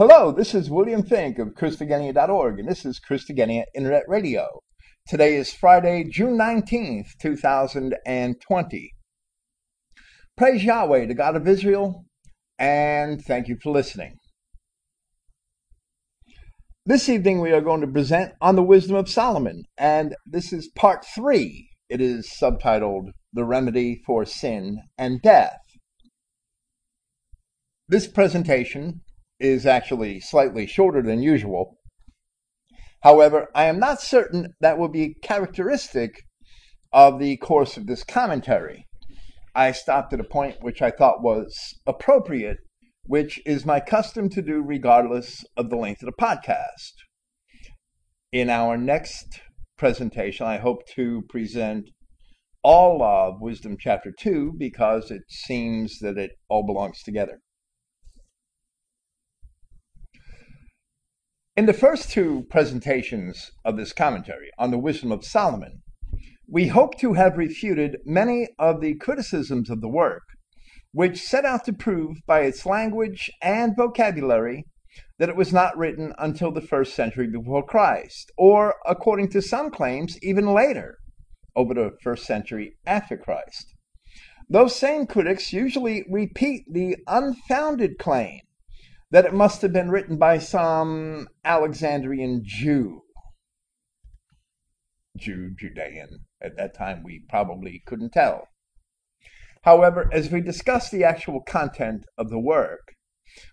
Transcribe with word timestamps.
Hello, 0.00 0.32
this 0.32 0.54
is 0.54 0.70
William 0.70 1.02
Finck 1.02 1.38
of 1.38 1.48
Christogenea.org, 1.48 2.58
and 2.58 2.66
this 2.66 2.86
is 2.86 2.98
Christogenea 2.98 3.64
Internet 3.74 4.04
Radio. 4.08 4.62
Today 5.06 5.36
is 5.36 5.52
Friday, 5.52 6.04
June 6.04 6.38
19th, 6.38 7.08
2020. 7.20 8.92
Praise 10.38 10.64
Yahweh, 10.64 11.04
the 11.04 11.12
God 11.12 11.36
of 11.36 11.46
Israel, 11.46 12.06
and 12.58 13.22
thank 13.22 13.46
you 13.46 13.58
for 13.62 13.72
listening. 13.72 14.16
This 16.86 17.10
evening 17.10 17.42
we 17.42 17.52
are 17.52 17.60
going 17.60 17.82
to 17.82 17.86
present 17.86 18.32
on 18.40 18.56
the 18.56 18.62
wisdom 18.62 18.96
of 18.96 19.06
Solomon, 19.06 19.64
and 19.76 20.14
this 20.24 20.50
is 20.50 20.70
part 20.74 21.04
three. 21.14 21.68
It 21.90 22.00
is 22.00 22.32
subtitled 22.42 23.10
The 23.34 23.44
Remedy 23.44 24.00
for 24.06 24.24
Sin 24.24 24.78
and 24.96 25.20
Death. 25.20 25.60
This 27.86 28.06
presentation 28.06 29.02
is 29.40 29.66
actually 29.66 30.20
slightly 30.20 30.66
shorter 30.66 31.02
than 31.02 31.22
usual. 31.22 31.78
However, 33.02 33.48
I 33.54 33.64
am 33.64 33.78
not 33.80 34.02
certain 34.02 34.54
that 34.60 34.78
will 34.78 34.88
be 34.88 35.16
characteristic 35.22 36.22
of 36.92 37.18
the 37.18 37.38
course 37.38 37.76
of 37.76 37.86
this 37.86 38.04
commentary. 38.04 38.86
I 39.54 39.72
stopped 39.72 40.12
at 40.12 40.20
a 40.20 40.24
point 40.24 40.62
which 40.62 40.82
I 40.82 40.90
thought 40.90 41.22
was 41.22 41.80
appropriate, 41.86 42.58
which 43.04 43.40
is 43.46 43.64
my 43.64 43.80
custom 43.80 44.28
to 44.30 44.42
do 44.42 44.62
regardless 44.62 45.44
of 45.56 45.70
the 45.70 45.76
length 45.76 46.02
of 46.02 46.06
the 46.06 46.22
podcast. 46.22 46.92
In 48.32 48.50
our 48.50 48.76
next 48.76 49.40
presentation, 49.76 50.46
I 50.46 50.58
hope 50.58 50.86
to 50.94 51.22
present 51.28 51.90
all 52.62 53.02
of 53.02 53.40
Wisdom 53.40 53.76
Chapter 53.80 54.12
2 54.16 54.54
because 54.58 55.10
it 55.10 55.22
seems 55.28 55.98
that 56.00 56.18
it 56.18 56.32
all 56.48 56.64
belongs 56.64 57.02
together. 57.02 57.40
In 61.60 61.66
the 61.66 61.74
first 61.74 62.10
two 62.10 62.46
presentations 62.48 63.50
of 63.66 63.76
this 63.76 63.92
commentary 63.92 64.48
on 64.58 64.70
the 64.70 64.78
wisdom 64.78 65.12
of 65.12 65.26
Solomon, 65.26 65.82
we 66.48 66.68
hope 66.68 66.98
to 67.00 67.12
have 67.12 67.36
refuted 67.36 67.98
many 68.06 68.48
of 68.58 68.80
the 68.80 68.94
criticisms 68.94 69.68
of 69.68 69.82
the 69.82 69.88
work, 69.90 70.22
which 70.92 71.20
set 71.20 71.44
out 71.44 71.66
to 71.66 71.74
prove 71.74 72.16
by 72.26 72.40
its 72.40 72.64
language 72.64 73.30
and 73.42 73.76
vocabulary 73.76 74.64
that 75.18 75.28
it 75.28 75.36
was 75.36 75.52
not 75.52 75.76
written 75.76 76.14
until 76.16 76.50
the 76.50 76.62
first 76.62 76.94
century 76.94 77.26
before 77.26 77.66
Christ, 77.66 78.32
or, 78.38 78.76
according 78.86 79.28
to 79.32 79.42
some 79.42 79.70
claims, 79.70 80.18
even 80.22 80.54
later, 80.54 80.96
over 81.54 81.74
the 81.74 81.90
first 82.02 82.24
century 82.24 82.78
after 82.86 83.18
Christ. 83.18 83.74
Those 84.48 84.74
same 84.74 85.06
critics 85.06 85.52
usually 85.52 86.06
repeat 86.08 86.64
the 86.72 86.96
unfounded 87.06 87.98
claim 87.98 88.40
that 89.10 89.24
it 89.24 89.34
must 89.34 89.62
have 89.62 89.72
been 89.72 89.90
written 89.90 90.16
by 90.16 90.38
some 90.38 91.28
Alexandrian 91.44 92.42
Jew. 92.44 93.02
Jew, 95.16 95.50
Judean. 95.58 96.26
At 96.40 96.56
that 96.56 96.74
time, 96.74 97.02
we 97.04 97.24
probably 97.28 97.82
couldn't 97.86 98.12
tell. 98.12 98.48
However, 99.62 100.08
as 100.12 100.30
we 100.30 100.40
discuss 100.40 100.90
the 100.90 101.04
actual 101.04 101.42
content 101.42 102.06
of 102.16 102.30
the 102.30 102.38
work, 102.38 102.94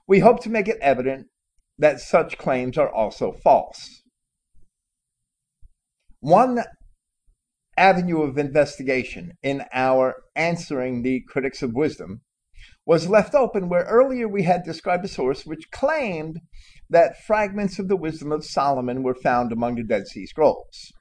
we 0.07 0.19
hope 0.19 0.41
to 0.43 0.49
make 0.49 0.67
it 0.67 0.77
evident 0.81 1.27
that 1.77 1.99
such 1.99 2.37
claims 2.37 2.77
are 2.77 2.89
also 2.89 3.31
false. 3.31 4.01
One 6.19 6.63
avenue 7.75 8.21
of 8.21 8.37
investigation 8.37 9.33
in 9.43 9.63
our 9.73 10.15
answering 10.35 11.03
the 11.03 11.21
critics 11.27 11.61
of 11.61 11.73
wisdom 11.73 12.21
was 12.87 13.09
left 13.09 13.35
open 13.35 13.67
where 13.67 13.83
earlier 13.83 14.29
we 14.29 14.43
had 14.43 14.63
described 14.63 15.03
a 15.03 15.09
source 15.09 15.45
which 15.45 15.69
claimed 15.71 16.39
that 16.89 17.21
fragments 17.21 17.79
of 17.79 17.89
the 17.89 17.97
wisdom 17.97 18.31
of 18.31 18.45
Solomon 18.45 19.03
were 19.03 19.13
found 19.13 19.51
among 19.51 19.75
the 19.75 19.83
Dead 19.83 20.07
Sea 20.07 20.25
Scrolls. 20.25 20.93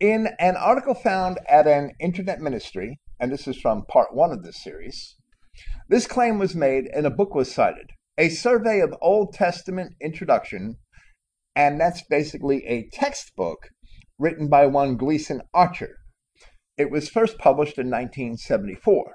In 0.00 0.28
an 0.40 0.56
article 0.56 0.94
found 0.94 1.38
at 1.48 1.68
an 1.68 1.92
internet 2.00 2.40
ministry, 2.40 2.98
and 3.20 3.30
this 3.30 3.46
is 3.46 3.56
from 3.56 3.86
part 3.86 4.12
one 4.12 4.32
of 4.32 4.42
this 4.42 4.60
series, 4.60 5.14
this 5.88 6.08
claim 6.08 6.40
was 6.40 6.56
made 6.56 6.86
and 6.92 7.06
a 7.06 7.10
book 7.10 7.32
was 7.32 7.54
cited, 7.54 7.92
a 8.18 8.28
survey 8.28 8.80
of 8.80 8.92
Old 9.00 9.34
Testament 9.34 9.94
introduction, 10.02 10.78
and 11.54 11.80
that's 11.80 12.02
basically 12.10 12.66
a 12.66 12.88
textbook 12.92 13.68
written 14.18 14.48
by 14.48 14.66
one 14.66 14.96
Gleason 14.96 15.42
Archer. 15.54 15.94
It 16.76 16.90
was 16.90 17.08
first 17.08 17.38
published 17.38 17.78
in 17.78 17.86
1974. 17.86 19.14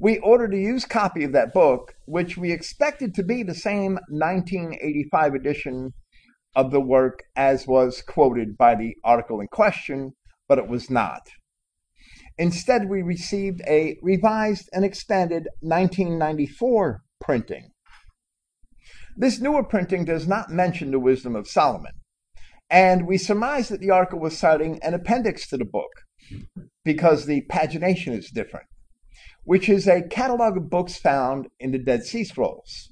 We 0.00 0.18
ordered 0.18 0.54
a 0.54 0.58
used 0.58 0.88
copy 0.88 1.24
of 1.24 1.32
that 1.32 1.52
book, 1.52 1.94
which 2.06 2.36
we 2.36 2.52
expected 2.52 3.14
to 3.14 3.24
be 3.24 3.42
the 3.42 3.54
same 3.54 3.98
1985 4.08 5.34
edition 5.34 5.92
of 6.54 6.70
the 6.70 6.80
work 6.80 7.24
as 7.34 7.66
was 7.66 8.00
quoted 8.02 8.56
by 8.56 8.76
the 8.76 8.94
article 9.02 9.40
in 9.40 9.48
question, 9.48 10.12
but 10.48 10.58
it 10.58 10.68
was 10.68 10.88
not. 10.88 11.22
Instead, 12.38 12.88
we 12.88 13.02
received 13.02 13.60
a 13.66 13.96
revised 14.00 14.70
and 14.72 14.84
expanded 14.84 15.48
1994 15.62 17.02
printing. 17.20 17.70
This 19.16 19.40
newer 19.40 19.64
printing 19.64 20.04
does 20.04 20.28
not 20.28 20.48
mention 20.48 20.92
the 20.92 21.00
wisdom 21.00 21.34
of 21.34 21.48
Solomon, 21.48 21.94
and 22.70 23.04
we 23.08 23.18
surmise 23.18 23.68
that 23.68 23.80
the 23.80 23.90
article 23.90 24.20
was 24.20 24.38
citing 24.38 24.78
an 24.80 24.94
appendix 24.94 25.48
to 25.48 25.56
the 25.56 25.64
book 25.64 25.90
because 26.84 27.26
the 27.26 27.44
pagination 27.50 28.16
is 28.16 28.30
different 28.30 28.66
which 29.48 29.66
is 29.66 29.88
a 29.88 30.02
catalog 30.02 30.58
of 30.58 30.68
books 30.68 30.98
found 30.98 31.48
in 31.58 31.70
the 31.70 31.78
Dead 31.78 32.04
Sea 32.04 32.22
Scrolls. 32.22 32.90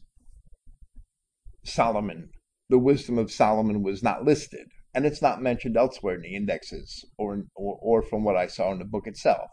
Solomon, 1.66 2.30
the 2.70 2.78
wisdom 2.78 3.18
of 3.18 3.30
Solomon 3.30 3.82
was 3.82 4.02
not 4.02 4.24
listed, 4.24 4.66
and 4.94 5.04
it's 5.04 5.20
not 5.20 5.42
mentioned 5.42 5.76
elsewhere 5.76 6.14
in 6.14 6.22
the 6.22 6.34
indexes 6.34 7.04
or, 7.18 7.42
or, 7.54 7.78
or 7.82 8.02
from 8.02 8.24
what 8.24 8.38
I 8.38 8.46
saw 8.46 8.72
in 8.72 8.78
the 8.78 8.86
book 8.86 9.06
itself. 9.06 9.50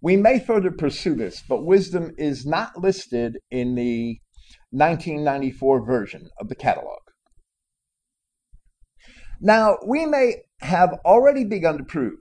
We 0.00 0.16
may 0.16 0.38
further 0.38 0.70
pursue 0.70 1.16
this, 1.16 1.42
but 1.48 1.66
wisdom 1.66 2.12
is 2.16 2.46
not 2.46 2.78
listed 2.78 3.38
in 3.50 3.74
the 3.74 4.20
1994 4.70 5.84
version 5.84 6.28
of 6.38 6.48
the 6.48 6.54
catalog. 6.54 7.00
Now, 9.40 9.78
we 9.84 10.06
may 10.06 10.42
have 10.60 10.90
already 11.04 11.44
begun 11.44 11.76
to 11.78 11.84
prove 11.84 12.20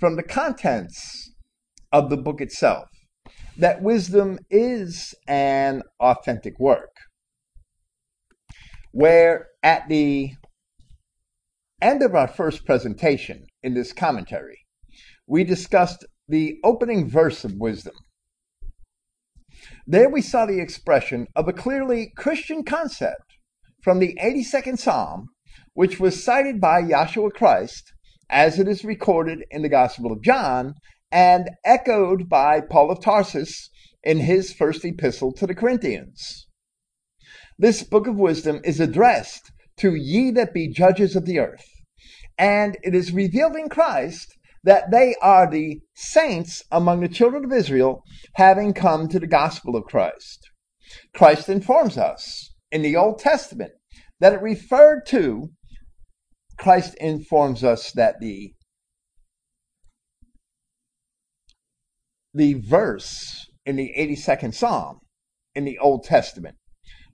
from 0.00 0.16
the 0.16 0.22
contents 0.22 1.34
of 1.92 2.08
the 2.08 2.16
book 2.16 2.40
itself 2.40 2.88
that 3.58 3.82
wisdom 3.82 4.38
is 4.50 5.14
an 5.26 5.82
authentic 6.00 6.58
work. 6.58 6.94
Where 8.92 9.48
at 9.62 9.88
the 9.88 10.32
end 11.80 12.02
of 12.02 12.14
our 12.14 12.28
first 12.28 12.64
presentation 12.64 13.46
in 13.62 13.74
this 13.74 13.92
commentary, 13.92 14.58
we 15.26 15.44
discussed 15.44 16.04
the 16.28 16.58
opening 16.64 17.08
verse 17.08 17.44
of 17.44 17.54
wisdom. 17.56 17.94
There 19.86 20.08
we 20.08 20.22
saw 20.22 20.46
the 20.46 20.60
expression 20.60 21.26
of 21.34 21.48
a 21.48 21.52
clearly 21.52 22.12
Christian 22.16 22.64
concept 22.64 23.38
from 23.82 23.98
the 23.98 24.16
82nd 24.22 24.78
Psalm, 24.78 25.28
which 25.74 26.00
was 26.00 26.24
cited 26.24 26.60
by 26.60 26.82
Yahshua 26.82 27.32
Christ 27.32 27.92
as 28.28 28.58
it 28.58 28.66
is 28.66 28.84
recorded 28.84 29.44
in 29.50 29.62
the 29.62 29.68
Gospel 29.68 30.12
of 30.12 30.22
John 30.22 30.74
and 31.10 31.50
echoed 31.64 32.28
by 32.28 32.60
Paul 32.60 32.90
of 32.90 33.00
Tarsus 33.00 33.70
in 34.02 34.20
his 34.20 34.52
first 34.52 34.84
epistle 34.84 35.32
to 35.32 35.46
the 35.46 35.54
Corinthians. 35.54 36.46
This 37.58 37.82
book 37.82 38.06
of 38.06 38.16
wisdom 38.16 38.60
is 38.64 38.80
addressed 38.80 39.50
to 39.78 39.94
ye 39.94 40.30
that 40.32 40.52
be 40.52 40.68
judges 40.68 41.16
of 41.16 41.24
the 41.24 41.38
earth, 41.38 41.66
and 42.38 42.76
it 42.82 42.94
is 42.94 43.12
revealed 43.12 43.56
in 43.56 43.68
Christ 43.68 44.36
that 44.64 44.90
they 44.90 45.14
are 45.22 45.48
the 45.48 45.80
saints 45.94 46.62
among 46.70 47.00
the 47.00 47.08
children 47.08 47.44
of 47.44 47.52
Israel, 47.52 48.02
having 48.34 48.74
come 48.74 49.08
to 49.08 49.20
the 49.20 49.26
gospel 49.26 49.76
of 49.76 49.84
Christ. 49.84 50.50
Christ 51.14 51.48
informs 51.48 51.96
us 51.96 52.52
in 52.72 52.82
the 52.82 52.96
Old 52.96 53.18
Testament 53.18 53.72
that 54.20 54.32
it 54.32 54.42
referred 54.42 55.06
to, 55.06 55.50
Christ 56.58 56.94
informs 56.96 57.62
us 57.62 57.92
that 57.92 58.16
the 58.20 58.54
the 62.36 62.54
verse 62.54 63.46
in 63.64 63.76
the 63.76 63.92
82nd 63.98 64.54
Psalm 64.54 65.00
in 65.54 65.64
the 65.64 65.78
Old 65.78 66.04
Testament 66.04 66.56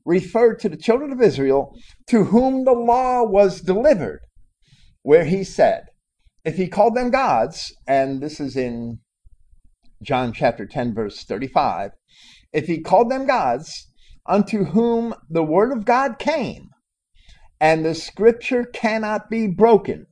referred 0.05 0.59
to 0.59 0.69
the 0.69 0.77
children 0.77 1.13
of 1.13 1.23
Israel 1.23 1.77
to 2.09 2.25
whom 2.25 2.65
the 2.65 2.73
law 2.73 3.23
was 3.23 3.61
delivered, 3.61 4.21
where 5.03 5.25
he 5.25 5.45
said, 5.45 5.85
if 6.45 6.57
he 6.57 6.67
called 6.67 6.97
them 6.97 7.11
gods, 7.11 7.73
and 7.87 8.21
this 8.21 8.41
is 8.41 8.57
in 8.57 8.99
John 10.03 10.33
chapter 10.33 10.67
10, 10.67 10.93
verse 10.93 11.23
35, 11.23 11.93
if 12.53 12.67
he 12.67 12.81
called 12.81 13.09
them 13.09 13.25
gods, 13.25 13.87
unto 14.27 14.65
whom 14.65 15.15
the 15.31 15.45
word 15.45 15.71
of 15.71 15.85
God 15.85 16.19
came, 16.19 16.71
and 17.61 17.85
the 17.85 17.95
scripture 17.95 18.65
cannot 18.65 19.31
be 19.31 19.47
broken. 19.47 20.07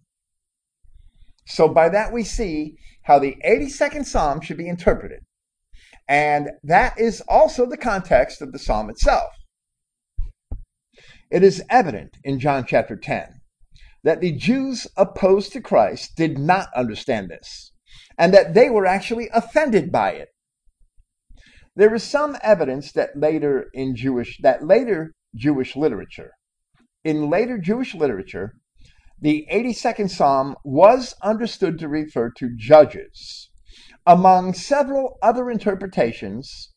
So 1.46 1.66
by 1.68 1.88
that 1.88 2.12
we 2.12 2.22
see 2.22 2.76
how 3.02 3.18
the 3.18 3.36
82nd 3.46 4.06
Psalm 4.06 4.40
should 4.40 4.56
be 4.56 4.68
interpreted. 4.68 5.20
And 6.08 6.50
that 6.62 6.98
is 6.98 7.22
also 7.28 7.66
the 7.66 7.76
context 7.76 8.42
of 8.42 8.52
the 8.52 8.58
Psalm 8.58 8.90
itself. 8.90 9.30
It 11.30 11.42
is 11.44 11.62
evident 11.70 12.16
in 12.24 12.40
John 12.40 12.64
chapter 12.66 12.96
10 12.96 13.40
that 14.02 14.20
the 14.20 14.32
Jews 14.32 14.86
opposed 14.96 15.52
to 15.52 15.60
Christ 15.60 16.16
did 16.16 16.38
not 16.38 16.68
understand 16.74 17.28
this 17.28 17.72
and 18.18 18.34
that 18.34 18.54
they 18.54 18.68
were 18.68 18.86
actually 18.86 19.28
offended 19.32 19.92
by 19.92 20.12
it. 20.12 20.28
There 21.76 21.94
is 21.94 22.02
some 22.02 22.36
evidence 22.42 22.92
that 22.92 23.16
later 23.16 23.66
in 23.72 23.94
Jewish 23.94 24.38
that 24.42 24.66
later 24.66 25.12
Jewish 25.34 25.76
literature 25.76 26.32
in 27.04 27.30
later 27.30 27.58
Jewish 27.58 27.94
literature 27.94 28.54
the 29.20 29.46
82nd 29.52 30.10
Psalm 30.10 30.56
was 30.64 31.14
understood 31.22 31.78
to 31.78 31.88
refer 31.88 32.30
to 32.38 32.56
judges, 32.56 33.50
among 34.06 34.54
several 34.54 35.18
other 35.22 35.50
interpretations 35.50 36.72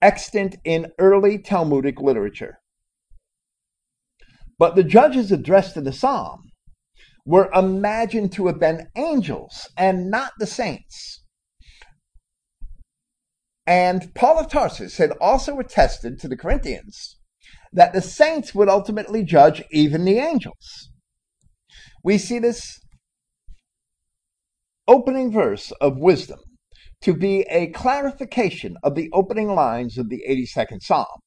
extant 0.00 0.56
in 0.64 0.92
early 0.98 1.38
Talmudic 1.38 2.00
literature. 2.00 2.60
But 4.58 4.76
the 4.76 4.84
judges 4.84 5.30
addressed 5.30 5.76
in 5.76 5.84
the 5.84 5.92
psalm 5.92 6.50
were 7.24 7.50
imagined 7.52 8.32
to 8.32 8.46
have 8.46 8.58
been 8.58 8.88
angels 8.96 9.68
and 9.76 10.10
not 10.10 10.32
the 10.38 10.46
saints. 10.46 11.22
And 13.66 14.14
Paul 14.14 14.38
of 14.38 14.48
Tarsus 14.48 14.96
had 14.96 15.12
also 15.20 15.58
attested 15.58 16.18
to 16.20 16.28
the 16.28 16.36
Corinthians 16.36 17.18
that 17.72 17.92
the 17.92 18.00
saints 18.00 18.54
would 18.54 18.70
ultimately 18.70 19.22
judge 19.22 19.62
even 19.70 20.06
the 20.06 20.18
angels. 20.18 20.90
We 22.08 22.16
see 22.16 22.38
this 22.38 22.80
opening 24.86 25.30
verse 25.30 25.72
of 25.72 25.98
wisdom 25.98 26.38
to 27.02 27.12
be 27.12 27.42
a 27.50 27.66
clarification 27.66 28.78
of 28.82 28.94
the 28.94 29.10
opening 29.12 29.54
lines 29.54 29.98
of 29.98 30.08
the 30.08 30.22
82nd 30.26 30.80
Psalm, 30.80 31.20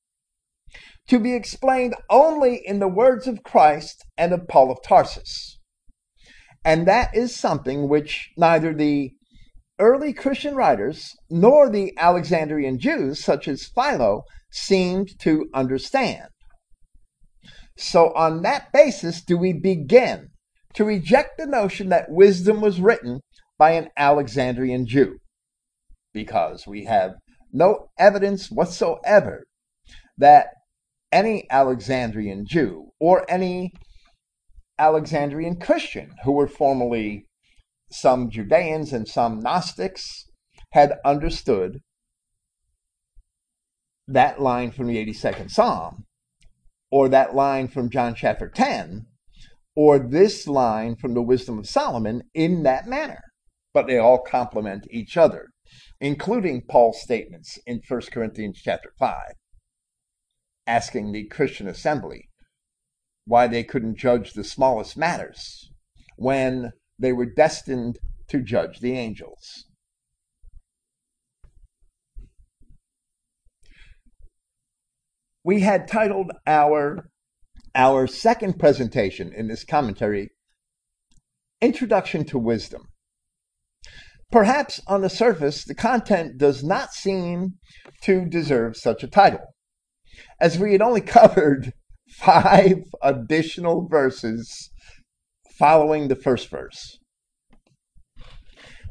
to 1.08 1.20
be 1.20 1.36
explained 1.36 1.94
only 2.10 2.64
in 2.66 2.80
the 2.80 2.88
words 2.88 3.28
of 3.28 3.44
Christ 3.44 4.04
and 4.18 4.34
of 4.34 4.48
Paul 4.48 4.72
of 4.72 4.80
Tarsus. 4.84 5.60
And 6.66 6.88
that 6.88 7.16
is 7.16 7.36
something 7.36 7.88
which 7.88 8.32
neither 8.36 8.74
the 8.74 9.12
early 9.78 10.14
Christian 10.14 10.56
writers 10.56 11.12
nor 11.30 11.70
the 11.70 11.94
Alexandrian 11.96 12.80
Jews, 12.80 13.24
such 13.24 13.48
as 13.48 13.70
Philo, 13.76 14.24
seemed 14.52 15.10
to 15.20 15.46
understand. 15.54 16.30
So, 17.78 18.12
on 18.16 18.42
that 18.42 18.74
basis, 18.74 19.24
do 19.24 19.38
we 19.38 19.54
begin 19.54 20.32
to 20.74 20.86
reject 20.86 21.38
the 21.38 21.46
notion 21.46 21.90
that 21.90 22.10
wisdom 22.10 22.62
was 22.62 22.80
written 22.80 23.22
by 23.58 23.72
an 23.72 23.90
Alexandrian 23.98 24.86
Jew 24.86 25.18
because 26.14 26.66
we 26.68 26.86
have 26.86 27.14
no 27.52 27.90
evidence 27.98 28.50
whatsoever 28.50 29.44
that 30.18 30.48
any 31.12 31.46
Alexandrian 31.50 32.46
Jew 32.46 32.92
or 33.00 33.30
any 33.30 33.72
Alexandrian 34.80 35.60
Christian 35.60 36.12
who 36.24 36.32
were 36.32 36.48
formerly 36.48 37.26
some 37.92 38.30
Judeans 38.30 38.94
and 38.94 39.08
some 39.08 39.40
Gnostics 39.40 40.26
had 40.72 40.94
understood 41.04 41.80
that 44.08 44.42
line 44.42 44.72
from 44.72 44.88
the 44.88 44.98
82nd 45.06 45.52
Psalm 45.52 46.06
or 46.90 47.10
that 47.10 47.36
line 47.36 47.68
from 47.68 47.90
John 47.90 48.16
chapter 48.16 48.50
10 48.50 49.06
or 49.76 50.00
this 50.00 50.48
line 50.48 50.96
from 50.96 51.14
the 51.14 51.22
wisdom 51.22 51.58
of 51.58 51.68
Solomon 51.68 52.24
in 52.34 52.64
that 52.64 52.88
manner. 52.88 53.22
But 53.74 53.88
they 53.88 53.98
all 53.98 54.20
complement 54.20 54.86
each 54.92 55.16
other, 55.16 55.48
including 56.00 56.64
Paul's 56.68 57.02
statements 57.02 57.58
in 57.66 57.82
1 57.88 58.02
Corinthians 58.12 58.60
chapter 58.62 58.92
5, 59.00 59.34
asking 60.68 61.12
the 61.12 61.26
Christian 61.28 61.68
assembly 61.68 62.28
why 63.26 63.48
they 63.48 63.64
couldn't 63.64 63.98
judge 63.98 64.34
the 64.34 64.44
smallest 64.44 64.98
matters 64.98 65.72
when 66.18 66.72
they 67.00 67.14
were 67.14 67.26
destined 67.26 68.00
to 68.28 68.42
judge 68.42 68.80
the 68.80 68.94
angels. 68.94 69.66
We 75.44 75.62
had 75.62 75.88
titled 75.88 76.32
our 76.46 77.10
our 77.76 78.08
second 78.08 78.60
presentation 78.60 79.32
in 79.34 79.48
this 79.48 79.64
commentary, 79.64 80.30
Introduction 81.62 82.26
to 82.26 82.38
Wisdom. 82.38 82.88
Perhaps 84.32 84.82
on 84.88 85.02
the 85.02 85.10
surface, 85.10 85.64
the 85.64 85.76
content 85.76 86.38
does 86.38 86.64
not 86.64 86.94
seem 86.94 87.56
to 88.04 88.26
deserve 88.26 88.78
such 88.78 89.04
a 89.04 89.08
title, 89.08 89.54
as 90.40 90.58
we 90.58 90.72
had 90.72 90.82
only 90.82 91.02
covered 91.20 91.74
five 92.10 92.84
additional 93.02 93.88
verses 93.88 94.72
following 95.58 96.08
the 96.08 96.16
first 96.16 96.50
verse. 96.50 96.98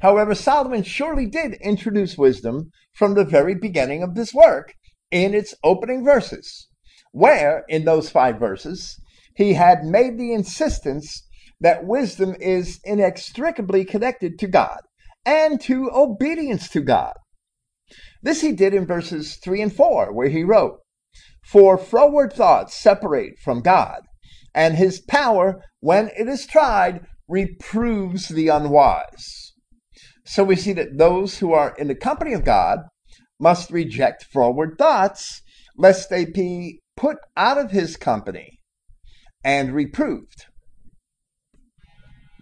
However, 0.00 0.34
Solomon 0.34 0.82
surely 0.82 1.26
did 1.26 1.54
introduce 1.60 2.16
wisdom 2.16 2.70
from 2.94 3.14
the 3.14 3.24
very 3.24 3.54
beginning 3.54 4.02
of 4.02 4.14
this 4.14 4.32
work 4.32 4.74
in 5.10 5.34
its 5.34 5.54
opening 5.62 6.04
verses 6.04 6.69
where 7.12 7.64
in 7.68 7.84
those 7.84 8.10
five 8.10 8.38
verses 8.38 8.98
he 9.36 9.54
had 9.54 9.84
made 9.84 10.18
the 10.18 10.32
insistence 10.32 11.26
that 11.60 11.86
wisdom 11.86 12.34
is 12.40 12.80
inextricably 12.84 13.84
connected 13.84 14.38
to 14.38 14.46
God 14.46 14.80
and 15.24 15.60
to 15.62 15.90
obedience 15.92 16.68
to 16.70 16.80
God. 16.80 17.12
This 18.22 18.40
he 18.40 18.52
did 18.52 18.74
in 18.74 18.86
verses 18.86 19.36
3 19.36 19.62
and 19.62 19.74
4, 19.74 20.12
where 20.12 20.28
he 20.28 20.44
wrote, 20.44 20.78
For 21.44 21.76
froward 21.76 22.32
thoughts 22.32 22.74
separate 22.74 23.38
from 23.38 23.60
God, 23.60 24.00
and 24.54 24.74
his 24.74 25.00
power, 25.00 25.62
when 25.80 26.10
it 26.18 26.28
is 26.28 26.46
tried, 26.46 27.06
reproves 27.28 28.28
the 28.28 28.48
unwise. 28.48 29.52
So 30.24 30.44
we 30.44 30.56
see 30.56 30.72
that 30.74 30.98
those 30.98 31.38
who 31.38 31.52
are 31.52 31.74
in 31.76 31.88
the 31.88 31.94
company 31.94 32.32
of 32.34 32.44
God 32.44 32.80
must 33.38 33.70
reject 33.70 34.26
froward 34.30 34.76
thoughts, 34.78 35.42
lest 35.76 36.10
they 36.10 36.24
be 36.24 36.79
put 37.00 37.16
out 37.34 37.56
of 37.56 37.70
his 37.70 37.96
company 37.96 38.60
and 39.42 39.74
reproved. 39.74 40.44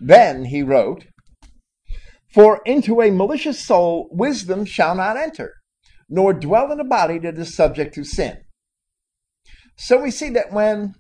Then 0.01 0.47
he 0.47 0.63
wrote, 0.63 1.07
For 2.35 2.61
into 2.67 3.01
a 3.01 3.13
malicious 3.13 3.65
soul 3.65 4.09
wisdom 4.11 4.65
shall 4.65 4.97
not 4.97 5.17
enter, 5.17 5.55
nor 6.09 6.33
dwell 6.33 6.73
in 6.73 6.81
a 6.81 6.85
body 6.85 7.21
that 7.21 7.39
is 7.39 7.55
subject 7.55 7.95
to 7.95 8.03
sin. 8.03 8.39
So 9.77 10.03
we 10.03 10.11
see 10.11 10.31
that 10.31 10.53
when 10.53 10.95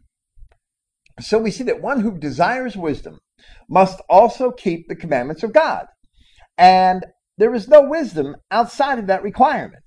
so 1.20 1.36
we 1.38 1.50
see 1.50 1.64
that 1.64 1.82
one 1.82 2.00
who 2.00 2.16
desires 2.16 2.76
wisdom 2.76 3.18
must 3.68 4.00
also 4.08 4.52
keep 4.52 4.86
the 4.86 4.94
commandments 4.94 5.42
of 5.42 5.52
God. 5.52 5.86
And 6.56 7.04
there 7.38 7.52
is 7.54 7.66
no 7.66 7.82
wisdom 7.82 8.36
outside 8.52 9.00
of 9.00 9.08
that 9.08 9.24
requirement. 9.24 9.82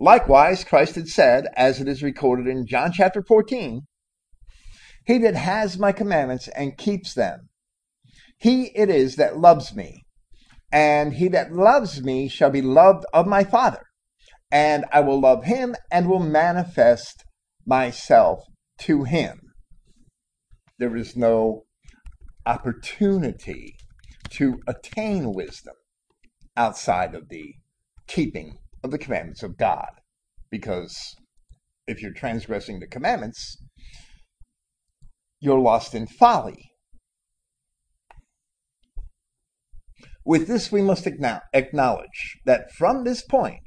Likewise, 0.00 0.64
Christ 0.64 0.94
had 0.94 1.08
said, 1.08 1.44
as 1.54 1.78
it 1.78 1.86
is 1.86 2.02
recorded 2.02 2.46
in 2.46 2.66
John 2.66 2.90
chapter 2.90 3.22
14, 3.22 3.82
He 5.06 5.18
that 5.18 5.36
has 5.36 5.78
my 5.78 5.92
commandments 5.92 6.48
and 6.48 6.78
keeps 6.78 7.12
them, 7.12 7.50
he 8.38 8.72
it 8.74 8.88
is 8.88 9.16
that 9.16 9.36
loves 9.36 9.76
me. 9.76 10.06
And 10.72 11.14
he 11.14 11.28
that 11.28 11.52
loves 11.52 12.02
me 12.02 12.28
shall 12.28 12.48
be 12.48 12.62
loved 12.62 13.04
of 13.12 13.26
my 13.26 13.44
Father. 13.44 13.82
And 14.50 14.86
I 14.90 15.00
will 15.00 15.20
love 15.20 15.44
him 15.44 15.76
and 15.90 16.08
will 16.08 16.20
manifest 16.20 17.24
myself 17.66 18.40
to 18.78 19.04
him. 19.04 19.52
There 20.78 20.96
is 20.96 21.14
no 21.14 21.64
opportunity 22.46 23.74
to 24.30 24.60
attain 24.66 25.34
wisdom 25.34 25.74
outside 26.56 27.14
of 27.14 27.28
the 27.28 27.54
keeping 28.06 28.56
of 28.82 28.90
the 28.90 28.98
commandments 28.98 29.42
of 29.42 29.56
God. 29.56 29.90
Because 30.50 31.14
if 31.86 32.02
you're 32.02 32.12
transgressing 32.12 32.80
the 32.80 32.86
commandments, 32.86 33.56
you're 35.40 35.58
lost 35.58 35.94
in 35.94 36.06
folly. 36.06 36.70
With 40.24 40.46
this, 40.46 40.70
we 40.70 40.82
must 40.82 41.06
acknowledge 41.06 42.38
that 42.44 42.72
from 42.72 43.04
this 43.04 43.22
point, 43.22 43.62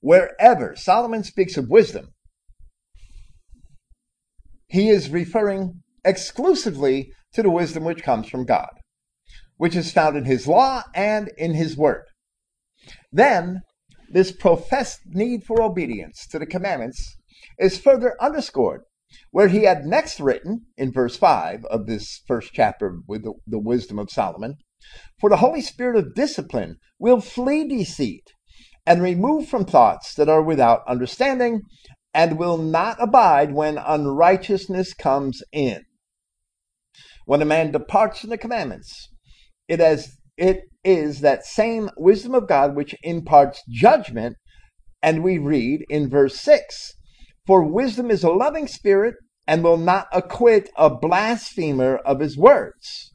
wherever 0.00 0.76
Solomon 0.76 1.24
speaks 1.24 1.56
of 1.56 1.68
wisdom, 1.68 2.14
he 4.68 4.90
is 4.90 5.10
referring 5.10 5.82
exclusively 6.04 7.12
to 7.32 7.42
the 7.42 7.50
wisdom 7.50 7.84
which 7.84 8.02
comes 8.02 8.28
from 8.28 8.44
God, 8.44 8.70
which 9.56 9.74
is 9.74 9.92
found 9.92 10.16
in 10.16 10.24
his 10.24 10.46
law 10.46 10.84
and 10.94 11.30
in 11.36 11.54
his 11.54 11.76
word. 11.76 12.04
Then 13.10 13.62
this 14.10 14.32
professed 14.32 15.00
need 15.06 15.44
for 15.44 15.62
obedience 15.62 16.26
to 16.28 16.38
the 16.38 16.46
commandments 16.46 17.16
is 17.58 17.78
further 17.78 18.16
underscored 18.20 18.82
where 19.30 19.48
he 19.48 19.64
had 19.64 19.86
next 19.86 20.20
written 20.20 20.66
in 20.76 20.92
verse 20.92 21.16
5 21.16 21.64
of 21.66 21.86
this 21.86 22.22
first 22.26 22.52
chapter 22.52 22.98
with 23.06 23.24
the, 23.24 23.32
the, 23.46 23.58
wisdom 23.58 23.98
of 23.98 24.10
Solomon 24.10 24.56
For 25.18 25.30
the 25.30 25.38
Holy 25.38 25.62
Spirit 25.62 25.96
of 25.96 26.14
discipline 26.14 26.76
will 26.98 27.20
flee 27.20 27.66
deceit 27.66 28.32
and 28.86 29.02
remove 29.02 29.48
from 29.48 29.64
thoughts 29.64 30.14
that 30.14 30.28
are 30.28 30.42
without 30.42 30.86
understanding 30.86 31.62
and 32.14 32.38
will 32.38 32.58
not 32.58 32.96
abide 33.00 33.52
when 33.52 33.78
unrighteousness 33.78 34.94
comes 34.94 35.42
in. 35.52 35.84
When 37.26 37.42
a 37.42 37.46
man 37.46 37.72
departs 37.72 38.20
from 38.20 38.30
the 38.30 38.38
commandments, 38.38 39.10
it 39.68 39.80
as 39.80 40.17
it 40.38 40.62
is 40.84 41.20
that 41.20 41.44
same 41.44 41.90
wisdom 41.96 42.34
of 42.34 42.46
God 42.46 42.76
which 42.76 42.94
imparts 43.02 43.62
judgment, 43.68 44.36
and 45.02 45.24
we 45.24 45.36
read 45.36 45.84
in 45.90 46.08
verse 46.08 46.40
6 46.40 46.94
For 47.46 47.62
wisdom 47.62 48.10
is 48.10 48.22
a 48.22 48.30
loving 48.30 48.68
spirit 48.68 49.16
and 49.48 49.64
will 49.64 49.76
not 49.76 50.06
acquit 50.12 50.70
a 50.76 50.90
blasphemer 50.90 51.96
of 51.96 52.20
his 52.20 52.38
words. 52.38 53.12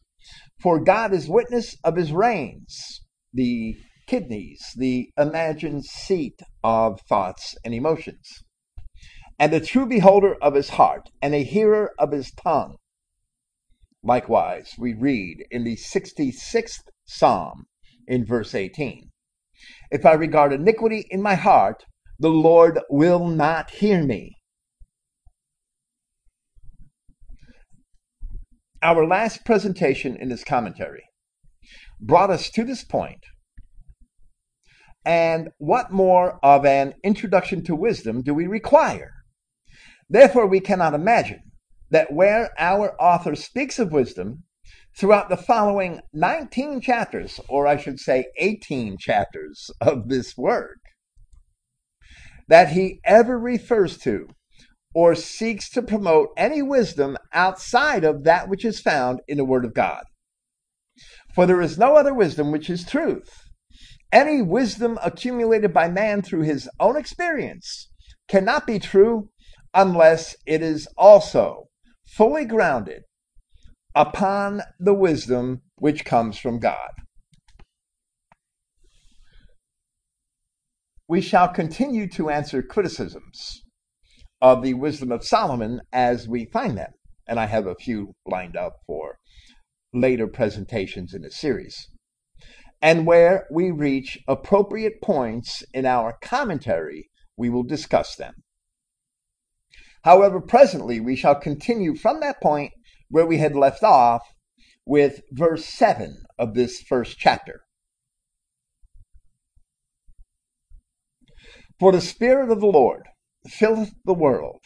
For 0.62 0.84
God 0.84 1.14
is 1.14 1.30
witness 1.30 1.76
of 1.84 1.96
his 1.96 2.12
reins, 2.12 3.02
the 3.34 3.78
kidneys, 4.06 4.62
the 4.76 5.10
imagined 5.18 5.86
seat 5.86 6.42
of 6.64 7.00
thoughts 7.08 7.56
and 7.64 7.74
emotions, 7.74 8.44
and 9.40 9.54
a 9.54 9.60
true 9.60 9.86
beholder 9.86 10.36
of 10.42 10.56
his 10.56 10.70
heart, 10.70 11.10
and 11.22 11.34
a 11.34 11.44
hearer 11.44 11.92
of 11.98 12.12
his 12.12 12.32
tongue. 12.32 12.76
Likewise, 14.04 14.74
we 14.78 14.94
read 14.94 15.46
in 15.50 15.64
the 15.64 15.78
66th 15.78 16.84
Psalm 17.06 17.66
in 18.08 18.26
verse 18.26 18.56
18 18.56 19.10
If 19.92 20.06
I 20.06 20.14
regard 20.14 20.54
iniquity 20.54 21.06
in 21.10 21.22
my 21.22 21.36
heart, 21.36 21.86
the 22.20 22.30
Lord 22.30 22.80
will 22.90 23.28
not 23.28 23.72
hear 23.72 24.04
me. 24.04 24.38
Our 28.82 29.06
last 29.06 29.46
presentation 29.46 30.16
in 30.16 30.30
this 30.30 30.44
commentary 30.44 31.04
brought 32.00 32.30
us 32.30 32.50
to 32.52 32.64
this 32.64 32.84
point, 32.84 33.24
and 35.06 35.50
what 35.58 35.92
more 35.92 36.40
of 36.44 36.66
an 36.66 36.96
introduction 37.04 37.64
to 37.66 37.76
wisdom 37.76 38.22
do 38.22 38.34
we 38.34 38.48
require? 38.48 39.12
Therefore, 40.10 40.48
we 40.48 40.60
cannot 40.60 40.94
imagine 40.94 41.52
that 41.90 42.12
where 42.12 42.52
our 42.58 43.00
author 43.02 43.36
speaks 43.36 43.80
of 43.80 43.92
wisdom 43.92 44.44
throughout 44.98 45.30
the 45.30 45.38
following 45.38 46.02
19 46.14 46.82
chapters, 46.82 47.40
or 47.50 47.66
I 47.68 47.78
should 47.78 48.00
say 48.00 48.26
18 48.38 48.98
chapters 48.98 49.72
of 49.82 50.10
this 50.10 50.38
work, 50.38 50.80
that 52.48 52.70
he 52.70 53.00
ever 53.04 53.38
refers 53.38 53.98
to 54.00 54.28
or 54.94 55.16
seeks 55.16 55.70
to 55.72 55.82
promote 55.82 56.30
any 56.38 56.62
wisdom 56.62 57.18
outside 57.34 58.04
of 58.04 58.24
that 58.24 58.48
which 58.48 58.64
is 58.64 58.80
found 58.80 59.20
in 59.28 59.38
the 59.38 59.46
Word 59.46 59.66
of 59.66 59.74
God. 59.74 60.04
For 61.34 61.48
there 61.48 61.62
is 61.62 61.80
no 61.80 61.96
other 61.96 62.14
wisdom 62.14 62.52
which 62.52 62.70
is 62.70 62.86
truth. 62.86 63.30
Any 64.12 64.44
wisdom 64.44 65.00
accumulated 65.02 65.74
by 65.74 65.90
man 65.90 66.22
through 66.22 66.44
his 66.44 66.70
own 66.80 66.96
experience 66.96 67.90
cannot 68.28 68.68
be 68.68 68.78
true 68.78 69.30
unless 69.74 70.36
it 70.46 70.62
is 70.62 70.88
also 70.96 71.70
fully 72.06 72.46
grounded 72.46 73.02
upon 73.96 74.62
the 74.80 74.94
wisdom 74.94 75.62
which 75.76 76.06
comes 76.06 76.38
from 76.38 76.60
God. 76.60 76.92
We 81.08 81.22
shall 81.22 81.50
continue 81.50 82.08
to 82.10 82.30
answer 82.30 82.64
criticisms 82.64 83.64
of 84.42 84.64
the 84.64 84.74
wisdom 84.74 85.12
of 85.12 85.24
Solomon 85.24 85.82
as 85.92 86.28
we 86.28 86.46
find 86.46 86.78
them. 86.78 86.92
And 87.28 87.40
I 87.40 87.46
have 87.46 87.68
a 87.68 87.76
few 87.76 88.14
lined 88.26 88.58
up 88.58 88.74
for 88.88 89.18
later 89.94 90.28
presentations 90.28 91.14
in 91.14 91.22
the 91.22 91.32
series. 91.32 91.88
And 92.82 93.06
where 93.06 93.48
we 93.50 93.72
reach 93.72 94.20
appropriate 94.28 95.02
points 95.02 95.64
in 95.74 95.86
our 95.86 96.18
commentary, 96.22 97.10
we 97.38 97.50
will 97.50 97.64
discuss 97.64 98.16
them. 98.16 98.44
However, 100.04 100.42
presently 100.42 101.00
we 101.00 101.16
shall 101.16 101.36
continue 101.36 101.96
from 101.96 102.20
that 102.20 102.42
point 102.42 102.74
where 103.14 103.28
we 103.28 103.38
had 103.38 103.56
left 103.56 103.84
off 103.84 104.24
with 104.88 105.22
verse 105.32 105.66
7 105.66 106.24
of 106.40 106.56
this 106.56 106.82
first 106.82 107.20
chapter. 107.20 107.62
For 111.80 111.92
the 111.92 112.02
Spirit 112.02 112.50
of 112.50 112.60
the 112.60 112.66
Lord 112.66 113.04
filleth 113.48 113.94
the 114.04 114.16
world, 114.16 114.62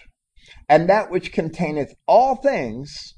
and 0.69 0.87
that 0.87 1.11
which 1.11 1.33
containeth 1.33 1.93
all 2.07 2.35
things 2.37 3.15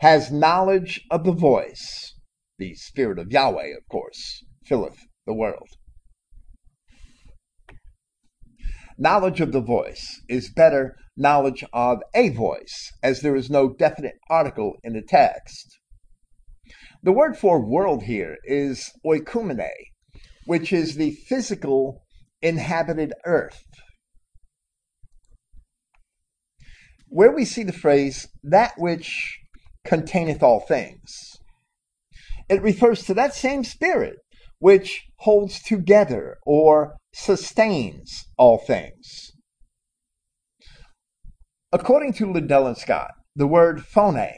has 0.00 0.32
knowledge 0.32 1.02
of 1.10 1.24
the 1.24 1.32
voice. 1.32 2.14
The 2.58 2.74
Spirit 2.74 3.18
of 3.18 3.30
Yahweh, 3.30 3.76
of 3.76 3.86
course, 3.90 4.46
filleth 4.64 4.96
the 5.26 5.34
world. 5.34 5.68
Knowledge 8.96 9.42
of 9.42 9.52
the 9.52 9.60
voice 9.60 10.22
is 10.26 10.50
better 10.50 10.96
knowledge 11.20 11.64
of 11.72 11.98
a 12.14 12.30
voice, 12.30 12.92
as 13.02 13.20
there 13.20 13.36
is 13.36 13.48
no 13.48 13.72
definite 13.72 14.18
article 14.28 14.74
in 14.82 14.94
the 14.94 15.02
text. 15.02 15.78
The 17.02 17.12
word 17.12 17.36
for 17.36 17.64
world 17.64 18.02
here 18.04 18.38
is 18.44 18.90
oikumene, 19.06 19.70
which 20.46 20.72
is 20.72 20.96
the 20.96 21.12
physical 21.12 22.02
inhabited 22.42 23.12
earth. 23.24 23.64
where 27.10 27.32
we 27.32 27.44
see 27.44 27.64
the 27.64 27.72
phrase, 27.72 28.28
that 28.42 28.72
which 28.78 29.40
containeth 29.84 30.42
all 30.42 30.60
things. 30.60 31.36
It 32.48 32.62
refers 32.62 33.04
to 33.04 33.14
that 33.14 33.34
same 33.34 33.64
spirit 33.64 34.16
which 34.60 35.06
holds 35.16 35.60
together 35.60 36.38
or 36.46 36.96
sustains 37.12 38.26
all 38.38 38.58
things. 38.58 39.29
According 41.72 42.14
to 42.14 42.32
Liddell 42.32 42.66
and 42.66 42.76
Scott, 42.76 43.12
the 43.36 43.46
word 43.46 43.84
phone, 43.84 44.34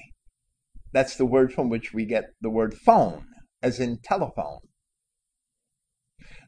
that's 0.93 1.17
the 1.17 1.25
word 1.25 1.51
from 1.51 1.71
which 1.71 1.95
we 1.95 2.05
get 2.05 2.25
the 2.43 2.51
word 2.51 2.75
phone, 2.75 3.25
as 3.63 3.81
in 3.81 4.01
telephone. 4.05 4.59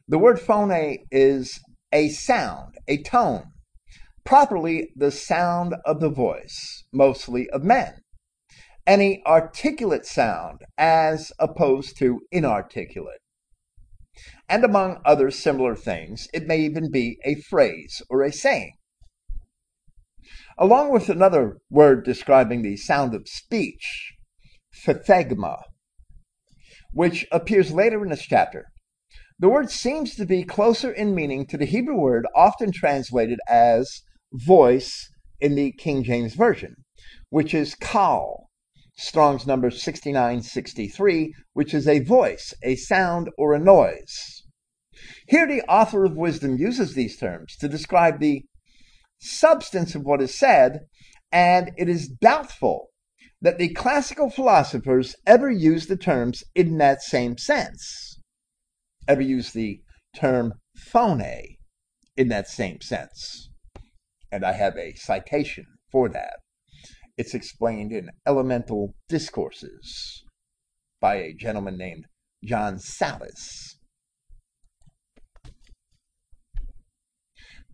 The 0.07 0.19
word 0.19 0.39
phone 0.39 0.99
is 1.09 1.59
a 1.91 2.09
sound, 2.09 2.75
a 2.87 3.01
tone, 3.01 3.45
properly 4.23 4.91
the 4.95 5.09
sound 5.09 5.73
of 5.85 5.99
the 5.99 6.09
voice, 6.09 6.83
mostly 6.93 7.49
of 7.49 7.63
men. 7.63 8.01
Any 8.85 9.23
articulate 9.25 10.05
sound 10.05 10.59
as 10.77 11.31
opposed 11.39 11.97
to 11.97 12.21
inarticulate. 12.31 13.21
And 14.47 14.63
among 14.63 15.01
other 15.03 15.31
similar 15.31 15.75
things, 15.75 16.27
it 16.31 16.45
may 16.45 16.59
even 16.59 16.91
be 16.91 17.17
a 17.25 17.41
phrase 17.41 18.03
or 18.07 18.21
a 18.21 18.31
saying. 18.31 18.73
Along 20.57 20.89
with 20.89 21.09
another 21.09 21.57
word 21.69 22.05
describing 22.05 22.61
the 22.61 22.77
sound 22.77 23.13
of 23.13 23.27
speech, 23.27 24.13
phthegma, 24.85 25.63
which 26.93 27.27
appears 27.29 27.73
later 27.73 28.01
in 28.01 28.09
this 28.09 28.21
chapter, 28.21 28.67
the 29.37 29.49
word 29.49 29.69
seems 29.69 30.15
to 30.15 30.25
be 30.25 30.45
closer 30.45 30.89
in 30.89 31.13
meaning 31.13 31.45
to 31.47 31.57
the 31.57 31.65
Hebrew 31.65 31.97
word 31.97 32.25
often 32.33 32.71
translated 32.71 33.39
as 33.49 34.03
voice 34.31 35.09
in 35.41 35.55
the 35.55 35.73
King 35.73 36.03
James 36.03 36.35
Version, 36.35 36.75
which 37.29 37.53
is 37.53 37.75
kal, 37.75 38.49
Strong's 38.97 39.45
number 39.45 39.69
6963, 39.69 41.33
which 41.51 41.73
is 41.73 41.85
a 41.85 41.99
voice, 41.99 42.53
a 42.63 42.77
sound, 42.77 43.29
or 43.37 43.53
a 43.53 43.59
noise. 43.59 44.43
Here, 45.27 45.45
the 45.45 45.63
author 45.63 46.05
of 46.05 46.15
wisdom 46.15 46.55
uses 46.55 46.93
these 46.93 47.17
terms 47.17 47.57
to 47.57 47.67
describe 47.67 48.19
the 48.19 48.45
substance 49.25 49.95
of 49.95 50.03
what 50.03 50.21
is 50.21 50.37
said, 50.37 50.81
and 51.31 51.71
it 51.77 51.89
is 51.89 52.07
doubtful 52.07 52.89
that 53.41 53.57
the 53.57 53.73
classical 53.73 54.29
philosophers 54.29 55.15
ever 55.25 55.49
used 55.49 55.89
the 55.89 55.97
terms 55.97 56.43
in 56.53 56.77
that 56.77 57.01
same 57.01 57.37
sense, 57.37 58.19
ever 59.07 59.21
used 59.21 59.53
the 59.53 59.81
term 60.15 60.53
phone 60.75 61.21
in 62.15 62.29
that 62.29 62.47
same 62.47 62.79
sense 62.81 63.49
and 64.35 64.43
I 64.43 64.51
have 64.51 64.75
a 64.75 64.93
citation 64.95 65.65
for 65.89 66.09
that. 66.09 66.39
It's 67.17 67.33
explained 67.33 67.93
in 67.93 68.09
Elemental 68.27 68.93
Discourses 69.07 70.25
by 70.99 71.15
a 71.15 71.33
gentleman 71.33 71.77
named 71.77 72.07
John 72.43 72.75
Sallis. 72.75 73.74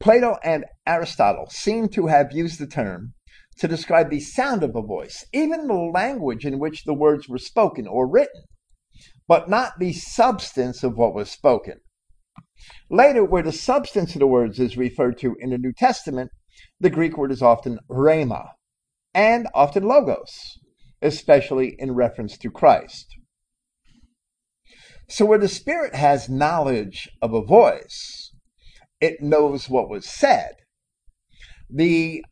Plato 0.02 0.38
and 0.44 0.66
Aristotle 0.88 1.48
seem 1.50 1.88
to 1.90 2.08
have 2.08 2.32
used 2.32 2.60
the 2.60 2.68
term 2.68 3.14
to 3.60 3.68
describe 3.68 4.10
the 4.10 4.20
sound 4.20 4.64
of 4.64 4.76
a 4.76 4.82
voice, 4.82 5.26
even 5.32 5.68
the 5.68 5.74
language 5.74 6.46
in 6.46 6.58
which 6.58 6.84
the 6.84 6.94
words 6.94 7.30
were 7.30 7.38
spoken 7.38 7.86
or 7.88 8.10
written, 8.10 8.44
but 9.28 9.50
not 9.50 9.78
the 9.78 9.94
substance 9.94 10.84
of 10.84 10.98
what 10.98 11.14
was 11.14 11.30
spoken. 11.30 11.82
Later, 12.90 13.24
where 13.24 13.44
the 13.44 13.52
substance 13.52 14.16
of 14.16 14.20
the 14.20 14.28
words 14.28 14.60
is 14.60 14.78
referred 14.78 15.18
to 15.20 15.36
in 15.40 15.52
the 15.52 15.58
New 15.58 15.74
Testament, 15.74 16.32
the 16.80 16.90
Greek 16.90 17.18
word 17.18 17.32
is 17.32 17.42
often 17.42 17.80
rhema 17.90 18.50
and 19.14 19.48
often 19.54 19.84
logos, 19.84 20.58
especially 21.02 21.76
in 21.78 21.94
reference 21.94 22.38
to 22.40 22.50
Christ. 22.50 23.08
So, 25.10 25.26
where 25.26 25.40
the 25.40 25.48
Spirit 25.48 25.94
has 25.94 26.30
knowledge 26.30 27.10
of 27.22 27.34
a 27.34 27.44
voice, 27.44 28.31
it 29.02 29.22
knows 29.22 29.70
what 29.70 29.90
was 29.90 30.06
said. 30.06 30.54
the 31.70 32.24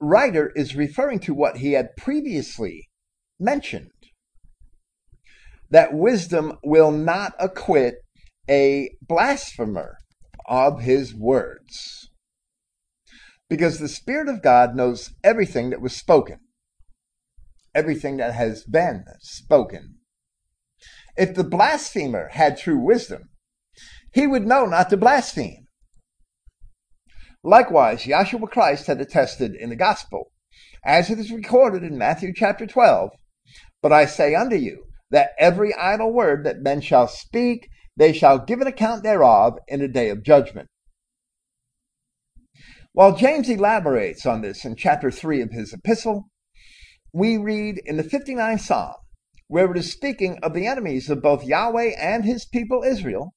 writer 0.00 0.52
is 0.54 0.76
referring 0.76 1.18
to 1.18 1.34
what 1.34 1.58
he 1.58 1.72
had 1.72 1.96
previously 1.96 2.88
mentioned 3.40 3.90
that 5.70 5.92
wisdom 5.94 6.52
will 6.62 6.92
not 6.92 7.32
acquit 7.40 7.96
a 8.48 8.90
blasphemer 9.02 9.96
of 10.46 10.82
his 10.82 11.14
words. 11.14 12.10
Because 13.48 13.78
the 13.78 13.88
Spirit 13.88 14.28
of 14.28 14.42
God 14.42 14.76
knows 14.76 15.10
everything 15.22 15.70
that 15.70 15.80
was 15.80 15.96
spoken, 15.96 16.38
everything 17.74 18.18
that 18.18 18.34
has 18.34 18.64
been 18.64 19.04
spoken. 19.20 19.96
If 21.16 21.34
the 21.34 21.44
blasphemer 21.44 22.28
had 22.32 22.58
true 22.58 22.78
wisdom, 22.78 23.30
he 24.12 24.26
would 24.26 24.46
know 24.46 24.66
not 24.66 24.90
to 24.90 24.96
blaspheme. 24.96 25.63
Likewise, 27.46 28.04
Yahshua 28.04 28.48
Christ 28.48 28.86
had 28.86 29.02
attested 29.02 29.54
in 29.54 29.68
the 29.68 29.76
gospel, 29.76 30.32
as 30.82 31.10
it 31.10 31.18
is 31.18 31.30
recorded 31.30 31.82
in 31.82 31.98
Matthew 31.98 32.32
chapter 32.34 32.66
12, 32.66 33.10
But 33.82 33.92
I 33.92 34.06
say 34.06 34.34
unto 34.34 34.56
you, 34.56 34.86
that 35.10 35.32
every 35.38 35.74
idle 35.74 36.10
word 36.10 36.44
that 36.44 36.62
men 36.62 36.80
shall 36.80 37.06
speak, 37.06 37.68
they 37.98 38.14
shall 38.14 38.38
give 38.38 38.62
an 38.62 38.66
account 38.66 39.02
thereof 39.02 39.58
in 39.68 39.82
a 39.82 39.88
day 39.88 40.08
of 40.08 40.22
judgment. 40.22 40.68
While 42.92 43.14
James 43.14 43.50
elaborates 43.50 44.24
on 44.24 44.40
this 44.40 44.64
in 44.64 44.74
chapter 44.74 45.10
3 45.10 45.42
of 45.42 45.50
his 45.50 45.74
epistle, 45.74 46.30
we 47.12 47.36
read 47.36 47.78
in 47.84 47.98
the 47.98 48.04
59th 48.04 48.60
Psalm, 48.60 48.94
where 49.48 49.70
it 49.70 49.76
is 49.76 49.92
speaking 49.92 50.38
of 50.42 50.54
the 50.54 50.66
enemies 50.66 51.10
of 51.10 51.20
both 51.20 51.44
Yahweh 51.44 51.90
and 51.98 52.24
his 52.24 52.46
people 52.46 52.82
Israel, 52.82 53.34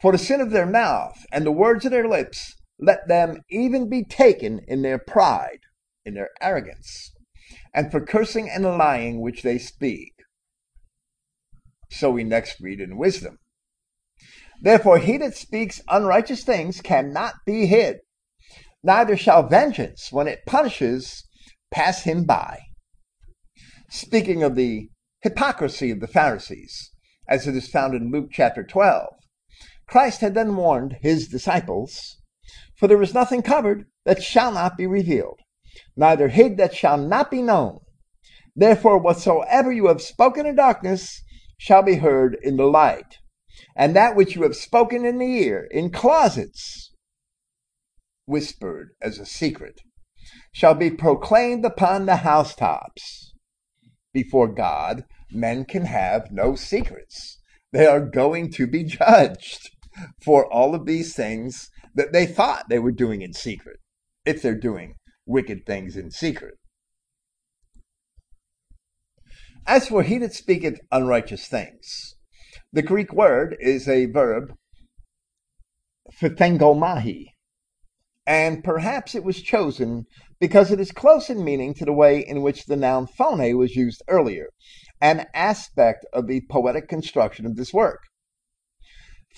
For 0.00 0.10
the 0.10 0.18
sin 0.18 0.40
of 0.40 0.50
their 0.50 0.66
mouth 0.66 1.24
and 1.30 1.46
the 1.46 1.52
words 1.52 1.84
of 1.84 1.92
their 1.92 2.08
lips, 2.08 2.56
let 2.78 3.08
them 3.08 3.42
even 3.50 3.88
be 3.88 4.04
taken 4.04 4.60
in 4.66 4.82
their 4.82 4.98
pride, 4.98 5.60
in 6.04 6.14
their 6.14 6.30
arrogance, 6.40 7.12
and 7.74 7.90
for 7.90 8.04
cursing 8.04 8.48
and 8.50 8.64
lying 8.64 9.20
which 9.20 9.42
they 9.42 9.58
speak. 9.58 10.14
So 11.90 12.10
we 12.10 12.24
next 12.24 12.60
read 12.60 12.80
in 12.80 12.96
wisdom. 12.96 13.38
Therefore, 14.60 14.98
he 14.98 15.18
that 15.18 15.36
speaks 15.36 15.80
unrighteous 15.88 16.44
things 16.44 16.80
cannot 16.80 17.34
be 17.44 17.66
hid, 17.66 17.98
neither 18.82 19.16
shall 19.16 19.48
vengeance, 19.48 20.12
when 20.12 20.28
it 20.28 20.46
punishes, 20.46 21.24
pass 21.70 22.04
him 22.04 22.24
by. 22.24 22.60
Speaking 23.90 24.42
of 24.42 24.54
the 24.54 24.88
hypocrisy 25.20 25.90
of 25.90 26.00
the 26.00 26.06
Pharisees, 26.06 26.92
as 27.28 27.46
it 27.46 27.56
is 27.56 27.68
found 27.68 27.94
in 27.94 28.10
Luke 28.10 28.30
chapter 28.32 28.64
12, 28.64 29.14
Christ 29.86 30.20
had 30.20 30.34
then 30.34 30.56
warned 30.56 30.96
his 31.02 31.28
disciples, 31.28 32.21
For 32.82 32.88
there 32.88 33.00
is 33.00 33.14
nothing 33.14 33.42
covered 33.42 33.86
that 34.04 34.24
shall 34.24 34.50
not 34.50 34.76
be 34.76 34.88
revealed, 34.88 35.38
neither 35.94 36.26
hid 36.26 36.56
that 36.56 36.74
shall 36.74 36.98
not 36.98 37.30
be 37.30 37.40
known. 37.40 37.78
Therefore, 38.56 38.98
whatsoever 38.98 39.70
you 39.70 39.86
have 39.86 40.02
spoken 40.02 40.46
in 40.46 40.56
darkness, 40.56 41.22
shall 41.56 41.84
be 41.84 41.94
heard 41.94 42.36
in 42.42 42.56
the 42.56 42.66
light, 42.66 43.18
and 43.76 43.94
that 43.94 44.16
which 44.16 44.34
you 44.34 44.42
have 44.42 44.56
spoken 44.56 45.04
in 45.04 45.18
the 45.18 45.26
ear, 45.26 45.68
in 45.70 45.90
closets, 45.92 46.92
whispered 48.26 48.96
as 49.00 49.20
a 49.20 49.26
secret, 49.26 49.82
shall 50.50 50.74
be 50.74 50.90
proclaimed 50.90 51.64
upon 51.64 52.06
the 52.06 52.16
housetops. 52.16 53.32
Before 54.12 54.48
God, 54.48 55.04
men 55.30 55.66
can 55.66 55.84
have 55.84 56.32
no 56.32 56.56
secrets. 56.56 57.38
They 57.72 57.86
are 57.86 58.04
going 58.04 58.50
to 58.54 58.66
be 58.66 58.82
judged 58.82 59.70
for 60.20 60.52
all 60.52 60.74
of 60.74 60.84
these 60.84 61.14
things 61.14 61.70
that 61.94 62.12
they 62.12 62.26
thought 62.26 62.68
they 62.68 62.78
were 62.78 62.92
doing 62.92 63.22
in 63.22 63.32
secret, 63.32 63.78
if 64.24 64.42
they're 64.42 64.58
doing 64.58 64.94
wicked 65.26 65.66
things 65.66 65.96
in 65.96 66.10
secret. 66.10 66.54
As 69.66 69.88
for 69.88 70.02
he 70.02 70.18
that 70.18 70.34
speaketh 70.34 70.80
unrighteous 70.90 71.46
things, 71.46 72.16
the 72.72 72.82
Greek 72.82 73.12
word 73.12 73.56
is 73.60 73.88
a 73.88 74.06
verb, 74.06 74.54
phthengomai, 76.20 77.26
and 78.26 78.64
perhaps 78.64 79.14
it 79.14 79.24
was 79.24 79.42
chosen 79.42 80.04
because 80.40 80.70
it 80.70 80.80
is 80.80 80.90
close 80.90 81.30
in 81.30 81.44
meaning 81.44 81.74
to 81.74 81.84
the 81.84 81.92
way 81.92 82.18
in 82.18 82.42
which 82.42 82.66
the 82.66 82.76
noun 82.76 83.06
phone 83.06 83.56
was 83.56 83.76
used 83.76 84.02
earlier, 84.08 84.48
an 85.00 85.26
aspect 85.34 86.04
of 86.12 86.26
the 86.26 86.42
poetic 86.50 86.88
construction 86.88 87.46
of 87.46 87.56
this 87.56 87.72
work. 87.72 88.00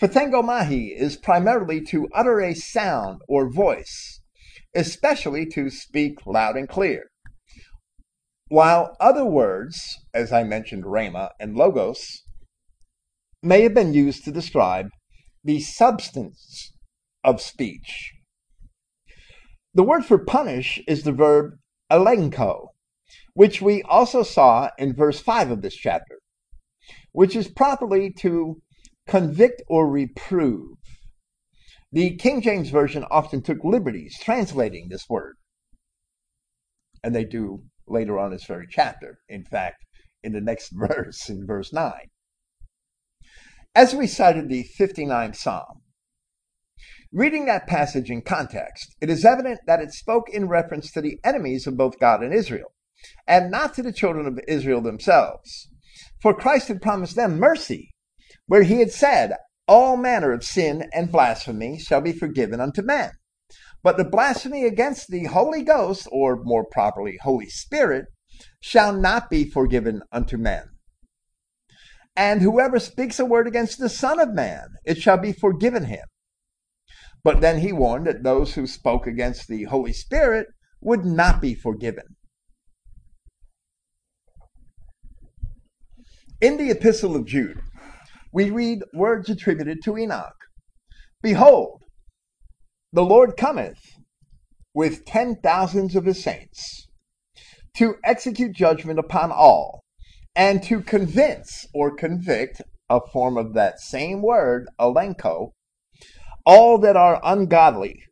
Phthengomai 0.00 0.90
is 0.96 1.16
primarily 1.16 1.80
to 1.83 2.09
utter 2.12 2.40
a 2.40 2.54
sound 2.54 3.20
or 3.28 3.48
voice, 3.48 4.20
especially 4.74 5.46
to 5.46 5.70
speak 5.70 6.26
loud 6.26 6.57
and 6.57 6.68
clear. 6.68 7.11
While 8.48 8.96
other 8.98 9.24
words, 9.24 10.00
as 10.12 10.33
I 10.33 10.42
mentioned, 10.42 10.85
rhema 10.85 11.30
and 11.38 11.57
logos, 11.57 12.22
may 13.40 13.62
have 13.62 13.74
been 13.74 13.94
used 13.94 14.24
to 14.24 14.33
describe 14.33 14.88
the 15.44 15.61
substance 15.61 16.72
of 17.22 17.40
speech. 17.40 18.14
The 19.74 19.85
word 19.85 20.04
for 20.04 20.18
punish 20.18 20.83
is 20.88 21.04
the 21.04 21.12
verb 21.12 21.54
elenko, 21.90 22.68
which 23.35 23.62
we 23.62 23.83
also 23.83 24.22
saw 24.22 24.70
in 24.76 24.94
verse 24.94 25.20
5 25.20 25.50
of 25.50 25.62
this 25.62 25.74
chapter, 25.74 26.18
which 27.12 27.37
is 27.37 27.48
properly 27.48 28.11
to 28.18 28.61
convict 29.07 29.62
or 29.69 29.88
reprove. 29.88 30.77
The 31.93 32.17
King 32.17 32.40
James 32.40 32.71
Version 32.71 33.05
often 33.11 33.43
took 33.43 33.62
liberties 33.62 34.19
translating 34.21 34.88
this 34.88 35.09
word, 35.09 35.37
and 37.03 37.14
they 37.14 37.25
do 37.25 37.64
later 37.87 38.19
on 38.19 38.31
this 38.31 38.45
very 38.45 38.67
chapter. 38.69 39.19
In 39.29 39.45
fact, 39.45 39.85
in 40.23 40.33
the 40.33 40.40
next 40.40 40.71
verse, 40.73 41.29
in 41.29 41.47
verse 41.47 41.73
9. 41.73 41.93
As 43.77 43.95
we 43.95 44.07
cited 44.07 44.49
the 44.49 44.67
59th 44.79 45.37
Psalm, 45.37 45.83
reading 47.12 47.45
that 47.47 47.67
passage 47.67 48.11
in 48.11 48.23
context, 48.23 48.97
it 49.01 49.11
is 49.11 49.25
evident 49.25 49.61
that 49.67 49.81
it 49.81 49.93
spoke 49.93 50.29
in 50.29 50.49
reference 50.49 50.90
to 50.93 51.01
the 51.01 51.19
enemies 51.25 51.67
of 51.67 51.77
both 51.77 51.99
God 51.99 52.23
and 52.23 52.33
Israel, 52.33 52.73
and 53.27 53.51
not 53.51 53.75
to 53.75 53.83
the 53.83 53.93
children 53.93 54.27
of 54.27 54.40
Israel 54.49 54.81
themselves. 54.81 55.69
For 56.23 56.35
Christ 56.35 56.69
had 56.69 56.83
promised 56.83 57.17
them 57.17 57.38
mercy, 57.38 57.93
where 58.46 58.62
he 58.62 58.80
had 58.80 58.92
said, 58.92 59.35
All 59.66 59.96
manner 59.96 60.33
of 60.33 60.44
sin 60.44 60.88
and 60.92 61.11
blasphemy 61.11 61.78
shall 61.78 62.00
be 62.00 62.12
forgiven 62.12 62.61
unto 62.61 62.83
men. 62.83 63.12
But 63.83 63.96
the 63.96 64.04
blasphemy 64.04 64.64
against 64.64 65.09
the 65.09 65.24
Holy 65.24 65.62
Ghost, 65.62 66.09
or 66.11 66.42
more 66.42 66.64
properly, 66.64 67.18
Holy 67.22 67.48
Spirit, 67.48 68.07
shall 68.61 68.92
not 68.92 69.28
be 69.28 69.48
forgiven 69.48 70.02
unto 70.11 70.37
men. 70.37 70.64
And 72.16 72.40
whoever 72.40 72.78
speaks 72.78 73.18
a 73.18 73.24
word 73.24 73.46
against 73.46 73.78
the 73.78 73.88
Son 73.88 74.20
of 74.20 74.33
Man, 74.33 74.68
it 74.85 74.98
shall 74.98 75.18
be 75.18 75.33
forgiven 75.33 75.85
him. 75.85 76.07
But 77.22 77.40
then 77.40 77.61
he 77.61 77.72
warned 77.72 78.07
that 78.07 78.22
those 78.22 78.54
who 78.54 78.66
spoke 78.66 79.07
against 79.07 79.48
the 79.48 79.64
Holy 79.64 79.92
Spirit 79.92 80.46
would 80.80 81.04
not 81.04 81.40
be 81.40 81.54
forgiven. 81.54 82.16
In 86.40 86.57
the 86.59 86.70
Epistle 86.70 87.16
of 87.16 87.26
Jude, 87.26 87.61
we 88.35 88.51
read 88.51 88.83
words 88.92 89.31
attributed 89.31 89.79
to 89.85 89.97
Enoch. 89.97 90.35
Behold, 91.23 91.83
the 92.92 93.05
Lord 93.05 93.37
cometh 93.37 93.79
with 94.75 95.05
ten 95.05 95.37
thousands 95.37 95.94
of 95.94 96.05
his 96.05 96.23
saints 96.23 96.88
to 97.77 97.94
execute 98.03 98.53
judgment 98.53 98.99
upon 98.99 99.31
all 99.31 99.85
and 100.35 100.64
to 100.64 100.81
convince 100.81 101.64
or 101.73 101.94
convict, 101.94 102.61
a 102.90 103.01
form 103.12 103.37
of 103.37 103.55
that 103.55 103.79
same 103.79 104.20
word, 104.20 104.66
elenko, 104.81 105.53
all 106.44 106.77
that 106.79 106.97
are 106.97 107.20
ungodly 107.23 108.03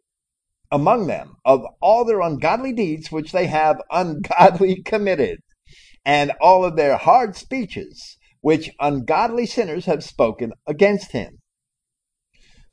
among 0.70 1.08
them 1.08 1.34
of 1.44 1.66
all 1.80 2.04
their 2.04 2.20
ungodly 2.20 2.72
deeds 2.72 3.10
which 3.10 3.32
they 3.32 3.48
have 3.48 3.82
ungodly 3.90 4.82
committed, 4.84 5.40
and 6.04 6.30
all 6.40 6.64
of 6.64 6.76
their 6.76 6.96
hard 6.96 7.34
speeches 7.34 8.16
which 8.42 8.70
ungodly 8.78 9.46
sinners 9.46 9.86
have 9.86 10.04
spoken 10.04 10.52
against 10.66 11.12
him. 11.12 11.38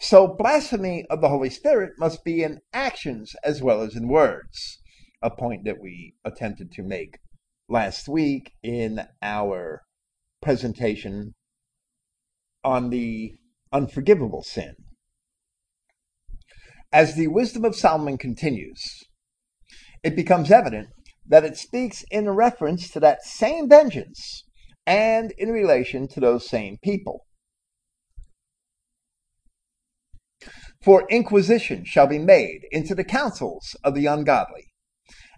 So 0.02 0.28
blasphemy 0.28 1.06
of 1.10 1.22
the 1.22 1.30
Holy 1.30 1.50
Spirit 1.50 1.94
must 1.98 2.24
be 2.24 2.44
in 2.44 2.60
actions 2.74 3.36
as 3.44 3.62
well 3.62 3.82
as 3.82 3.96
in 3.96 4.08
words, 4.08 4.80
a 5.22 5.30
point 5.30 5.64
that 5.66 5.80
we 5.80 6.16
attempted 6.26 6.72
to 6.74 6.84
make 6.84 7.20
last 7.70 8.08
week 8.08 8.54
in 8.64 9.06
our 9.22 9.84
presentation 10.42 11.36
on 12.64 12.90
the 12.90 13.36
unforgivable 13.72 14.42
sin. 14.42 14.76
As 16.92 17.14
the 17.14 17.28
wisdom 17.28 17.64
of 17.64 17.76
Solomon 17.76 18.18
continues, 18.18 19.04
it 20.04 20.16
becomes 20.16 20.50
evident 20.50 20.88
that 21.28 21.46
it 21.46 21.58
speaks 21.58 22.04
in 22.10 22.28
reference 22.30 22.90
to 22.90 23.00
that 23.02 23.24
same 23.24 23.70
vengeance 23.70 24.46
and 24.90 25.32
in 25.38 25.52
relation 25.52 26.08
to 26.08 26.20
those 26.20 26.50
same 26.50 26.80
people. 26.84 27.28
For 30.82 31.06
inquisition 31.12 31.86
shall 31.86 32.08
be 32.08 32.18
made 32.18 32.62
into 32.72 32.96
the 32.96 33.04
counsels 33.04 33.76
of 33.84 33.94
the 33.94 34.08
ungodly, 34.08 34.66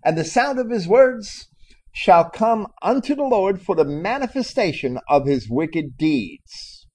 and 0.06 0.18
the 0.18 0.24
sound 0.24 0.58
of 0.58 0.70
his 0.70 0.88
words 0.88 1.50
shall 1.92 2.30
come 2.30 2.68
unto 2.82 3.14
the 3.14 3.26
Lord 3.26 3.62
for 3.62 3.76
the 3.76 3.84
manifestation 3.84 5.00
of 5.10 5.28
his 5.28 5.50
wicked 5.50 5.98
deeds. 5.98 6.88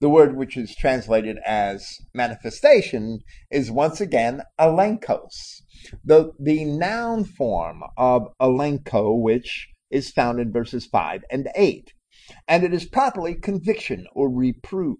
The 0.00 0.08
word 0.08 0.36
which 0.36 0.56
is 0.56 0.74
translated 0.74 1.38
as 1.46 1.86
manifestation 2.12 3.20
is 3.48 3.70
once 3.70 4.00
again 4.00 4.42
elenkos, 4.58 5.62
the, 6.04 6.32
the 6.40 6.64
noun 6.64 7.24
form 7.24 7.84
of 7.96 8.26
elenko, 8.40 9.16
which 9.22 9.68
is 9.90 10.10
found 10.10 10.40
in 10.40 10.52
verses 10.52 10.86
5 10.86 11.24
and 11.30 11.48
8. 11.54 11.92
And 12.48 12.64
it 12.64 12.72
is 12.72 12.84
properly 12.86 13.34
conviction 13.34 14.06
or 14.12 14.30
reproof. 14.30 14.98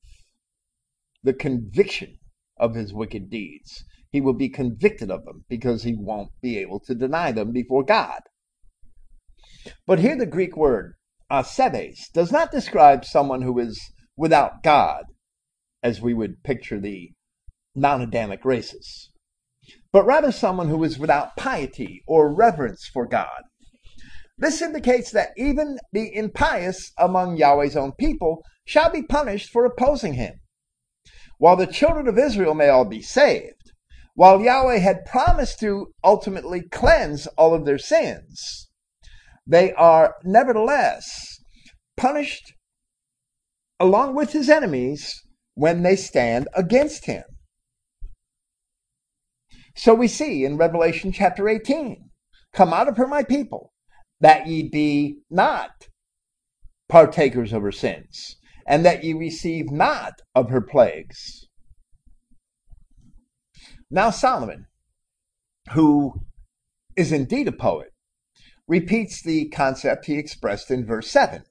The 1.22 1.32
conviction 1.32 2.18
of 2.56 2.74
his 2.74 2.92
wicked 2.92 3.30
deeds. 3.30 3.84
He 4.10 4.20
will 4.20 4.34
be 4.34 4.48
convicted 4.48 5.10
of 5.10 5.24
them 5.24 5.44
because 5.48 5.82
he 5.82 5.94
won't 5.94 6.30
be 6.40 6.58
able 6.58 6.80
to 6.80 6.94
deny 6.94 7.32
them 7.32 7.52
before 7.52 7.82
God. 7.82 8.20
But 9.86 9.98
here 9.98 10.16
the 10.16 10.26
Greek 10.26 10.56
word 10.56 10.94
asebes 11.30 12.10
does 12.12 12.30
not 12.30 12.52
describe 12.52 13.04
someone 13.04 13.42
who 13.42 13.58
is 13.58 13.80
without 14.16 14.62
God, 14.62 15.04
as 15.82 16.00
we 16.00 16.14
would 16.14 16.42
picture 16.44 16.78
the 16.78 17.12
non 17.74 18.00
Adamic 18.00 18.44
races, 18.44 19.10
but 19.90 20.04
rather 20.04 20.30
someone 20.30 20.68
who 20.68 20.84
is 20.84 20.98
without 20.98 21.36
piety 21.36 22.02
or 22.06 22.32
reverence 22.32 22.86
for 22.86 23.06
God. 23.06 23.42
This 24.36 24.60
indicates 24.60 25.10
that 25.12 25.32
even 25.36 25.78
the 25.92 26.14
impious 26.14 26.92
among 26.98 27.36
Yahweh's 27.36 27.76
own 27.76 27.92
people 27.92 28.42
shall 28.66 28.90
be 28.90 29.02
punished 29.02 29.50
for 29.50 29.64
opposing 29.64 30.14
him. 30.14 30.40
While 31.38 31.56
the 31.56 31.66
children 31.66 32.08
of 32.08 32.18
Israel 32.18 32.54
may 32.54 32.68
all 32.68 32.84
be 32.84 33.02
saved, 33.02 33.72
while 34.14 34.40
Yahweh 34.40 34.78
had 34.78 35.04
promised 35.04 35.60
to 35.60 35.92
ultimately 36.02 36.62
cleanse 36.62 37.26
all 37.38 37.54
of 37.54 37.64
their 37.64 37.78
sins, 37.78 38.68
they 39.46 39.72
are 39.72 40.14
nevertheless 40.24 41.38
punished 41.96 42.54
along 43.78 44.14
with 44.14 44.32
his 44.32 44.48
enemies 44.48 45.22
when 45.54 45.82
they 45.82 45.96
stand 45.96 46.48
against 46.54 47.06
him. 47.06 47.24
So 49.76 49.94
we 49.94 50.08
see 50.08 50.44
in 50.44 50.56
Revelation 50.56 51.12
chapter 51.12 51.48
18 51.48 52.10
Come 52.52 52.72
out 52.72 52.88
of 52.88 52.96
her, 52.96 53.08
my 53.08 53.24
people, 53.24 53.72
that 54.20 54.46
ye 54.46 54.68
be 54.68 55.18
not 55.30 55.88
partakers 56.88 57.52
of 57.52 57.62
her 57.62 57.72
sins, 57.72 58.36
and 58.66 58.84
that 58.84 59.04
ye 59.04 59.12
receive 59.12 59.70
not 59.70 60.22
of 60.34 60.50
her 60.50 60.60
plagues. 60.60 61.46
Now, 63.90 64.10
Solomon, 64.10 64.66
who 65.72 66.22
is 66.96 67.12
indeed 67.12 67.48
a 67.48 67.52
poet, 67.52 67.92
repeats 68.66 69.22
the 69.22 69.48
concept 69.48 70.06
he 70.06 70.18
expressed 70.18 70.70
in 70.70 70.86
verse 70.86 71.10
7. 71.10 71.44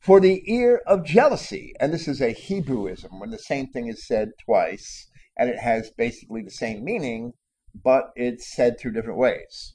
For 0.00 0.20
the 0.20 0.42
ear 0.52 0.80
of 0.86 1.04
jealousy, 1.04 1.74
and 1.78 1.92
this 1.92 2.08
is 2.08 2.20
a 2.20 2.34
Hebrewism 2.34 3.20
when 3.20 3.30
the 3.30 3.38
same 3.38 3.68
thing 3.68 3.86
is 3.86 4.06
said 4.06 4.30
twice, 4.44 5.08
and 5.36 5.48
it 5.48 5.58
has 5.58 5.90
basically 5.96 6.42
the 6.42 6.50
same 6.50 6.84
meaning, 6.84 7.32
but 7.74 8.10
it's 8.16 8.52
said 8.54 8.78
through 8.78 8.92
different 8.92 9.18
ways. 9.18 9.74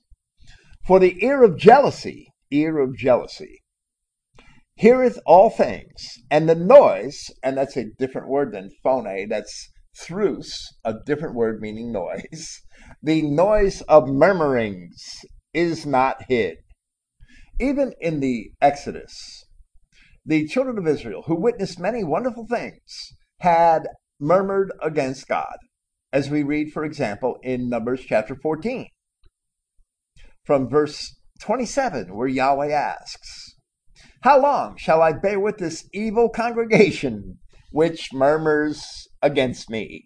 For 0.88 1.02
the 1.02 1.21
ear 1.21 1.43
of 1.43 1.58
jealousy, 1.58 2.32
ear 2.50 2.80
of 2.80 2.95
jealousy, 2.95 3.62
heareth 4.78 5.19
all 5.26 5.50
things, 5.50 6.17
and 6.32 6.47
the 6.47 6.56
noise, 6.56 7.26
and 7.43 7.58
that's 7.58 7.76
a 7.76 7.91
different 8.00 8.30
word 8.30 8.54
than 8.54 8.69
phone, 8.84 9.28
that's 9.28 9.69
thrus, 10.00 10.65
a 10.86 10.93
different 11.06 11.36
word 11.36 11.60
meaning 11.60 11.91
noise. 11.91 12.62
The 13.04 13.21
noise 13.21 13.82
of 13.82 14.08
murmurings 14.08 15.26
is 15.54 15.86
not 15.86 16.23
hid. 16.30 16.56
Even 17.60 17.93
in 18.00 18.21
the 18.21 18.52
Exodus, 18.62 19.43
the 20.26 20.47
children 20.47 20.78
of 20.78 20.88
Israel, 20.88 21.23
who 21.26 21.36
witnessed 21.36 21.82
many 21.82 22.06
wonderful 22.06 22.47
things, 22.47 23.12
had 23.41 23.89
murmured 24.21 24.71
against 24.82 25.28
God, 25.28 25.58
as 26.13 26.30
we 26.30 26.43
read, 26.43 26.71
for 26.71 26.86
example, 26.86 27.39
in 27.43 27.67
Numbers 27.67 28.06
chapter 28.08 28.36
14, 28.36 28.88
from 30.48 30.70
verse 30.70 31.14
27, 31.42 32.16
where 32.16 32.28
Yahweh 32.28 32.72
asks, 32.72 33.56
How 34.22 34.42
long 34.42 34.78
shall 34.78 35.02
I 35.02 35.12
bear 35.12 35.42
with 35.42 35.58
this 35.58 35.88
evil 35.94 36.30
congregation 36.30 37.40
which 37.72 38.14
murmurs 38.14 39.10
against 39.22 39.70
me? 39.70 40.06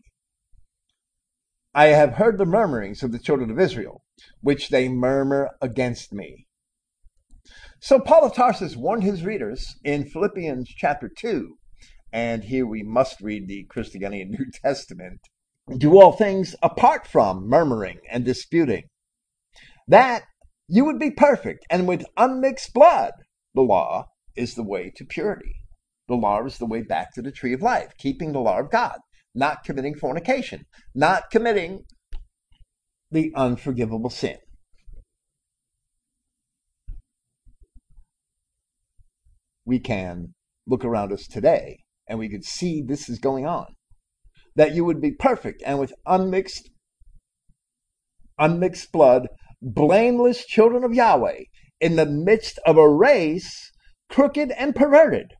I 1.75 1.87
have 1.89 2.15
heard 2.15 2.39
the 2.39 2.45
murmurings 2.45 3.03
of 3.03 3.11
the 3.11 3.19
children 3.19 3.51
of 3.51 3.59
Israel, 3.59 4.01
which 4.41 4.69
they 4.69 4.89
murmur 4.89 5.51
against 5.61 6.11
me. 6.11 6.47
So 7.79 7.99
Paul 7.99 8.25
of 8.25 8.33
Tarsus 8.33 8.75
warned 8.75 9.03
his 9.03 9.23
readers 9.23 9.75
in 9.83 10.09
Philippians 10.09 10.69
chapter 10.75 11.07
2, 11.07 11.55
and 12.11 12.43
here 12.43 12.65
we 12.65 12.81
must 12.81 13.21
read 13.21 13.47
the 13.47 13.67
Christogenea 13.69 14.27
New 14.27 14.45
Testament, 14.63 15.19
do 15.77 16.01
all 16.01 16.11
things 16.11 16.55
apart 16.63 17.05
from 17.05 17.47
murmuring 17.47 17.99
and 18.09 18.25
disputing, 18.25 18.83
that 19.87 20.23
you 20.71 20.85
would 20.85 20.97
be 20.97 21.11
perfect 21.11 21.65
and 21.69 21.87
with 21.87 22.05
unmixed 22.17 22.73
blood. 22.73 23.11
The 23.53 23.61
law 23.61 24.07
is 24.35 24.55
the 24.55 24.63
way 24.63 24.91
to 24.95 25.05
purity. 25.05 25.55
The 26.07 26.15
law 26.15 26.43
is 26.45 26.57
the 26.57 26.65
way 26.65 26.81
back 26.81 27.13
to 27.13 27.21
the 27.21 27.31
tree 27.31 27.53
of 27.53 27.61
life, 27.61 27.91
keeping 27.99 28.31
the 28.31 28.39
law 28.39 28.59
of 28.59 28.71
God 28.71 28.97
not 29.33 29.63
committing 29.63 29.95
fornication, 29.95 30.65
not 30.93 31.29
committing 31.31 31.85
the 33.11 33.31
unforgivable 33.35 34.09
sin. 34.09 34.37
We 39.65 39.79
can 39.79 40.33
look 40.67 40.83
around 40.83 41.11
us 41.13 41.27
today 41.27 41.79
and 42.07 42.19
we 42.19 42.29
could 42.29 42.43
see 42.43 42.81
this 42.81 43.09
is 43.09 43.19
going 43.19 43.45
on. 43.45 43.67
That 44.55 44.75
you 44.75 44.83
would 44.83 44.99
be 44.99 45.11
perfect 45.11 45.63
and 45.65 45.79
with 45.79 45.93
unmixed 46.05 46.69
unmixed 48.37 48.91
blood, 48.91 49.27
blameless 49.61 50.45
children 50.45 50.83
of 50.83 50.93
Yahweh 50.93 51.43
in 51.79 51.95
the 51.95 52.05
midst 52.05 52.59
of 52.65 52.77
a 52.77 52.89
race 52.89 53.71
crooked 54.09 54.51
and 54.51 54.75
perverted 54.75 55.33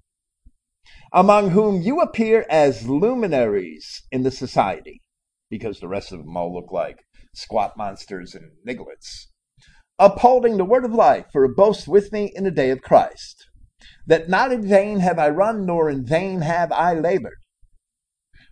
among 1.14 1.50
whom 1.50 1.82
you 1.82 2.00
appear 2.00 2.46
as 2.50 2.88
luminaries 2.88 4.04
in 4.12 4.24
the 4.24 4.32
society, 4.32 5.02
because 5.50 5.80
the 5.80 5.88
rest 5.88 6.12
of 6.12 6.20
them 6.20 6.38
all 6.38 6.54
look 6.54 6.72
like 6.72 7.00
squat 7.36 7.76
monsters 7.76 8.34
and 8.34 8.52
nigglets, 8.68 9.28
upholding 10.00 10.58
the 10.58 10.66
word 10.66 10.86
of 10.86 10.94
life 10.94 11.26
for 11.32 11.44
a 11.44 11.50
boast 11.50 11.88
with 11.88 12.12
me 12.14 12.32
in 12.34 12.46
the 12.46 12.52
day 12.52 12.70
of 12.70 12.82
Christ, 12.82 13.46
that 14.08 14.30
not 14.30 14.52
in 14.52 14.66
vain 14.66 15.00
have 15.00 15.20
I 15.20 15.30
run, 15.30 15.66
nor 15.66 15.90
in 15.90 16.06
vain 16.06 16.42
have 16.42 16.72
I 16.72 16.94
labored. 16.94 17.40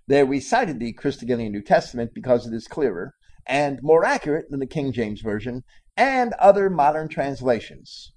There 0.08 0.26
we 0.26 0.40
cited 0.40 0.80
the 0.80 0.94
Christogenea 0.94 1.50
New 1.50 1.62
Testament 1.62 2.12
because 2.14 2.46
it 2.46 2.54
is 2.54 2.68
clearer 2.68 3.14
and 3.50 3.80
more 3.82 4.06
accurate 4.06 4.46
than 4.50 4.60
the 4.60 4.68
King 4.68 4.94
James 4.94 5.22
Version 5.22 5.64
and 5.98 6.34
other 6.34 6.70
modern 6.70 7.10
translations. 7.10 8.14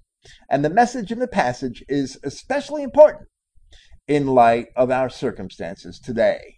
And 0.49 0.63
the 0.63 0.69
message 0.69 1.11
in 1.11 1.19
the 1.19 1.27
passage 1.27 1.83
is 1.89 2.17
especially 2.23 2.83
important 2.83 3.27
in 4.07 4.27
light 4.27 4.67
of 4.75 4.91
our 4.91 5.09
circumstances 5.09 5.99
today. 5.99 6.57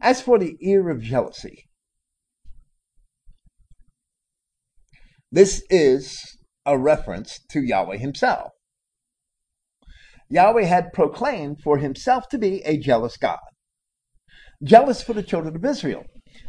As 0.00 0.20
for 0.20 0.38
the 0.38 0.56
ear 0.60 0.88
of 0.90 1.02
jealousy, 1.02 1.68
this 5.30 5.62
is 5.70 6.18
a 6.64 6.78
reference 6.78 7.38
to 7.50 7.60
Yahweh 7.60 7.98
himself. 7.98 8.52
Yahweh 10.28 10.64
had 10.64 10.92
proclaimed 10.92 11.60
for 11.62 11.78
himself 11.78 12.28
to 12.30 12.38
be 12.38 12.62
a 12.64 12.78
jealous 12.78 13.16
God, 13.16 13.38
jealous 14.62 15.02
for 15.02 15.12
the 15.12 15.22
children 15.22 15.56
of 15.56 15.64
Israel, 15.64 16.04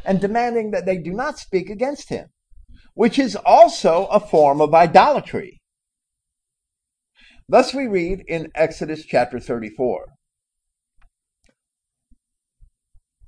and 0.06 0.20
demanding 0.20 0.72
that 0.72 0.86
they 0.86 0.98
do 0.98 1.12
not 1.12 1.40
speak 1.40 1.70
against 1.70 2.10
him, 2.10 2.28
which 2.94 3.20
is 3.20 3.36
also 3.36 4.06
a 4.08 4.20
form 4.20 4.62
of 4.62 4.74
idolatry. 4.74 5.60
Thus 7.50 7.74
we 7.74 7.88
read 7.88 8.24
in 8.28 8.52
Exodus 8.56 9.06
chapter 9.06 9.40
34 9.40 10.08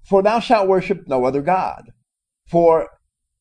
For 0.06 0.24
thou 0.24 0.40
shalt 0.40 0.68
worship 0.68 1.08
no 1.08 1.26
other 1.26 1.42
God, 1.42 1.92
for 2.50 2.90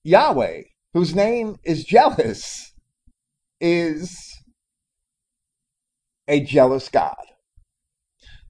Yahweh, 0.05 0.62
whose 0.92 1.14
name 1.14 1.57
is 1.64 1.85
jealous, 1.85 2.72
is 3.61 4.38
a 6.29 6.40
jealous 6.40 6.88
God. 6.88 7.16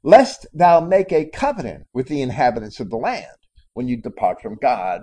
Lest 0.08 0.46
thou 0.54 0.80
make 0.80 1.12
a 1.12 1.28
covenant 1.28 1.84
with 1.92 2.08
the 2.08 2.22
inhabitants 2.22 2.80
of 2.80 2.88
the 2.88 2.96
land 2.96 3.26
when 3.74 3.88
you 3.88 4.00
depart 4.00 4.40
from 4.40 4.56
God, 4.60 5.02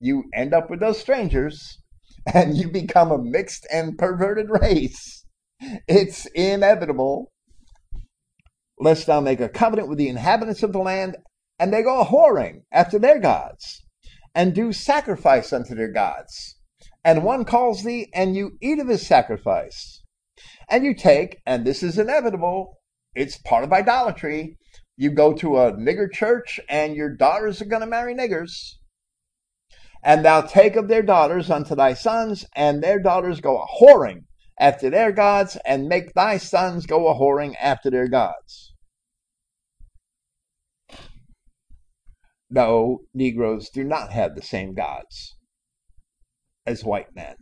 you 0.00 0.24
end 0.34 0.54
up 0.54 0.70
with 0.70 0.80
those 0.80 0.98
strangers 0.98 1.78
and 2.34 2.56
you 2.56 2.70
become 2.70 3.12
a 3.12 3.22
mixed 3.22 3.66
and 3.70 3.98
perverted 3.98 4.46
race 4.48 5.26
it's 5.88 6.26
inevitable. 6.34 7.32
lest 8.78 9.06
thou 9.06 9.20
make 9.20 9.40
a 9.40 9.48
covenant 9.48 9.88
with 9.88 9.96
the 9.96 10.08
inhabitants 10.08 10.62
of 10.62 10.72
the 10.72 10.78
land, 10.78 11.16
and 11.58 11.72
they 11.72 11.82
go 11.82 12.04
whoring 12.04 12.60
after 12.70 12.98
their 12.98 13.18
gods, 13.18 13.82
and 14.34 14.54
do 14.54 14.70
sacrifice 14.70 15.52
unto 15.54 15.74
their 15.74 15.90
gods. 15.90 16.56
And 17.02 17.24
one 17.24 17.46
calls 17.46 17.84
thee, 17.84 18.10
and 18.12 18.36
you 18.36 18.58
eat 18.60 18.78
of 18.78 18.88
his 18.88 19.06
sacrifice. 19.06 20.02
And 20.68 20.84
you 20.84 20.94
take, 20.94 21.38
and 21.46 21.64
this 21.64 21.82
is 21.82 21.98
inevitable, 21.98 22.75
it's 23.16 23.38
part 23.38 23.64
of 23.64 23.72
idolatry. 23.72 24.58
You 24.96 25.10
go 25.10 25.32
to 25.32 25.56
a 25.56 25.72
nigger 25.72 26.12
church, 26.12 26.60
and 26.68 26.94
your 26.94 27.08
daughters 27.08 27.60
are 27.60 27.66
going 27.66 27.80
to 27.80 27.86
marry 27.86 28.14
niggers. 28.14 28.74
And 30.04 30.24
thou 30.24 30.42
take 30.42 30.76
of 30.76 30.88
their 30.88 31.02
daughters 31.02 31.50
unto 31.50 31.74
thy 31.74 31.94
sons, 31.94 32.44
and 32.54 32.82
their 32.82 33.00
daughters 33.00 33.40
go 33.40 33.60
a 33.60 33.66
whoring 33.82 34.24
after 34.60 34.90
their 34.90 35.12
gods, 35.12 35.56
and 35.64 35.88
make 35.88 36.12
thy 36.12 36.36
sons 36.36 36.86
go 36.86 37.08
a 37.08 37.14
whoring 37.14 37.54
after 37.60 37.90
their 37.90 38.06
gods. 38.06 38.74
No, 42.50 43.00
Negroes 43.12 43.70
do 43.70 43.82
not 43.82 44.12
have 44.12 44.34
the 44.34 44.42
same 44.42 44.74
gods 44.74 45.36
as 46.66 46.84
white 46.84 47.14
men. 47.14 47.36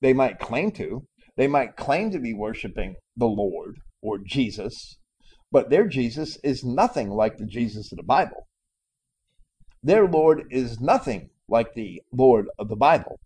They 0.00 0.12
might 0.12 0.38
claim 0.38 0.70
to. 0.72 1.06
They 1.36 1.48
might 1.48 1.76
claim 1.76 2.10
to 2.12 2.20
be 2.20 2.32
worshiping 2.32 2.94
the 3.16 3.26
Lord 3.26 3.76
or 4.04 4.18
Jesus, 4.18 4.98
but 5.50 5.70
their 5.70 5.88
Jesus 5.88 6.38
is 6.44 6.62
nothing 6.62 7.10
like 7.10 7.38
the 7.38 7.46
Jesus 7.46 7.90
of 7.90 7.96
the 7.96 8.04
Bible. 8.04 8.46
Their 9.82 10.06
Lord 10.06 10.44
is 10.50 10.80
nothing 10.80 11.30
like 11.48 11.74
the 11.74 12.02
Lord 12.12 12.46
of 12.58 12.68
the 12.68 12.76
Bible. 12.76 13.18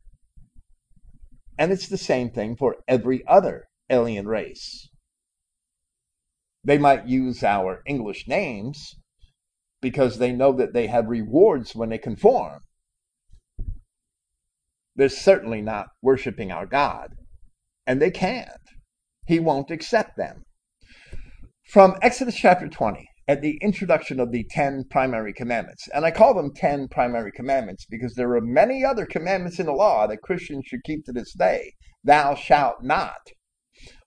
And 1.58 1.72
it's 1.72 1.88
the 1.88 1.98
same 1.98 2.30
thing 2.30 2.56
for 2.56 2.76
every 2.86 3.26
other 3.26 3.64
alien 3.90 4.28
race. 4.28 4.88
They 6.64 6.78
might 6.78 7.06
use 7.06 7.42
our 7.42 7.82
English 7.86 8.28
names 8.28 8.96
because 9.80 10.18
they 10.18 10.32
know 10.32 10.52
that 10.52 10.72
they 10.72 10.86
have 10.86 11.08
rewards 11.08 11.74
when 11.74 11.88
they 11.88 11.98
conform. 11.98 12.60
They're 14.94 15.08
certainly 15.08 15.62
not 15.62 15.86
worshiping 16.02 16.50
our 16.50 16.66
God, 16.66 17.14
and 17.86 18.02
they 18.02 18.10
can't. 18.10 18.50
He 19.26 19.38
won't 19.38 19.70
accept 19.70 20.16
them. 20.16 20.44
From 21.68 21.96
Exodus 22.00 22.34
chapter 22.34 22.66
20, 22.66 23.06
at 23.28 23.42
the 23.42 23.58
introduction 23.60 24.20
of 24.20 24.32
the 24.32 24.46
10 24.48 24.84
primary 24.88 25.34
commandments. 25.34 25.86
And 25.92 26.06
I 26.06 26.10
call 26.10 26.32
them 26.32 26.54
10 26.54 26.88
primary 26.88 27.30
commandments 27.30 27.84
because 27.84 28.14
there 28.14 28.34
are 28.36 28.40
many 28.40 28.86
other 28.86 29.04
commandments 29.04 29.58
in 29.58 29.66
the 29.66 29.72
law 29.72 30.06
that 30.06 30.22
Christians 30.22 30.64
should 30.66 30.82
keep 30.82 31.04
to 31.04 31.12
this 31.12 31.34
day. 31.34 31.74
Thou 32.02 32.34
shalt 32.34 32.82
not. 32.82 33.20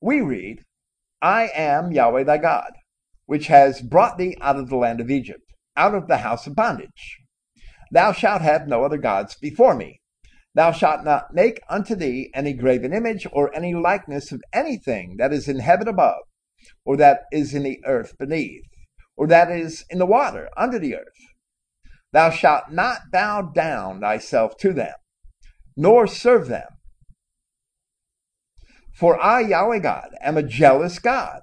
We 0.02 0.22
read, 0.22 0.64
I 1.22 1.52
am 1.54 1.92
Yahweh 1.92 2.24
thy 2.24 2.40
God, 2.40 2.72
which 3.28 3.46
has 3.46 3.84
brought 3.84 4.18
thee 4.18 4.36
out 4.42 4.56
of 4.56 4.70
the 4.70 4.78
land 4.78 5.00
of 5.00 5.12
Egypt, 5.12 5.54
out 5.78 5.94
of 5.94 6.08
the 6.08 6.18
house 6.18 6.48
of 6.48 6.56
bondage. 6.56 7.20
Thou 7.92 8.12
shalt 8.12 8.42
have 8.42 8.68
no 8.68 8.84
other 8.84 8.98
gods 8.98 9.36
before 9.40 9.76
me. 9.76 10.02
Thou 10.56 10.72
shalt 10.72 11.04
not 11.04 11.36
make 11.36 11.62
unto 11.70 11.94
thee 11.94 12.32
any 12.34 12.54
graven 12.54 12.92
image 12.92 13.28
or 13.32 13.56
any 13.56 13.76
likeness 13.76 14.32
of 14.32 14.42
anything 14.52 15.18
that 15.20 15.32
is 15.32 15.48
in 15.48 15.60
heaven 15.60 15.88
above, 15.88 16.24
or 16.86 16.98
that 16.98 17.22
is 17.32 17.54
in 17.54 17.64
the 17.64 17.80
earth 17.86 18.18
beneath 18.18 18.64
or 19.22 19.28
that 19.28 19.52
is 19.52 19.86
in 19.90 20.00
the 20.00 20.06
water 20.06 20.50
under 20.58 20.80
the 20.80 20.96
earth. 20.96 21.28
Thou 22.12 22.32
shalt 22.32 22.72
not 22.72 23.12
bow 23.12 23.44
down 23.44 24.02
thyself 24.02 24.58
to 24.58 24.74
them, 24.74 24.96
nor 25.78 26.08
serve 26.08 26.48
them. 26.48 26.68
For 28.96 29.22
I, 29.22 29.42
Yahweh 29.42 29.80
God, 29.80 30.10
am 30.22 30.38
a 30.38 30.44
jealous 30.44 30.98
God, 30.98 31.42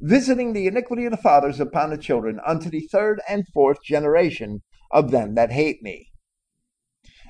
visiting 0.00 0.52
the 0.52 0.66
iniquity 0.66 1.04
of 1.04 1.12
the 1.12 1.16
fathers 1.16 1.60
upon 1.60 1.90
the 1.90 1.96
children 1.96 2.40
unto 2.44 2.68
the 2.68 2.88
third 2.90 3.20
and 3.28 3.44
fourth 3.54 3.84
generation 3.84 4.62
of 4.90 5.10
them 5.10 5.34
that 5.36 5.52
hate 5.52 5.82
me, 5.82 6.10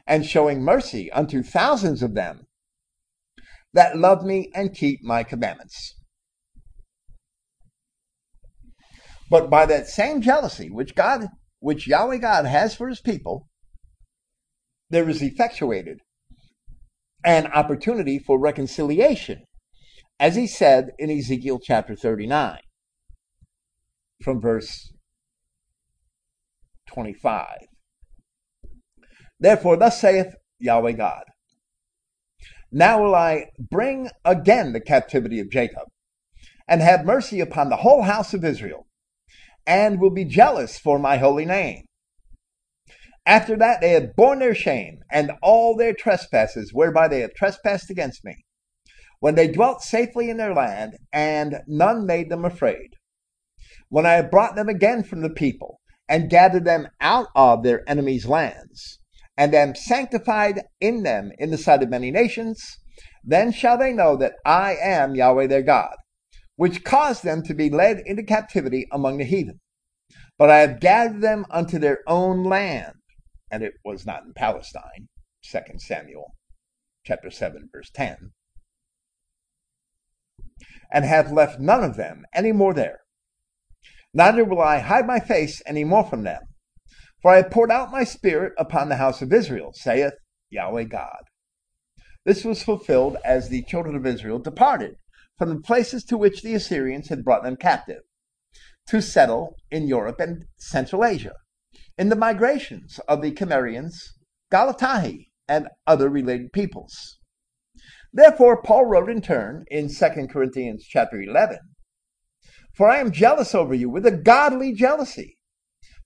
and 0.06 0.26
showing 0.26 0.62
mercy 0.62 1.12
unto 1.12 1.42
thousands 1.42 2.02
of 2.02 2.14
them 2.14 2.46
that 3.74 3.96
love 3.96 4.24
me 4.24 4.50
and 4.54 4.74
keep 4.74 5.02
my 5.02 5.22
commandments. 5.22 5.94
But 9.32 9.48
by 9.48 9.64
that 9.64 9.88
same 9.88 10.20
jealousy 10.20 10.68
which 10.68 10.94
God, 10.94 11.28
which 11.58 11.86
Yahweh 11.88 12.18
God 12.18 12.44
has 12.44 12.74
for 12.74 12.86
his 12.86 13.00
people, 13.00 13.48
there 14.90 15.08
is 15.08 15.22
effectuated 15.22 16.00
an 17.24 17.46
opportunity 17.46 18.18
for 18.18 18.38
reconciliation, 18.38 19.44
as 20.20 20.36
he 20.36 20.46
said 20.46 20.90
in 20.98 21.08
Ezekiel 21.10 21.60
chapter 21.62 21.96
39, 21.96 22.58
from 24.22 24.38
verse 24.38 24.92
25. 26.88 27.46
Therefore, 29.40 29.78
thus 29.78 29.98
saith 29.98 30.34
Yahweh 30.58 30.92
God 30.92 31.24
Now 32.70 33.02
will 33.02 33.14
I 33.14 33.46
bring 33.58 34.10
again 34.26 34.74
the 34.74 34.80
captivity 34.80 35.40
of 35.40 35.50
Jacob, 35.50 35.88
and 36.68 36.82
have 36.82 37.06
mercy 37.06 37.40
upon 37.40 37.70
the 37.70 37.76
whole 37.76 38.02
house 38.02 38.34
of 38.34 38.44
Israel 38.44 38.86
and 39.66 40.00
will 40.00 40.10
be 40.10 40.24
jealous 40.24 40.78
for 40.78 40.98
my 40.98 41.16
holy 41.16 41.44
name. 41.44 41.84
After 43.24 43.56
that, 43.56 43.80
they 43.80 43.90
have 43.90 44.16
borne 44.16 44.40
their 44.40 44.54
shame 44.54 45.00
and 45.10 45.32
all 45.42 45.76
their 45.76 45.94
trespasses 45.94 46.72
whereby 46.72 47.08
they 47.08 47.20
have 47.20 47.34
trespassed 47.34 47.90
against 47.90 48.24
me, 48.24 48.44
when 49.20 49.36
they 49.36 49.48
dwelt 49.48 49.82
safely 49.82 50.28
in 50.28 50.36
their 50.36 50.54
land, 50.54 50.96
and 51.12 51.60
none 51.68 52.04
made 52.04 52.30
them 52.30 52.44
afraid. 52.44 52.90
When 53.88 54.06
I 54.06 54.14
have 54.14 54.30
brought 54.30 54.56
them 54.56 54.68
again 54.68 55.04
from 55.04 55.20
the 55.20 55.30
people, 55.30 55.78
and 56.08 56.28
gathered 56.28 56.64
them 56.64 56.88
out 57.00 57.28
of 57.34 57.62
their 57.62 57.88
enemies' 57.88 58.26
lands, 58.26 58.98
and 59.36 59.54
am 59.54 59.74
sanctified 59.74 60.62
in 60.80 61.04
them 61.04 61.30
in 61.38 61.50
the 61.50 61.56
sight 61.56 61.82
of 61.82 61.88
many 61.88 62.10
nations, 62.10 62.60
then 63.24 63.52
shall 63.52 63.78
they 63.78 63.92
know 63.92 64.16
that 64.16 64.34
I 64.44 64.74
am 64.74 65.14
Yahweh 65.14 65.46
their 65.46 65.62
God, 65.62 65.94
which 66.56 66.84
caused 66.84 67.24
them 67.24 67.42
to 67.42 67.54
be 67.54 67.70
led 67.70 68.02
into 68.06 68.22
captivity 68.22 68.86
among 68.92 69.18
the 69.18 69.24
heathen. 69.24 69.60
But 70.38 70.50
I 70.50 70.58
have 70.58 70.80
gathered 70.80 71.20
them 71.20 71.46
unto 71.50 71.78
their 71.78 72.00
own 72.06 72.44
land, 72.44 72.94
and 73.50 73.62
it 73.62 73.74
was 73.84 74.06
not 74.06 74.24
in 74.24 74.32
Palestine. 74.34 75.08
2 75.44 75.58
Samuel 75.78 76.34
chapter 77.04 77.30
7, 77.30 77.68
verse 77.72 77.90
10. 77.92 78.32
And 80.92 81.04
have 81.04 81.32
left 81.32 81.58
none 81.58 81.82
of 81.82 81.96
them 81.96 82.24
any 82.34 82.52
more 82.52 82.74
there. 82.74 83.00
Neither 84.14 84.44
will 84.44 84.60
I 84.60 84.78
hide 84.78 85.06
my 85.06 85.18
face 85.18 85.62
any 85.66 85.84
more 85.84 86.04
from 86.04 86.22
them. 86.22 86.42
For 87.22 87.32
I 87.32 87.36
have 87.36 87.50
poured 87.50 87.70
out 87.70 87.90
my 87.90 88.04
spirit 88.04 88.52
upon 88.58 88.88
the 88.88 88.96
house 88.96 89.22
of 89.22 89.32
Israel, 89.32 89.72
saith 89.74 90.14
Yahweh 90.50 90.84
God. 90.84 91.22
This 92.24 92.44
was 92.44 92.62
fulfilled 92.62 93.16
as 93.24 93.48
the 93.48 93.62
children 93.62 93.96
of 93.96 94.06
Israel 94.06 94.38
departed 94.38 94.96
from 95.38 95.50
the 95.50 95.60
places 95.60 96.04
to 96.04 96.18
which 96.18 96.42
the 96.42 96.54
Assyrians 96.54 97.08
had 97.08 97.24
brought 97.24 97.42
them 97.42 97.56
captive 97.56 98.02
to 98.88 99.00
settle 99.00 99.56
in 99.70 99.86
Europe 99.86 100.20
and 100.20 100.44
Central 100.56 101.04
Asia, 101.04 101.34
in 101.96 102.08
the 102.08 102.16
migrations 102.16 102.98
of 103.08 103.22
the 103.22 103.30
Cimmerians, 103.32 104.12
Galatahi, 104.50 105.30
and 105.48 105.68
other 105.86 106.08
related 106.08 106.52
peoples. 106.52 107.18
Therefore, 108.12 108.60
Paul 108.62 108.86
wrote 108.86 109.08
in 109.08 109.22
turn 109.22 109.64
in 109.68 109.88
2 109.88 110.26
Corinthians 110.28 110.84
chapter 110.88 111.20
11, 111.20 111.58
For 112.74 112.88
I 112.88 112.98
am 112.98 113.12
jealous 113.12 113.54
over 113.54 113.74
you 113.74 113.88
with 113.88 114.06
a 114.06 114.16
godly 114.16 114.74
jealousy, 114.74 115.38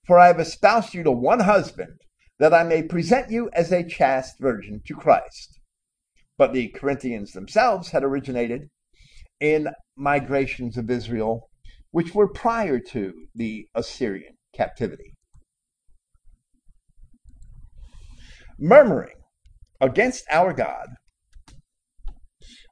for 0.05 0.17
I 0.17 0.27
have 0.27 0.39
espoused 0.39 0.93
you 0.93 1.03
to 1.03 1.11
one 1.11 1.41
husband, 1.41 1.99
that 2.39 2.53
I 2.53 2.63
may 2.63 2.83
present 2.83 3.31
you 3.31 3.49
as 3.51 3.71
a 3.71 3.83
chaste 3.83 4.35
virgin 4.39 4.81
to 4.85 4.93
Christ. 4.93 5.59
But 6.37 6.53
the 6.53 6.69
Corinthians 6.69 7.33
themselves 7.33 7.89
had 7.89 8.03
originated 8.03 8.69
in 9.39 9.69
migrations 9.95 10.77
of 10.77 10.89
Israel, 10.89 11.49
which 11.91 12.13
were 12.13 12.27
prior 12.27 12.79
to 12.79 13.13
the 13.35 13.67
Assyrian 13.75 14.35
captivity. 14.55 15.13
Murmuring 18.59 19.15
against 19.79 20.25
our 20.31 20.53
God 20.53 20.87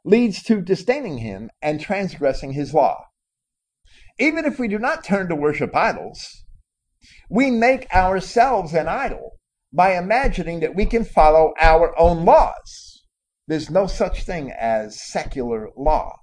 leads 0.04 0.44
to 0.44 0.62
disdaining 0.62 1.20
him 1.20 1.50
and 1.62 1.80
transgressing 1.80 2.54
his 2.54 2.74
law. 2.74 3.06
Even 4.18 4.46
if 4.46 4.60
we 4.60 4.68
do 4.68 4.80
not 4.80 5.04
turn 5.04 5.28
to 5.30 5.36
worship 5.36 5.76
idols, 5.76 6.44
we 7.30 7.52
make 7.52 7.94
ourselves 7.94 8.74
an 8.74 8.88
idol 8.88 9.32
by 9.74 9.98
imagining 9.98 10.60
that 10.62 10.76
we 10.76 10.86
can 10.86 11.04
follow 11.04 11.54
our 11.60 11.98
own 12.00 12.24
laws. 12.24 13.04
There's 13.48 13.70
no 13.70 13.88
such 13.88 14.24
thing 14.24 14.52
as 14.52 15.04
secular 15.04 15.70
law. 15.76 16.14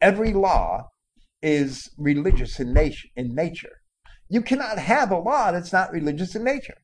Every 0.00 0.32
law 0.32 0.88
is 1.42 1.90
religious 1.96 2.60
in 2.60 2.72
nature. 2.72 3.08
In 3.16 3.34
nature. 3.34 3.80
You 4.28 4.42
cannot 4.42 4.78
have 4.78 5.10
a 5.10 5.18
law 5.18 5.52
that's 5.52 5.72
not 5.72 5.92
religious 5.92 6.34
in 6.34 6.44
nature. 6.44 6.78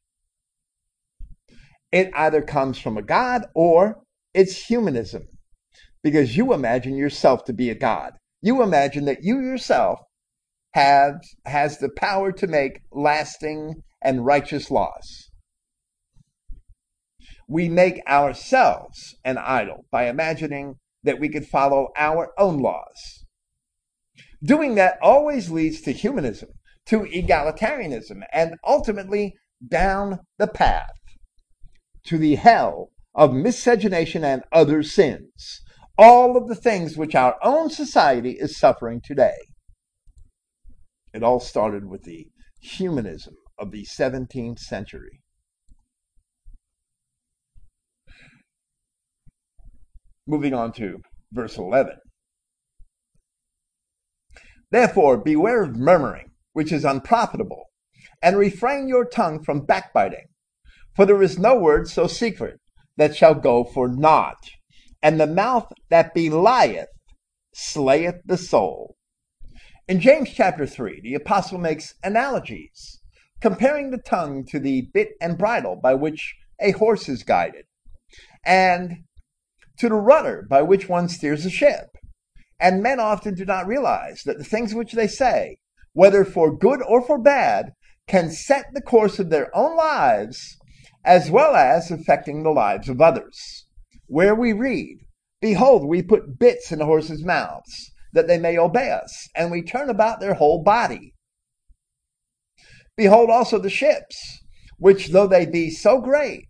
It 1.93 2.11
either 2.15 2.43
comes 2.43 2.79
from 2.79 2.97
a 2.97 3.03
God 3.03 3.47
or 3.55 4.03
it's 4.33 4.67
humanism 4.67 5.29
because 6.03 6.37
you 6.37 6.53
imagine 6.53 6.97
yourself 6.97 7.45
to 7.45 7.53
be 7.53 7.71
a 7.71 7.75
God. 7.75 8.15
You 8.43 8.63
imagine 8.63 9.05
that 9.05 9.23
you 9.23 9.41
yourself 9.41 10.01
has, 10.73 11.15
has 11.47 11.79
the 11.79 11.89
power 11.89 12.33
to 12.33 12.47
make 12.47 12.81
lasting 12.91 13.83
and 14.03 14.27
righteous 14.27 14.71
laws. 14.71 15.31
We 17.49 17.69
make 17.69 18.01
ourselves 18.09 19.15
an 19.25 19.39
idol 19.39 19.85
by 19.91 20.09
imagining 20.09 20.77
that 21.05 21.21
we 21.21 21.29
could 21.29 21.47
follow 21.47 21.89
our 21.97 22.33
own 22.39 22.59
laws. 22.59 23.25
Doing 24.43 24.75
that 24.75 24.99
always 25.01 25.51
leads 25.51 25.81
to 25.83 25.93
humanism, 25.93 26.51
to 26.87 27.01
egalitarianism, 27.01 28.23
and 28.33 28.57
ultimately 28.67 29.35
down 29.67 30.21
the 30.39 30.47
path 30.47 30.91
to 32.07 32.19
the 32.19 32.35
hell 32.35 32.91
of 33.15 33.33
miscegenation 33.33 34.25
and 34.25 34.43
other 34.53 34.83
sins. 34.83 35.61
All 35.97 36.37
of 36.37 36.49
the 36.49 36.57
things 36.57 36.97
which 36.97 37.15
our 37.15 37.37
own 37.43 37.71
society 37.71 38.33
is 38.33 38.59
suffering 38.59 39.01
today. 39.03 39.37
It 41.15 41.23
all 41.23 41.39
started 41.39 41.87
with 41.89 42.03
the 42.03 42.27
humanism 42.61 43.35
of 43.59 43.71
the 43.71 43.85
17th 43.85 44.59
century. 44.59 45.23
Moving 50.27 50.55
on 50.55 50.73
to 50.73 51.03
verse 51.33 51.59
11. 51.59 51.97
Therefore, 54.71 55.19
beware 55.19 55.63
of 55.63 55.77
murmuring, 55.77 56.31
which 56.53 56.73
is 56.73 56.85
unprofitable, 56.85 57.67
and 58.23 58.37
refrain 58.37 58.89
your 58.89 59.05
tongue 59.05 59.43
from 59.43 59.67
backbiting. 59.67 60.27
For 60.97 61.05
there 61.05 61.23
is 61.23 61.39
no 61.39 61.57
word 61.57 61.89
so 61.89 62.07
secret 62.07 62.61
that 62.97 63.15
shall 63.15 63.35
go 63.35 63.65
for 63.65 63.89
naught, 63.89 64.51
and 65.03 65.21
the 65.21 65.27
mouth 65.27 65.71
that 65.91 66.15
belieth 66.15 66.89
slayeth 67.53 68.23
the 68.25 68.39
soul. 68.39 68.97
In 69.87 70.01
James 70.01 70.31
chapter 70.31 70.67
3, 70.67 71.01
the 71.03 71.15
apostle 71.15 71.59
makes 71.59 71.95
analogies, 72.03 73.01
comparing 73.41 73.91
the 73.91 73.99
tongue 73.99 74.47
to 74.47 74.59
the 74.59 74.89
bit 74.95 75.11
and 75.21 75.37
bridle 75.37 75.77
by 75.77 75.93
which 75.93 76.35
a 76.61 76.71
horse 76.71 77.09
is 77.09 77.23
guided, 77.23 77.67
and 78.45 79.05
to 79.79 79.89
the 79.89 79.95
rudder 79.95 80.47
by 80.49 80.63
which 80.63 80.89
one 80.89 81.09
steers 81.09 81.45
a 81.45 81.51
ship. 81.51 81.97
And 82.61 82.83
men 82.83 83.01
often 83.01 83.35
do 83.35 83.45
not 83.45 83.67
realize 83.67 84.23
that 84.25 84.39
the 84.39 84.45
things 84.45 84.75
which 84.75 84.93
they 84.93 85.07
say, 85.07 85.59
whether 85.93 86.25
for 86.25 86.57
good 86.57 86.81
or 86.83 87.03
for 87.03 87.19
bad, 87.19 87.73
can 88.07 88.31
set 88.31 88.67
the 88.73 88.83
course 88.83 89.19
of 89.19 89.31
their 89.31 89.55
own 89.57 89.77
lives 89.77 90.57
as 91.05 91.31
well 91.31 91.55
as 91.55 91.91
affecting 91.91 92.43
the 92.43 92.51
lives 92.51 92.89
of 92.89 93.01
others. 93.01 93.67
Where 94.07 94.35
we 94.35 94.53
read, 94.53 94.99
Behold, 95.41 95.87
we 95.87 96.03
put 96.03 96.39
bits 96.39 96.73
in 96.73 96.79
the 96.79 96.87
horses' 96.87 97.25
mouths, 97.25 97.93
that 98.13 98.27
they 98.27 98.39
may 98.39 98.57
obey 98.57 98.91
us, 98.91 99.29
and 99.35 99.51
we 99.51 99.63
turn 99.63 99.91
about 99.91 100.21
their 100.21 100.35
whole 100.35 100.63
body. 100.63 101.13
Behold 102.97 103.29
also 103.29 103.59
the 103.59 103.69
ships, 103.69 104.41
which 104.79 105.09
though 105.09 105.27
they 105.27 105.45
be 105.45 105.69
so 105.69 106.01
great, 106.01 106.47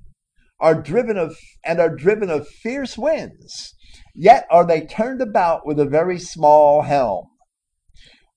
are 0.64 0.81
driven 0.81 1.18
of 1.18 1.37
and 1.62 1.79
are 1.79 1.94
driven 1.94 2.31
of 2.31 2.48
fierce 2.48 2.96
winds, 2.96 3.74
yet 4.14 4.46
are 4.50 4.66
they 4.66 4.81
turned 4.81 5.20
about 5.20 5.66
with 5.66 5.79
a 5.79 5.85
very 5.85 6.18
small 6.18 6.81
helm, 6.81 7.27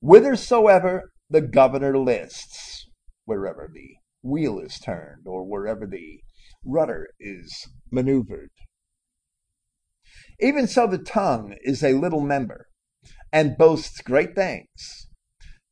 whithersoever 0.02 1.13
the 1.30 1.40
governor 1.40 1.98
lists, 1.98 2.86
wherever 3.24 3.72
the 3.74 3.96
wheel 4.22 4.60
is 4.60 4.78
turned 4.78 5.26
or 5.26 5.46
wherever 5.46 5.88
the 5.88 6.20
rudder 6.66 7.08
is 7.18 7.66
maneuvered. 7.94 8.52
Even 10.42 10.68
so, 10.68 10.86
the 10.86 10.98
tongue 10.98 11.56
is 11.62 11.82
a 11.82 11.94
little 11.94 12.20
member 12.20 12.68
and 13.32 13.58
boasts 13.58 14.02
great 14.02 14.36
things. 14.36 15.08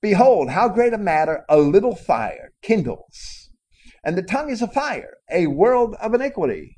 Behold, 0.02 0.52
how 0.52 0.70
great 0.70 0.94
a 0.94 0.98
matter 0.98 1.44
a 1.50 1.58
little 1.58 1.98
fire 1.98 2.54
kindles. 2.62 3.45
And 4.06 4.18
the 4.18 4.24
tongue 4.24 4.50
is 4.50 4.62
a 4.62 4.68
fire, 4.68 5.18
a 5.32 5.48
world 5.48 5.96
of 6.00 6.14
iniquity. 6.14 6.78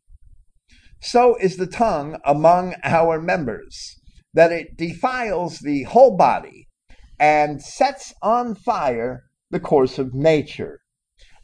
So 1.02 1.36
is 1.36 1.58
the 1.58 1.68
tongue 1.68 2.18
among 2.26 2.76
our 2.84 3.22
members, 3.22 4.00
that 4.34 4.52
it 4.52 4.78
defiles 4.78 5.60
the 5.60 5.84
whole 5.84 6.16
body 6.18 6.68
and 7.20 7.62
sets 7.62 8.14
on 8.24 8.56
fire 8.56 9.24
the 9.52 9.60
course 9.60 10.00
of 10.00 10.14
nature 10.14 10.80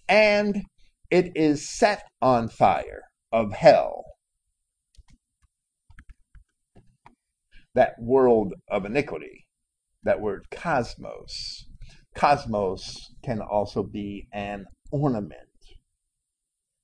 and 0.07 0.63
it 1.09 1.31
is 1.35 1.69
set 1.69 2.03
on 2.21 2.49
fire 2.49 3.03
of 3.31 3.53
hell. 3.53 4.03
That 7.75 7.95
world 7.99 8.53
of 8.69 8.85
iniquity, 8.85 9.45
that 10.03 10.21
word 10.21 10.45
cosmos. 10.51 11.65
Cosmos 12.15 13.11
can 13.23 13.41
also 13.41 13.81
be 13.83 14.27
an 14.31 14.65
ornament. 14.91 15.52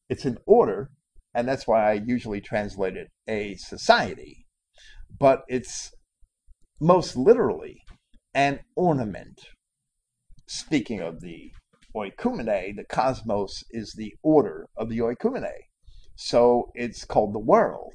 It's 0.09 0.25
an 0.25 0.39
order, 0.45 0.89
and 1.33 1.47
that's 1.47 1.67
why 1.67 1.91
I 1.91 1.93
usually 1.93 2.41
translate 2.41 2.97
it 2.97 3.09
a 3.27 3.55
society, 3.55 4.45
but 5.19 5.43
it's 5.47 5.91
most 6.81 7.15
literally 7.15 7.81
an 8.33 8.59
ornament. 8.75 9.39
Speaking 10.47 10.99
of 10.99 11.21
the 11.21 11.51
oikumene, 11.95 12.75
the 12.75 12.85
cosmos 12.89 13.63
is 13.71 13.93
the 13.93 14.13
order 14.23 14.67
of 14.75 14.89
the 14.89 14.99
oikumene. 14.99 15.51
So 16.15 16.71
it's 16.73 17.05
called 17.05 17.33
the 17.33 17.39
world, 17.39 17.93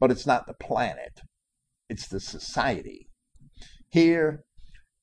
but 0.00 0.10
it's 0.10 0.26
not 0.26 0.46
the 0.46 0.54
planet, 0.54 1.20
it's 1.88 2.08
the 2.08 2.20
society. 2.20 3.08
Here, 3.90 4.42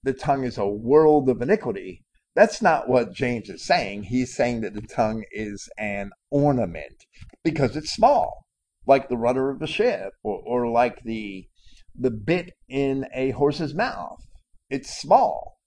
the 0.04 0.14
tongue 0.14 0.44
is 0.44 0.58
a 0.58 0.68
world 0.68 1.30
of 1.30 1.42
iniquity. 1.42 2.04
That's 2.36 2.62
not 2.62 2.88
what 2.88 3.14
James 3.14 3.50
is 3.50 3.66
saying. 3.66 4.04
He's 4.04 4.34
saying 4.34 4.62
that 4.62 4.74
the 4.74 4.82
tongue 4.82 5.24
is 5.32 5.68
an 5.78 6.12
ornament 6.30 7.06
because 7.44 7.76
it's 7.76 7.94
small, 7.94 8.46
like 8.88 9.10
the 9.10 9.18
rudder 9.18 9.50
of 9.50 9.62
a 9.62 9.68
ship 9.68 10.14
or, 10.24 10.42
or 10.46 10.68
like 10.70 11.04
the, 11.04 11.48
the 11.94 12.12
bit 12.12 12.54
in 12.70 13.06
a 13.14 13.32
horse's 13.32 13.74
mouth. 13.74 14.22
It's 14.70 14.98
small, 14.98 15.58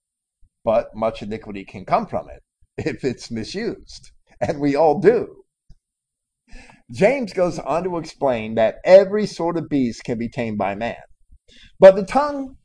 but 0.63 0.95
much 0.95 1.21
iniquity 1.21 1.65
can 1.65 1.85
come 1.85 2.07
from 2.07 2.27
it 2.29 2.41
if 2.77 3.03
it's 3.03 3.29
misused, 3.29 4.11
and 4.41 4.59
we 4.59 4.75
all 4.75 4.99
do. 4.99 5.43
James 6.91 7.33
goes 7.33 7.59
on 7.59 7.83
to 7.83 7.97
explain 7.97 8.55
that 8.55 8.77
every 8.83 9.27
sort 9.27 9.57
of 9.57 9.69
beast 9.69 10.03
can 10.03 10.17
be 10.17 10.29
tamed 10.29 10.57
by 10.57 10.73
man, 10.73 10.95
but 11.79 11.95
the 11.95 12.05
tongue 12.05 12.55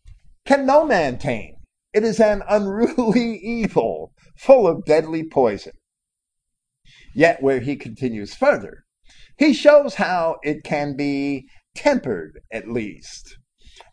can 0.47 0.65
no 0.65 0.87
man 0.87 1.19
tame. 1.19 1.57
It 1.93 2.05
is 2.05 2.21
an 2.21 2.43
unruly 2.49 3.37
evil, 3.43 4.13
full 4.37 4.67
of 4.67 4.85
deadly 4.85 5.25
poison. 5.25 5.73
Yet, 7.15 7.43
where 7.43 7.61
he 7.61 7.77
continues 7.77 8.35
further, 8.35 8.85
he 9.37 9.53
shows 9.53 9.95
how 9.95 10.37
it 10.43 10.63
can 10.63 10.97
be 10.97 11.49
tempered 11.75 12.41
at 12.53 12.69
least, 12.69 13.37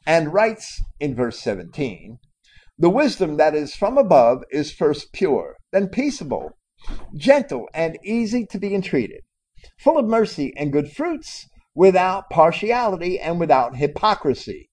and 0.06 0.34
writes 0.34 0.82
in 1.00 1.16
verse 1.16 1.40
17 1.40 2.20
The 2.78 2.90
wisdom 2.90 3.38
that 3.38 3.56
is 3.56 3.76
from 3.76 3.98
above 3.98 4.44
is 4.52 4.72
first 4.72 5.12
pure 5.14 5.58
then 5.72 5.88
peaceable, 5.88 6.58
gentle, 7.16 7.68
and 7.74 7.98
easy 8.04 8.46
to 8.46 8.60
be 8.60 8.74
entreated, 8.74 9.22
full 9.80 9.98
of 9.98 10.06
mercy 10.06 10.54
and 10.56 10.72
good 10.72 10.92
fruits, 10.92 11.48
without 11.76 12.30
partiality 12.30 13.20
and 13.20 13.40
without 13.40 13.76
hypocrisy. 13.76 14.67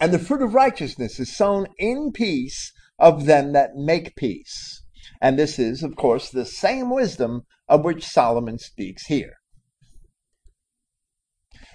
And 0.00 0.14
the 0.14 0.18
fruit 0.18 0.40
of 0.40 0.54
righteousness 0.54 1.20
is 1.20 1.36
sown 1.36 1.66
in 1.78 2.10
peace 2.12 2.72
of 2.98 3.26
them 3.26 3.52
that 3.52 3.76
make 3.76 4.16
peace. 4.16 4.82
And 5.20 5.38
this 5.38 5.58
is, 5.58 5.82
of 5.82 5.94
course, 5.94 6.30
the 6.30 6.46
same 6.46 6.90
wisdom 6.90 7.42
of 7.68 7.84
which 7.84 8.06
Solomon 8.06 8.58
speaks 8.58 9.06
here. 9.06 9.34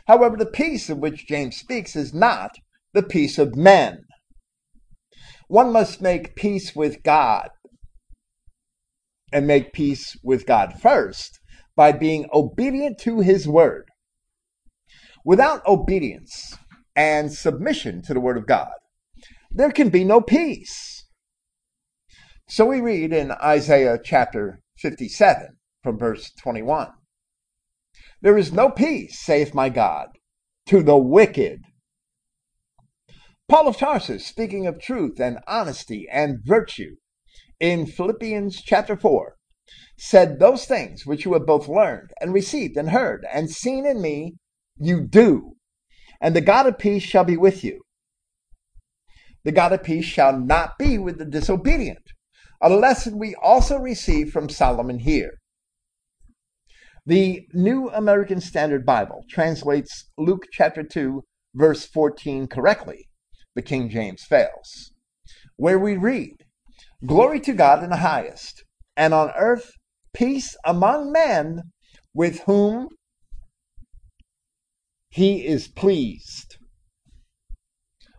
However, 0.07 0.37
the 0.37 0.45
peace 0.45 0.89
of 0.89 0.97
which 0.97 1.27
James 1.27 1.55
speaks 1.55 1.95
is 1.95 2.13
not 2.13 2.51
the 2.93 3.03
peace 3.03 3.37
of 3.37 3.55
men. 3.55 4.05
One 5.47 5.71
must 5.71 6.01
make 6.01 6.35
peace 6.35 6.75
with 6.75 7.03
God 7.03 7.49
and 9.31 9.45
make 9.45 9.73
peace 9.73 10.17
with 10.23 10.45
God 10.45 10.79
first 10.79 11.39
by 11.75 11.91
being 11.91 12.27
obedient 12.33 12.97
to 12.99 13.19
his 13.19 13.47
word. 13.47 13.89
Without 15.23 15.65
obedience 15.67 16.55
and 16.95 17.31
submission 17.31 18.01
to 18.03 18.13
the 18.13 18.19
word 18.19 18.37
of 18.37 18.47
God, 18.47 18.73
there 19.51 19.71
can 19.71 19.89
be 19.89 20.03
no 20.03 20.21
peace. 20.21 21.05
So 22.47 22.65
we 22.65 22.79
read 22.79 23.11
in 23.11 23.31
Isaiah 23.31 23.97
chapter 24.03 24.61
57 24.77 25.57
from 25.81 25.97
verse 25.97 26.31
21 26.41 26.89
There 28.21 28.37
is 28.37 28.51
no 28.53 28.69
peace, 28.69 29.19
saith 29.19 29.53
my 29.53 29.69
God, 29.69 30.09
to 30.67 30.83
the 30.83 30.97
wicked. 30.97 31.61
Paul 33.47 33.67
of 33.67 33.77
Tarsus, 33.77 34.25
speaking 34.25 34.65
of 34.65 34.79
truth 34.79 35.19
and 35.19 35.39
honesty 35.47 36.07
and 36.11 36.39
virtue, 36.43 36.95
in 37.59 37.85
Philippians 37.85 38.61
chapter 38.61 38.97
4 38.97 39.37
said, 39.97 40.39
Those 40.39 40.65
things 40.65 41.05
which 41.05 41.25
you 41.25 41.33
have 41.33 41.45
both 41.45 41.67
learned 41.67 42.11
and 42.19 42.33
received 42.33 42.75
and 42.77 42.89
heard 42.89 43.25
and 43.31 43.49
seen 43.49 43.85
in 43.85 44.01
me, 44.01 44.35
you 44.77 45.01
do, 45.01 45.54
and 46.21 46.35
the 46.35 46.41
God 46.41 46.67
of 46.67 46.77
peace 46.77 47.03
shall 47.03 47.23
be 47.23 47.37
with 47.37 47.63
you. 47.63 47.81
The 49.43 49.51
God 49.51 49.73
of 49.73 49.83
peace 49.83 50.05
shall 50.05 50.37
not 50.37 50.77
be 50.79 50.97
with 50.97 51.19
the 51.19 51.25
disobedient. 51.25 52.11
A 52.61 52.69
lesson 52.69 53.19
we 53.19 53.35
also 53.35 53.77
receive 53.77 54.31
from 54.31 54.49
Solomon 54.49 54.99
here. 54.99 55.33
The 57.05 57.47
New 57.53 57.89
American 57.91 58.41
Standard 58.41 58.85
Bible 58.85 59.23
translates 59.29 60.09
Luke 60.17 60.47
chapter 60.51 60.81
2, 60.81 61.23
verse 61.53 61.85
14 61.85 62.47
correctly. 62.47 63.07
The 63.53 63.61
King 63.61 63.89
James 63.89 64.23
fails. 64.23 64.91
Where 65.57 65.77
we 65.77 65.95
read, 65.95 66.45
Glory 67.05 67.39
to 67.41 67.53
God 67.53 67.83
in 67.83 67.91
the 67.91 67.97
highest, 67.97 68.63
and 68.97 69.13
on 69.13 69.31
earth 69.37 69.73
peace 70.13 70.55
among 70.65 71.11
men 71.11 71.61
with 72.13 72.39
whom 72.41 72.87
he 75.15 75.45
is 75.45 75.69
pleased. 75.69 76.57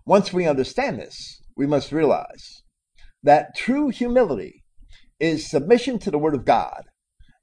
Once 0.07 0.33
we 0.33 0.47
understand 0.47 0.99
this, 0.99 1.43
we 1.55 1.67
must 1.67 1.93
realize 1.93 2.63
that 3.23 3.55
true 3.55 3.91
humility 3.91 4.65
is 5.21 5.47
submission 5.47 5.99
to 5.99 6.11
the 6.11 6.17
Word 6.19 6.35
of 6.35 6.47
God. 6.47 6.85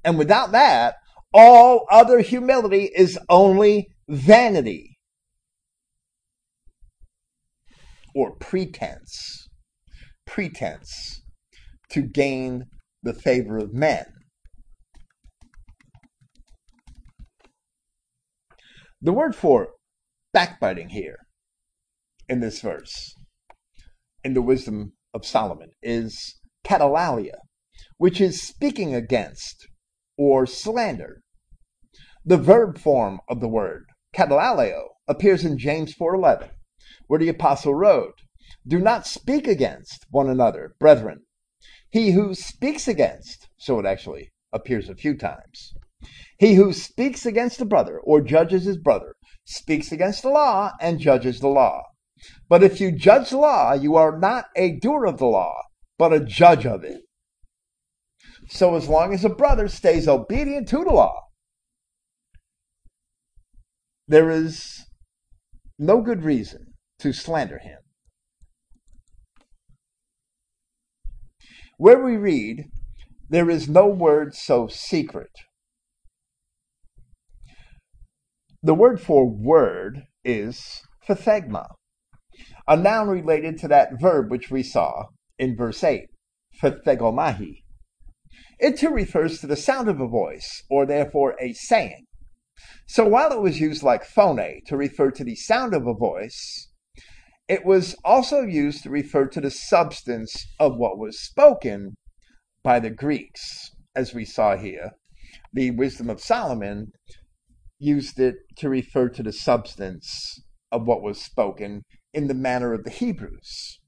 And 0.04 0.18
without 0.18 0.54
that, 0.54 0.96
all 1.36 1.86
other 1.92 2.22
humility 2.22 2.90
is 2.96 3.20
only 3.30 3.90
vanity 4.10 4.98
or 8.16 8.36
pretense. 8.36 9.48
Pretense 10.26 11.22
to 11.92 12.02
gain 12.02 12.66
the 13.04 13.14
favor 13.14 13.60
of 13.60 13.72
men. 13.72 14.13
The 19.06 19.12
word 19.12 19.36
for 19.36 19.68
backbiting 20.32 20.92
here 20.92 21.18
in 22.30 22.40
this 22.40 22.62
verse, 22.62 23.14
in 24.24 24.34
the 24.34 24.42
wisdom 24.42 24.94
of 25.14 25.26
Solomon, 25.26 25.72
is 25.82 26.40
katalalia, 26.64 27.40
which 27.98 28.22
is 28.22 28.42
speaking 28.42 28.96
against 28.96 29.68
or 30.18 30.46
slander. 30.46 31.22
The 32.24 32.38
verb 32.38 32.78
form 32.78 33.20
of 33.28 33.42
the 33.42 33.50
word, 33.50 33.88
katalaleo, 34.16 34.92
appears 35.06 35.44
in 35.44 35.58
James 35.58 35.94
4.11, 35.94 36.52
where 37.08 37.20
the 37.20 37.28
apostle 37.28 37.76
wrote, 37.76 38.22
Do 38.66 38.80
not 38.80 39.06
speak 39.06 39.50
against 39.50 40.06
one 40.12 40.30
another, 40.30 40.76
brethren. 40.80 41.24
He 41.90 42.12
who 42.12 42.34
speaks 42.34 42.88
against, 42.88 43.50
so 43.58 43.80
it 43.80 43.86
actually 43.86 44.32
appears 44.54 44.88
a 44.88 44.96
few 44.96 45.18
times. 45.18 45.74
He 46.38 46.56
who 46.56 46.74
speaks 46.74 47.26
against 47.26 47.62
a 47.62 47.66
brother 47.66 48.00
or 48.00 48.22
judges 48.22 48.66
his 48.66 48.78
brother 48.78 49.16
speaks 49.46 49.92
against 49.92 50.24
the 50.24 50.30
law 50.30 50.72
and 50.80 51.00
judges 51.00 51.40
the 51.40 51.48
law. 51.48 51.84
But 52.50 52.64
if 52.64 52.80
you 52.80 52.92
judge 52.92 53.30
the 53.30 53.38
law, 53.38 53.74
you 53.74 53.96
are 53.96 54.18
not 54.18 54.46
a 54.56 54.78
doer 54.80 55.06
of 55.06 55.18
the 55.18 55.26
law, 55.26 55.56
but 55.98 56.14
a 56.14 56.20
judge 56.20 56.66
of 56.66 56.84
it. 56.84 57.02
So 58.50 58.76
as 58.76 58.88
long 58.88 59.14
as 59.14 59.24
a 59.24 59.30
brother 59.30 59.68
stays 59.68 60.08
obedient 60.08 60.68
to 60.70 60.84
the 60.84 60.92
law, 60.92 61.16
there 64.08 64.30
is 64.30 64.86
no 65.80 66.02
good 66.02 66.24
reason 66.24 66.74
to 67.00 67.14
slander 67.14 67.60
him. 67.60 67.80
Where 71.78 72.04
we 72.04 72.16
read, 72.18 72.66
there 73.30 73.50
is 73.50 73.68
no 73.68 73.88
word 73.88 74.36
so 74.36 74.68
secret. 74.68 75.32
The 78.66 78.74
word 78.74 79.02
for 79.02 79.30
word 79.30 80.04
is 80.24 80.82
phthegma, 81.06 81.68
a 82.66 82.78
noun 82.78 83.10
related 83.10 83.58
to 83.58 83.68
that 83.68 84.00
verb 84.00 84.32
which 84.32 84.50
we 84.50 84.64
saw 84.64 85.08
in 85.38 85.58
verse 85.58 85.84
8, 85.84 86.06
phthegomahi. 86.62 87.64
It 88.60 88.78
too 88.78 88.92
refers 88.92 89.42
to 89.42 89.48
the 89.48 89.58
sound 89.58 89.90
of 89.90 90.00
a 90.00 90.08
voice, 90.08 90.64
or 90.70 90.86
therefore 90.86 91.36
a 91.42 91.52
saying. 91.52 92.06
So 92.88 93.06
while 93.06 93.34
it 93.34 93.42
was 93.42 93.60
used 93.60 93.84
like 93.84 94.06
phone 94.06 94.40
to 94.68 94.78
refer 94.78 95.12
to 95.12 95.26
the 95.26 95.36
sound 95.36 95.74
of 95.74 95.86
a 95.86 95.94
voice, 95.94 96.70
it 97.50 97.66
was 97.66 97.98
also 98.06 98.44
used 98.44 98.84
to 98.84 98.90
refer 98.90 99.28
to 99.28 99.42
the 99.42 99.52
substance 99.52 100.34
of 100.58 100.78
what 100.78 100.98
was 100.98 101.22
spoken 101.22 101.96
by 102.64 102.80
the 102.80 102.92
Greeks, 102.92 103.72
as 103.94 104.14
we 104.14 104.24
saw 104.24 104.56
here. 104.56 104.92
The 105.52 105.72
Wisdom 105.72 106.10
of 106.10 106.22
Solomon 106.22 106.94
used 107.80 108.20
it 108.20 108.36
to 108.58 108.70
refer 108.70 109.10
to 109.10 109.24
the 109.24 109.34
substance 109.34 110.42
of 110.72 110.88
what 110.88 111.02
was 111.02 111.22
spoken 111.22 111.84
in 112.14 112.28
the 112.28 112.34
manner 112.34 112.74
of 112.74 112.84
the 112.84 112.90
Hebrews. 112.90 113.80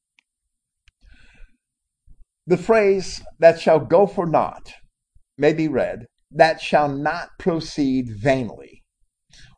The 2.47 2.57
phrase, 2.57 3.23
that 3.39 3.59
shall 3.59 3.79
go 3.79 4.05
for 4.05 4.25
naught, 4.25 4.73
may 5.37 5.53
be 5.53 5.67
read, 5.67 6.05
that 6.31 6.61
shall 6.61 6.87
not 6.87 7.29
proceed 7.39 8.09
vainly, 8.21 8.83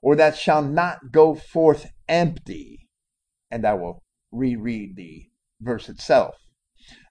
or 0.02 0.16
that 0.16 0.38
shall 0.38 0.62
not 0.62 1.12
go 1.12 1.36
forth 1.36 1.92
empty. 2.08 2.88
And 3.52 3.66
I 3.66 3.74
will 3.74 4.04
reread 4.32 4.96
the 4.96 5.28
verse 5.60 5.90
itself. 5.90 6.36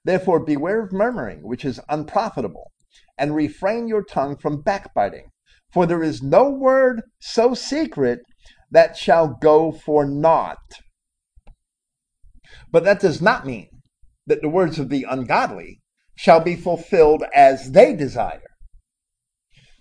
Therefore, 0.04 0.44
beware 0.44 0.82
of 0.82 0.92
murmuring, 0.92 1.40
which 1.42 1.64
is 1.64 1.80
unprofitable, 1.88 2.70
and 3.18 3.34
refrain 3.34 3.88
your 3.88 4.02
tongue 4.04 4.36
from 4.36 4.62
backbiting. 4.62 5.30
For 5.76 5.84
there 5.84 6.02
is 6.02 6.22
no 6.22 6.48
word 6.48 7.02
so 7.20 7.52
secret 7.52 8.20
that 8.70 8.96
shall 8.96 9.28
go 9.28 9.72
for 9.72 10.06
naught. 10.06 10.56
But 12.72 12.84
that 12.84 12.98
does 12.98 13.20
not 13.20 13.44
mean 13.44 13.68
that 14.26 14.40
the 14.40 14.48
words 14.48 14.78
of 14.78 14.88
the 14.88 15.04
ungodly 15.06 15.82
shall 16.16 16.40
be 16.40 16.56
fulfilled 16.56 17.24
as 17.34 17.72
they 17.72 17.94
desire. 17.94 18.54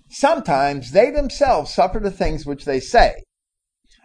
Sometimes 0.09 0.91
they 0.91 1.11
themselves 1.11 1.73
suffer 1.73 2.01
the 2.01 2.11
things 2.11 2.45
which 2.45 2.65
they 2.65 2.81
say, 2.81 3.23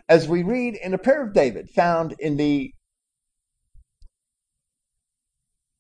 as 0.09 0.29
we 0.29 0.45
read 0.45 0.77
in 0.77 0.95
a 0.95 0.99
prayer 0.99 1.27
of 1.27 1.35
David 1.35 1.71
found 1.71 2.15
in 2.21 2.37
the 2.37 2.73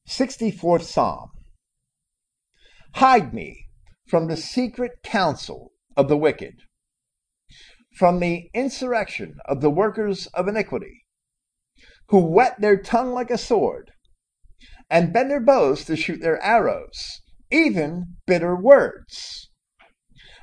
64th 0.08 0.82
Psalm. 0.82 1.30
Hide 2.96 3.32
me 3.32 3.68
from 4.08 4.26
the 4.26 4.36
secret 4.36 5.04
counsel 5.04 5.69
of 5.96 6.08
the 6.08 6.16
wicked, 6.16 6.54
from 7.96 8.20
the 8.20 8.48
insurrection 8.54 9.36
of 9.46 9.60
the 9.60 9.70
workers 9.70 10.26
of 10.34 10.48
iniquity, 10.48 11.04
who 12.08 12.20
whet 12.20 12.60
their 12.60 12.76
tongue 12.76 13.12
like 13.12 13.30
a 13.30 13.38
sword, 13.38 13.90
and 14.88 15.12
bend 15.12 15.30
their 15.30 15.40
bows 15.40 15.84
to 15.84 15.96
shoot 15.96 16.20
their 16.20 16.42
arrows, 16.42 17.20
even 17.50 18.16
bitter 18.26 18.56
words, 18.56 19.50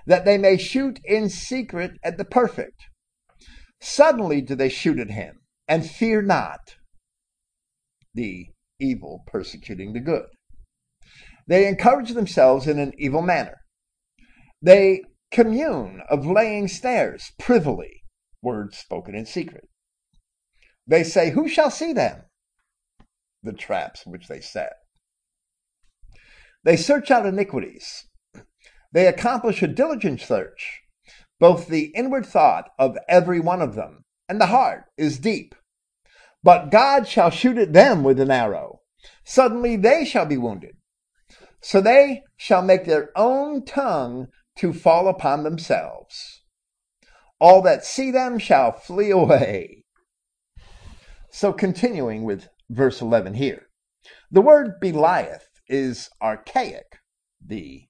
that 0.05 0.25
they 0.25 0.37
may 0.37 0.57
shoot 0.57 0.99
in 1.03 1.29
secret 1.29 1.91
at 2.03 2.17
the 2.17 2.25
perfect. 2.25 2.79
Suddenly 3.81 4.41
do 4.41 4.55
they 4.55 4.69
shoot 4.69 4.99
at 4.99 5.11
him, 5.11 5.39
and 5.67 5.89
fear 5.89 6.21
not 6.21 6.75
the 8.13 8.47
evil 8.79 9.23
persecuting 9.27 9.93
the 9.93 9.99
good. 9.99 10.25
They 11.47 11.67
encourage 11.67 12.13
themselves 12.13 12.67
in 12.67 12.79
an 12.79 12.93
evil 12.97 13.21
manner. 13.21 13.57
They 14.61 15.01
commune 15.31 16.01
of 16.09 16.25
laying 16.25 16.67
snares 16.67 17.31
privily, 17.39 18.03
words 18.41 18.77
spoken 18.77 19.15
in 19.15 19.25
secret. 19.25 19.67
They 20.85 21.03
say, 21.03 21.31
Who 21.31 21.47
shall 21.47 21.71
see 21.71 21.93
them? 21.93 22.23
The 23.43 23.53
traps 23.53 24.05
which 24.05 24.27
they 24.27 24.39
set. 24.39 24.73
They 26.63 26.77
search 26.77 27.11
out 27.11 27.25
iniquities. 27.25 28.07
They 28.91 29.07
accomplish 29.07 29.61
a 29.61 29.67
diligent 29.67 30.21
search. 30.21 30.81
Both 31.39 31.67
the 31.67 31.91
inward 31.95 32.25
thought 32.25 32.69
of 32.79 32.97
every 33.07 33.39
one 33.39 33.61
of 33.61 33.75
them 33.75 34.05
and 34.27 34.41
the 34.41 34.47
heart 34.47 34.85
is 34.97 35.19
deep. 35.19 35.55
But 36.43 36.71
God 36.71 37.07
shall 37.07 37.29
shoot 37.29 37.57
at 37.57 37.73
them 37.73 38.03
with 38.03 38.19
an 38.19 38.31
arrow. 38.31 38.81
Suddenly 39.23 39.75
they 39.77 40.05
shall 40.05 40.25
be 40.25 40.37
wounded. 40.37 40.77
So 41.61 41.81
they 41.81 42.23
shall 42.37 42.61
make 42.61 42.85
their 42.85 43.09
own 43.15 43.65
tongue 43.65 44.27
to 44.57 44.73
fall 44.73 45.07
upon 45.07 45.43
themselves. 45.43 46.43
All 47.39 47.61
that 47.61 47.85
see 47.85 48.11
them 48.11 48.39
shall 48.39 48.71
flee 48.71 49.11
away. 49.11 49.83
So 51.31 51.53
continuing 51.53 52.23
with 52.23 52.49
verse 52.69 53.01
11 53.01 53.35
here. 53.35 53.67
The 54.31 54.41
word 54.41 54.79
Belieth 54.81 55.47
is 55.67 56.09
archaic, 56.21 56.97
the 57.45 57.87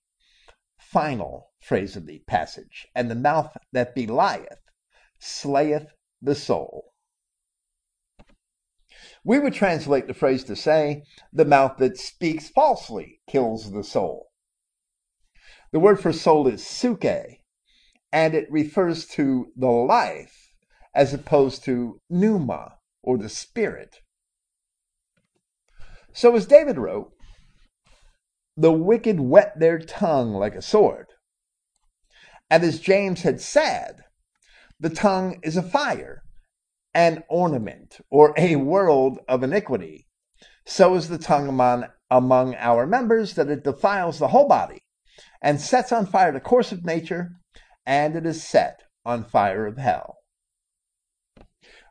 final 0.80 1.51
phrase 1.61 1.95
of 1.95 2.07
the 2.07 2.20
passage, 2.28 2.88
and 2.95 3.09
the 3.09 3.15
mouth 3.15 3.55
that 3.72 3.95
belieth 3.95 4.59
slayeth 5.20 5.88
the 6.22 6.36
soul. 6.36 6.93
We 9.24 9.39
would 9.39 9.53
translate 9.53 10.07
the 10.07 10.13
phrase 10.13 10.43
to 10.45 10.55
say, 10.55 11.03
the 11.32 11.45
mouth 11.45 11.78
that 11.78 11.97
speaks 11.97 12.49
falsely 12.49 13.20
kills 13.30 13.72
the 13.72 13.84
soul. 13.84 14.26
The 15.72 15.80
word 15.80 15.99
for 15.99 16.13
soul 16.13 16.47
is 16.47 16.65
suke, 16.65 17.03
and 17.05 18.34
it 18.34 18.49
refers 18.49 19.05
to 19.07 19.51
the 19.55 19.68
life 19.68 20.53
as 20.95 21.13
opposed 21.13 21.65
to 21.65 21.99
pneuma 22.09 22.78
or 23.03 23.18
the 23.18 23.28
spirit. 23.28 23.97
So, 26.13 26.36
as 26.36 26.45
David 26.45 26.78
wrote, 26.78 27.11
the 28.55 28.72
wicked 28.72 29.20
whet 29.20 29.59
their 29.59 29.78
tongue 29.78 30.34
like 30.34 30.55
a 30.55 30.61
sword. 30.61 31.07
And 32.49 32.63
as 32.63 32.80
James 32.80 33.22
had 33.22 33.41
said, 33.41 34.05
the 34.80 34.89
tongue 34.89 35.39
is 35.43 35.57
a 35.57 35.61
fire, 35.61 36.24
an 36.93 37.24
ornament, 37.30 37.99
or 38.09 38.34
a 38.38 38.55
world 38.55 39.20
of 39.28 39.43
iniquity. 39.43 40.07
So 40.65 40.95
is 40.95 41.09
the 41.09 41.18
tongue 41.18 41.49
among, 41.49 41.86
among 42.09 42.55
our 42.55 42.88
members 42.88 43.34
that 43.34 43.49
it 43.49 43.63
defiles 43.63 44.18
the 44.18 44.30
whole 44.30 44.47
body 44.47 44.82
and 45.42 45.62
sets 45.62 45.92
on 45.92 46.06
fire 46.06 46.32
the 46.32 46.40
course 46.40 46.72
of 46.72 46.86
nature, 46.86 47.32
and 47.86 48.16
it 48.16 48.26
is 48.26 48.44
set 48.44 48.82
on 49.06 49.24
fire 49.24 49.66
of 49.66 49.78
hell. 49.78 50.18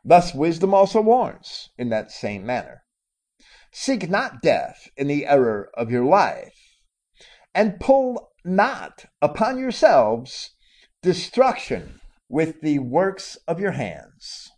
Thus, 0.03 0.33
wisdom 0.33 0.73
also 0.73 1.01
warns 1.01 1.69
in 1.77 1.89
that 1.89 2.11
same 2.11 2.45
manner. 2.45 2.83
Seek 3.71 4.09
not 4.09 4.41
death 4.41 4.89
in 4.95 5.07
the 5.07 5.25
error 5.25 5.69
of 5.73 5.91
your 5.91 6.05
life, 6.05 6.55
and 7.53 7.79
pull 7.79 8.31
not 8.45 9.05
upon 9.21 9.57
yourselves 9.57 10.51
destruction 11.01 11.99
with 12.29 12.61
the 12.61 12.79
works 12.79 13.37
of 13.47 13.59
your 13.59 13.71
hands. 13.71 14.49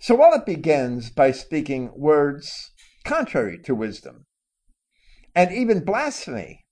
So 0.00 0.14
while 0.14 0.32
it 0.32 0.46
begins 0.46 1.10
by 1.10 1.32
speaking 1.32 1.92
words 1.94 2.72
contrary 3.04 3.58
to 3.64 3.74
wisdom, 3.74 4.26
and 5.34 5.52
even 5.52 5.84
blasphemy, 5.84 6.64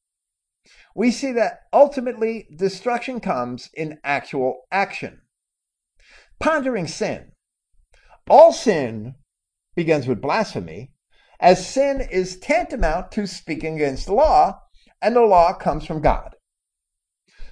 we 0.94 1.10
see 1.10 1.32
that 1.32 1.60
ultimately 1.72 2.48
destruction 2.56 3.20
comes 3.20 3.70
in 3.74 3.98
actual 4.02 4.62
action. 4.70 5.22
Pondering 6.40 6.86
sin. 6.86 7.32
All 8.28 8.52
sin 8.52 9.14
begins 9.74 10.06
with 10.06 10.20
blasphemy, 10.20 10.92
as 11.40 11.66
sin 11.66 12.00
is 12.00 12.38
tantamount 12.38 13.12
to 13.12 13.26
speaking 13.26 13.76
against 13.76 14.06
the 14.06 14.14
law, 14.14 14.60
and 15.00 15.14
the 15.14 15.20
law 15.20 15.52
comes 15.52 15.86
from 15.86 16.00
God. 16.00 16.34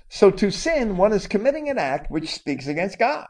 So 0.09 0.30
to 0.30 0.51
sin, 0.51 0.97
one 0.97 1.12
is 1.12 1.26
committing 1.26 1.68
an 1.68 1.78
act 1.78 2.11
which 2.11 2.34
speaks 2.34 2.66
against 2.66 2.99
God. 2.99 3.26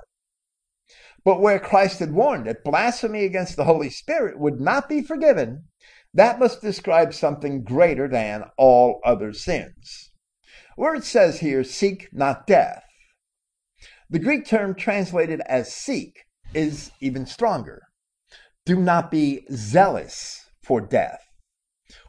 But 1.24 1.40
where 1.40 1.58
Christ 1.58 1.98
had 1.98 2.12
warned 2.12 2.46
that 2.46 2.64
blasphemy 2.64 3.24
against 3.24 3.56
the 3.56 3.64
Holy 3.64 3.90
Spirit 3.90 4.38
would 4.38 4.60
not 4.60 4.88
be 4.88 5.02
forgiven, 5.02 5.64
that 6.16 6.38
must 6.38 6.60
describe 6.60 7.14
something 7.14 7.62
greater 7.62 8.08
than 8.08 8.44
all 8.58 9.00
other 9.04 9.32
sins. 9.32 10.10
Where 10.74 10.94
it 10.94 11.04
says 11.04 11.40
here, 11.40 11.62
seek 11.64 12.08
not 12.12 12.46
death, 12.46 12.82
the 14.08 14.18
Greek 14.20 14.46
term 14.46 14.74
translated 14.74 15.40
as 15.46 15.74
seek 15.74 16.24
is 16.54 16.92
even 17.00 17.26
stronger. 17.26 17.82
Do 18.64 18.76
not 18.76 19.10
be 19.10 19.44
zealous 19.52 20.48
for 20.62 20.80
death. 20.80 21.20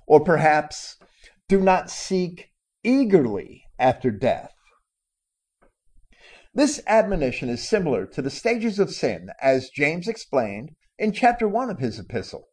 Or 0.05 0.23
perhaps, 0.23 0.97
do 1.49 1.59
not 1.59 1.89
seek 1.89 2.49
eagerly 2.83 3.63
after 3.79 4.11
death. 4.11 4.53
This 6.53 6.81
admonition 6.87 7.49
is 7.49 7.67
similar 7.67 8.05
to 8.07 8.21
the 8.21 8.29
stages 8.29 8.79
of 8.79 8.93
sin 8.93 9.29
as 9.41 9.69
James 9.69 10.07
explained 10.07 10.71
in 10.97 11.11
chapter 11.11 11.47
1 11.47 11.69
of 11.69 11.79
his 11.79 11.99
epistle. 11.99 12.47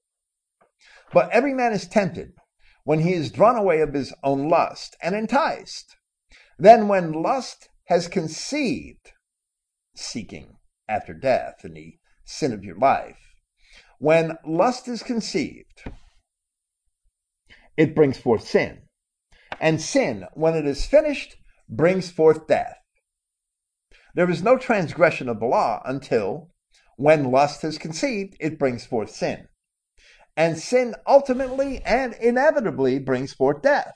But 1.15 1.31
every 1.31 1.55
man 1.55 1.73
is 1.73 1.87
tempted 1.87 2.33
when 2.83 2.99
he 2.99 3.13
is 3.13 3.31
drawn 3.31 3.57
away 3.57 3.81
of 3.81 3.95
his 3.95 4.13
own 4.25 4.49
lust 4.49 4.97
and 5.01 5.15
enticed. 5.15 5.97
Then, 6.59 6.89
when 6.89 7.13
lust 7.13 7.69
has 7.85 8.09
conceived, 8.09 9.13
seeking 9.95 10.57
after 10.89 11.15
death 11.15 11.63
and 11.63 11.77
the 11.77 11.99
sin 12.25 12.53
of 12.53 12.65
your 12.65 12.77
life, 12.77 13.37
when 14.01 14.37
lust 14.45 14.89
is 14.89 15.05
conceived, 15.05 15.85
it 17.77 17.95
brings 17.95 18.19
forth 18.19 18.47
sin. 18.47 18.83
And 19.61 19.81
sin, 19.81 20.27
when 20.35 20.55
it 20.57 20.67
is 20.67 20.85
finished, 20.85 21.37
brings 21.69 22.11
forth 22.11 22.49
death. 22.49 22.79
There 24.17 24.29
is 24.29 24.43
no 24.43 24.59
transgression 24.59 25.29
of 25.29 25.39
the 25.39 25.47
law 25.47 25.81
until, 25.85 26.51
when 26.97 27.31
lust 27.31 27.63
has 27.63 27.79
conceived, 27.79 28.37
it 28.41 28.59
brings 28.59 28.85
forth 28.85 29.11
sin. 29.11 29.47
And 30.37 30.59
sin 30.59 30.95
ultimately 31.07 31.81
and 31.85 32.15
inevitably 32.15 32.99
brings 32.99 33.33
forth 33.33 33.63
death. 33.63 33.95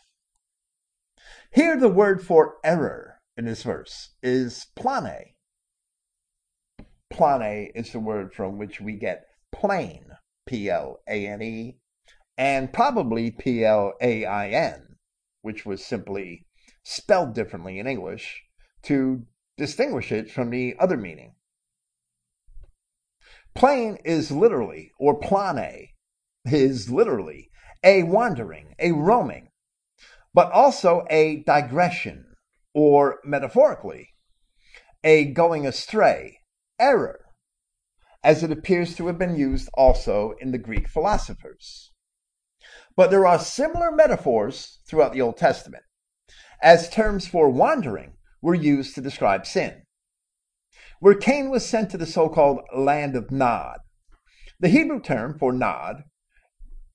Here, 1.51 1.79
the 1.79 1.89
word 1.89 2.25
for 2.25 2.59
error 2.63 3.21
in 3.37 3.47
this 3.47 3.63
verse 3.63 4.11
is 4.23 4.67
plane. 4.77 5.35
Plane 7.11 7.73
is 7.75 7.93
the 7.93 8.01
word 8.01 8.33
from 8.35 8.59
which 8.59 8.81
we 8.81 8.93
get 8.95 9.27
plane, 9.51 10.07
P 10.47 10.69
L 10.69 11.01
A 11.09 11.27
N 11.27 11.43
E, 11.43 11.79
and 12.37 12.73
probably 12.73 13.31
P 13.31 13.65
L 13.65 13.95
A 14.01 14.25
I 14.25 14.49
N, 14.51 14.97
which 15.43 15.65
was 15.65 15.85
simply 15.85 16.47
spelled 16.85 17.35
differently 17.35 17.79
in 17.79 17.87
English 17.87 18.45
to 18.83 19.27
distinguish 19.57 20.13
it 20.13 20.31
from 20.31 20.51
the 20.51 20.77
other 20.79 20.97
meaning. 20.97 21.35
Plane 23.55 23.99
is 24.05 24.31
literally, 24.31 24.93
or 24.99 25.19
plane 25.19 25.88
is 26.53 26.91
literally, 26.91 27.51
a 27.83 28.03
wandering, 28.03 28.75
a 28.79 28.93
roaming, 28.93 29.49
but 30.35 30.51
also 30.53 31.07
a 31.11 31.43
digression, 31.45 32.35
or 32.75 33.19
metaphorically, 33.25 34.11
a 35.05 35.25
going 35.27 35.67
astray, 35.67 36.39
error, 36.79 37.21
as 38.23 38.43
it 38.43 38.51
appears 38.51 38.97
to 38.97 39.07
have 39.07 39.19
been 39.19 39.37
used 39.37 39.69
also 39.75 40.35
in 40.41 40.51
the 40.51 40.59
Greek 40.59 40.89
philosophers. 40.89 41.93
But 42.97 43.11
there 43.11 43.27
are 43.27 43.39
similar 43.39 43.93
metaphors 43.93 44.81
throughout 44.89 45.13
the 45.13 45.21
Old 45.21 45.37
Testament, 45.37 45.85
as 46.63 46.91
terms 46.91 47.29
for 47.29 47.49
wandering 47.49 48.15
were 48.43 48.55
used 48.55 48.95
to 48.95 49.01
describe 49.01 49.47
sin. 49.47 49.83
Where 51.01 51.15
Cain 51.15 51.49
was 51.51 51.65
sent 51.65 51.91
to 51.91 51.99
the 51.99 52.07
so 52.07 52.29
called 52.29 52.61
land 52.77 53.15
of 53.15 53.31
Nod, 53.31 53.79
the 54.59 54.69
Hebrew 54.69 55.01
term 55.01 55.39
for 55.39 55.53
Nod 55.53 56.03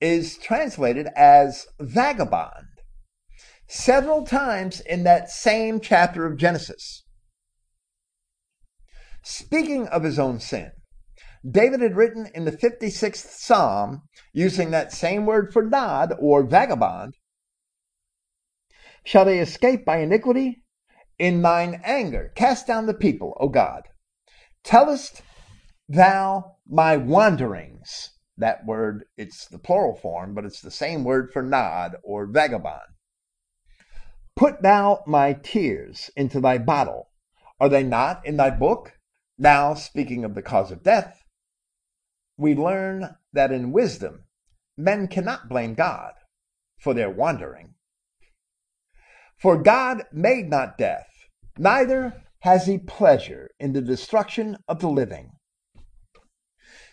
is 0.03 0.37
translated 0.37 1.07
as 1.15 1.65
vagabond 1.79 2.67
several 3.67 4.25
times 4.25 4.81
in 4.81 5.05
that 5.05 5.29
same 5.29 5.79
chapter 5.79 6.25
of 6.25 6.37
Genesis. 6.37 7.05
Speaking 9.23 9.87
of 9.87 10.03
his 10.03 10.19
own 10.19 10.41
sin, 10.41 10.73
David 11.49 11.79
had 11.79 11.95
written 11.95 12.29
in 12.35 12.43
the 12.43 12.51
56th 12.51 13.15
Psalm, 13.15 14.01
using 14.33 14.71
that 14.71 14.91
same 14.91 15.25
word 15.25 15.53
for 15.53 15.63
nod 15.63 16.13
or 16.19 16.43
vagabond, 16.43 17.15
Shall 19.05 19.23
they 19.23 19.39
escape 19.39 19.85
by 19.85 19.99
iniquity? 19.99 20.63
In 21.17 21.41
thine 21.41 21.79
anger, 21.85 22.33
cast 22.35 22.67
down 22.67 22.87
the 22.87 22.93
people, 22.93 23.37
O 23.39 23.47
God. 23.47 23.83
Tellest 24.65 25.21
thou 25.87 26.57
my 26.67 26.97
wanderings. 26.97 28.12
That 28.37 28.65
word, 28.65 29.05
it's 29.17 29.47
the 29.47 29.59
plural 29.59 29.95
form, 29.95 30.33
but 30.33 30.45
it's 30.45 30.61
the 30.61 30.71
same 30.71 31.03
word 31.03 31.31
for 31.31 31.41
nod 31.41 31.97
or 32.03 32.25
vagabond. 32.25 32.93
Put 34.35 34.63
thou 34.63 35.03
my 35.05 35.33
tears 35.33 36.09
into 36.15 36.39
thy 36.41 36.57
bottle. 36.57 37.09
Are 37.59 37.69
they 37.69 37.83
not 37.83 38.25
in 38.25 38.37
thy 38.37 38.49
book? 38.49 38.93
Now, 39.37 39.75
speaking 39.75 40.25
of 40.25 40.33
the 40.33 40.41
cause 40.41 40.71
of 40.71 40.83
death, 40.83 41.23
we 42.37 42.55
learn 42.55 43.15
that 43.31 43.51
in 43.51 43.71
wisdom, 43.71 44.23
men 44.75 45.07
cannot 45.07 45.49
blame 45.49 45.75
God 45.75 46.13
for 46.79 46.93
their 46.93 47.09
wandering. 47.09 47.75
For 49.37 49.61
God 49.61 50.03
made 50.11 50.49
not 50.49 50.77
death, 50.77 51.09
neither 51.57 52.23
has 52.39 52.65
he 52.65 52.77
pleasure 52.77 53.51
in 53.59 53.73
the 53.73 53.81
destruction 53.81 54.57
of 54.67 54.79
the 54.79 54.89
living. 54.89 55.33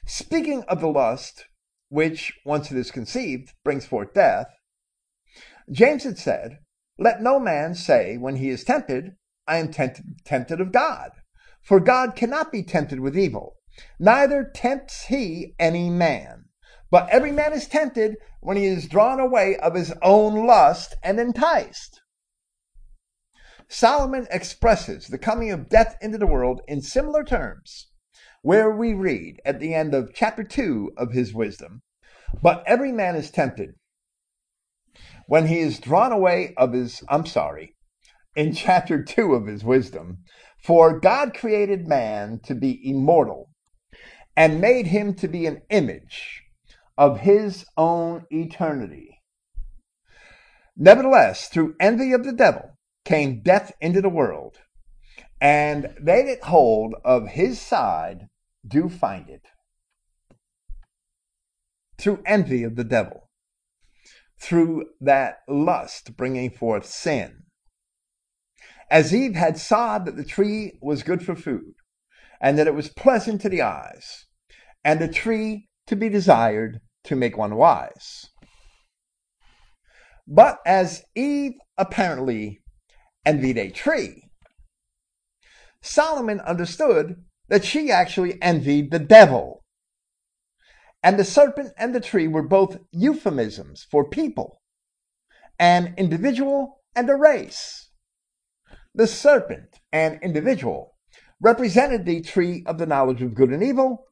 Speaking 0.07 0.65
of 0.65 0.81
the 0.81 0.89
lust, 0.89 1.47
which, 1.89 2.39
once 2.45 2.71
it 2.71 2.79
is 2.79 2.91
conceived, 2.91 3.53
brings 3.65 3.87
forth 3.87 4.15
death, 4.15 4.49
James 5.71 6.05
had 6.05 6.19
said, 6.19 6.59
Let 6.99 7.23
no 7.23 7.39
man 7.39 7.75
say 7.75 8.17
when 8.17 8.37
he 8.37 8.49
is 8.49 8.65
tempted, 8.65 9.17
I 9.47 9.59
am 9.59 9.73
tempted, 9.73 10.61
of 10.61 10.73
God. 10.73 11.13
For 11.63 11.81
God 11.81 12.17
cannot 12.17 12.51
be 12.51 12.63
tempted 12.63 13.01
with 13.01 13.19
evil, 13.19 13.57
neither 13.99 14.45
tempts 14.45 15.07
he 15.07 15.55
any 15.59 15.91
man. 15.91 16.47
But 16.91 17.09
every 17.11 17.33
man 17.33 17.53
is 17.53 17.69
tempted 17.69 18.17
when 18.41 18.57
he 18.57 18.67
is 18.67 18.89
drawn 18.89 19.21
away 19.21 19.57
of 19.57 19.75
his 19.75 19.93
own 20.03 20.47
lust 20.47 20.95
and 21.03 21.21
enticed. 21.21 22.01
Solomon 23.69 24.27
expresses 24.31 25.07
the 25.07 25.19
coming 25.19 25.53
of 25.53 25.69
death 25.69 25.97
into 26.01 26.19
the 26.19 26.27
world 26.27 26.61
in 26.67 26.83
similar 26.83 27.23
terms, 27.23 27.90
where 28.43 28.71
we 28.71 28.95
read 28.95 29.41
at 29.45 29.61
the 29.61 29.75
end 29.75 29.95
of 29.95 30.15
chapter 30.15 30.43
2 30.43 30.93
of 30.97 31.13
his 31.13 31.35
wisdom, 31.35 31.83
But 32.43 32.63
every 32.67 32.93
man 32.93 33.17
is 33.17 33.31
tempted 33.31 33.75
when 35.27 35.47
he 35.47 35.61
is 35.61 35.79
drawn 35.79 36.11
away 36.11 36.55
of 36.57 36.73
his, 36.73 37.05
I'm 37.09 37.27
sorry, 37.27 37.77
in 38.35 38.53
chapter 38.55 39.03
2 39.05 39.35
of 39.35 39.47
his 39.47 39.63
wisdom, 39.63 40.19
for 40.65 40.99
God 40.99 41.35
created 41.35 41.87
man 41.87 42.41
to 42.45 42.55
be 42.55 42.81
immortal 42.83 43.51
and 44.37 44.61
made 44.61 44.87
him 44.87 45.15
to 45.15 45.29
be 45.29 45.47
an 45.47 45.63
image 45.71 46.43
of 46.97 47.21
his 47.21 47.65
own 47.77 48.25
eternity. 48.31 49.19
Nevertheless, 50.77 51.49
through 51.49 51.77
envy 51.79 52.13
of 52.13 52.25
the 52.25 52.33
devil 52.33 52.79
came 53.05 53.43
death 53.43 53.73
into 53.81 54.01
the 54.01 54.09
world, 54.09 54.59
and 55.41 55.95
they 56.01 56.23
that 56.23 56.45
hold 56.45 56.95
of 57.05 57.29
his 57.29 57.61
side 57.61 58.29
do 58.67 58.89
find 58.89 59.29
it. 59.29 59.47
Through 61.99 62.23
envy 62.25 62.63
of 62.63 62.77
the 62.77 62.85
devil, 62.85 63.29
through 64.41 64.87
that 65.01 65.39
lust 65.49 66.17
bringing 66.17 66.51
forth 66.51 66.87
sin. 66.87 67.45
As 68.91 69.15
Eve 69.15 69.35
had 69.35 69.59
saw 69.59 69.99
that 69.99 70.17
the 70.17 70.25
tree 70.25 70.79
was 70.81 71.03
good 71.03 71.25
for 71.25 71.37
food, 71.37 71.75
and 72.41 72.59
that 72.59 72.67
it 72.67 72.75
was 72.75 72.89
pleasant 72.89 73.41
to 73.43 73.49
the 73.49 73.63
eyes, 73.63 74.27
and 74.83 75.01
a 75.03 75.09
tree 75.09 75.69
to 75.87 75.95
be 75.95 76.09
desired 76.09 76.81
to 77.05 77.15
make 77.15 77.37
one 77.37 77.55
wise. 77.55 78.27
But 80.27 80.59
as 80.65 81.05
Eve 81.15 81.55
apparently 81.77 82.61
envied 83.27 83.59
a 83.59 83.71
tree, 83.71 84.31
Solomon 85.83 86.41
understood 86.41 87.25
that 87.51 87.65
she 87.65 87.91
actually 87.91 88.41
envied 88.41 88.91
the 88.91 88.99
devil. 88.99 89.65
And 91.03 91.19
the 91.19 91.25
serpent 91.25 91.73
and 91.77 91.95
the 91.95 92.01
tree 92.01 92.29
were 92.29 92.43
both 92.43 92.79
euphemisms 92.93 93.87
for 93.91 94.09
people, 94.09 94.63
an 95.59 95.95
individual 95.99 96.81
and 96.95 97.11
a 97.11 97.17
race. 97.17 97.91
The 98.95 99.07
serpent, 99.07 99.81
an 99.93 100.21
individual, 100.23 100.97
represented 101.41 102.05
the 102.05 102.21
tree 102.21 102.63
of 102.67 102.79
the 102.79 102.87
knowledge 102.87 103.23
of 103.23 103.35
good 103.35 103.51
and 103.51 103.63
evil, 103.63 104.07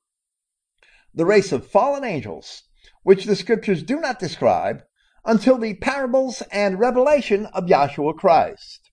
the 1.15 1.27
race 1.27 1.53
of 1.53 1.67
fallen 1.67 2.05
angels, 2.05 2.65
which 3.03 3.25
the 3.25 3.37
scriptures 3.37 3.83
do 3.83 4.01
not 4.01 4.19
describe 4.19 4.83
until 5.25 5.59
the 5.59 5.75
parables 5.75 6.43
and 6.51 6.79
revelation 6.79 7.47
of 7.47 7.67
Yahshua 7.67 8.17
Christ. 8.17 8.88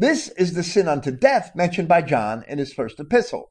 This 0.00 0.28
is 0.28 0.52
the 0.52 0.62
sin 0.62 0.86
unto 0.86 1.10
death 1.10 1.56
mentioned 1.56 1.88
by 1.88 2.02
John 2.02 2.44
in 2.46 2.58
his 2.58 2.72
first 2.72 3.00
epistle. 3.00 3.50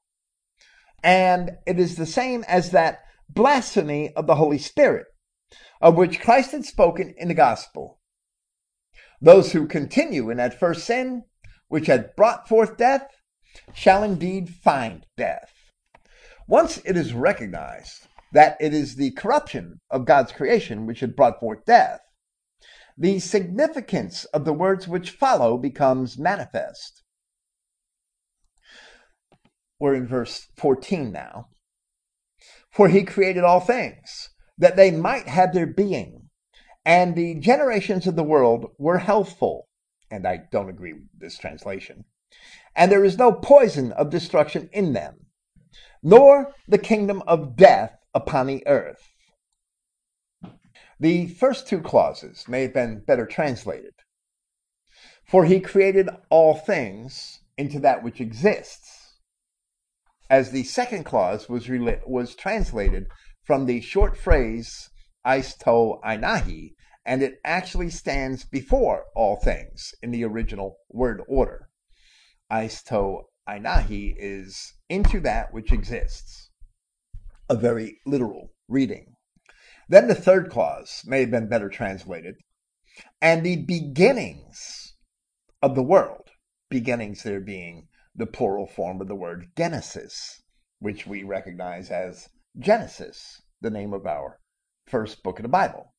And 1.04 1.58
it 1.66 1.78
is 1.78 1.98
the 1.98 2.06
same 2.06 2.46
as 2.48 2.72
that 2.72 3.00
blasphemy 3.28 4.14
of 4.16 4.28
the 4.28 4.36
Holy 4.36 4.58
Spirit, 4.58 5.08
of 5.82 5.98
which 5.98 6.22
Christ 6.22 6.54
had 6.54 6.64
spoken 6.64 7.14
in 7.18 7.28
the 7.28 7.34
gospel. 7.34 8.00
Those 9.20 9.52
who 9.52 9.68
continue 9.68 10.30
in 10.30 10.38
that 10.38 10.58
first 10.58 10.86
sin, 10.86 11.24
which 11.68 11.88
had 11.88 12.16
brought 12.16 12.48
forth 12.48 12.78
death, 12.78 13.06
shall 13.74 14.02
indeed 14.02 14.50
find 14.50 15.06
death. 15.18 15.52
Once 16.48 16.78
it 16.86 16.96
is 16.96 17.12
recognized 17.12 18.08
that 18.32 18.56
it 18.62 18.74
is 18.74 18.96
the 18.96 19.12
corruption 19.12 19.82
of 19.92 20.06
God's 20.06 20.32
creation 20.32 20.86
which 20.86 21.02
had 21.02 21.14
brought 21.14 21.42
forth 21.42 21.66
death, 21.66 22.00
the 22.98 23.20
significance 23.20 24.26
of 24.26 24.44
the 24.44 24.54
words 24.54 24.88
which 24.88 25.12
follow 25.12 25.58
becomes 25.58 26.18
manifest. 26.18 27.04
We're 29.80 29.94
in 29.94 30.08
verse 30.08 30.48
14 30.58 31.12
now. 31.12 31.50
For 32.72 32.90
he 32.90 33.04
created 33.04 33.44
all 33.44 33.60
things, 33.60 34.30
that 34.58 34.76
they 34.76 34.92
might 34.92 35.28
have 35.28 35.54
their 35.54 35.68
being, 35.68 36.30
and 36.84 37.16
the 37.16 37.36
generations 37.36 38.08
of 38.08 38.16
the 38.16 38.24
world 38.24 38.72
were 38.80 39.00
healthful. 39.00 39.68
And 40.10 40.26
I 40.26 40.40
don't 40.52 40.70
agree 40.70 40.94
with 40.94 41.04
this 41.18 41.38
translation. 41.38 42.06
And 42.76 42.92
there 42.92 43.04
is 43.04 43.18
no 43.18 43.32
poison 43.32 43.92
of 43.92 44.10
destruction 44.10 44.70
in 44.72 44.94
them, 44.94 45.28
nor 46.02 46.54
the 46.68 46.78
kingdom 46.78 47.22
of 47.28 47.56
death 47.56 47.98
upon 48.14 48.48
the 48.48 48.66
earth. 48.66 49.17
The 51.00 51.28
first 51.28 51.68
two 51.68 51.82
clauses 51.82 52.48
may 52.48 52.64
have 52.64 52.74
been 52.74 53.04
better 53.06 53.28
translated. 53.28 53.94
For 55.24 55.46
he 55.46 55.60
created 55.60 56.10
all 56.30 56.56
things 56.56 57.42
into 57.58 57.80
that 57.82 58.02
which 58.02 58.20
exists. 58.20 59.20
As 60.30 60.52
the 60.52 60.64
second 60.64 61.04
clause 61.04 61.48
was, 61.48 61.70
was 61.70 62.36
translated 62.36 63.08
from 63.44 63.66
the 63.66 63.82
short 63.82 64.18
phrase 64.18 64.90
eis 65.24 65.56
to 65.58 66.00
einahi, 66.04 66.72
and 67.06 67.22
it 67.22 67.40
actually 67.46 67.90
stands 67.90 68.44
before 68.44 69.06
all 69.16 69.36
things 69.36 69.94
in 70.02 70.12
the 70.12 70.24
original 70.24 70.78
word 70.90 71.22
order. 71.28 71.70
Eis 72.50 72.82
to 72.84 73.24
einahi 73.48 74.16
is 74.18 74.74
into 74.90 75.20
that 75.20 75.54
which 75.54 75.72
exists. 75.72 76.50
A 77.50 77.56
very 77.56 78.00
literal 78.06 78.54
reading. 78.68 79.17
Then 79.90 80.08
the 80.08 80.16
third 80.16 80.50
clause 80.50 81.04
may 81.06 81.22
have 81.22 81.32
been 81.32 81.48
better 81.48 81.70
translated. 81.70 82.36
And 83.22 83.46
the 83.46 83.64
beginnings 83.64 84.96
of 85.62 85.76
the 85.76 85.84
world, 85.84 86.30
beginnings 86.70 87.24
there 87.24 87.40
being 87.40 87.88
the 88.16 88.26
plural 88.26 88.68
form 88.68 89.00
of 89.00 89.08
the 89.08 89.16
word 89.16 89.52
Genesis, 89.56 90.42
which 90.80 91.08
we 91.08 91.24
recognize 91.24 91.90
as 91.90 92.30
Genesis, 92.58 93.42
the 93.62 93.70
name 93.70 93.94
of 93.94 94.06
our 94.06 94.40
first 94.88 95.24
book 95.24 95.40
of 95.40 95.44
the 95.44 95.50
Bible. 95.50 95.94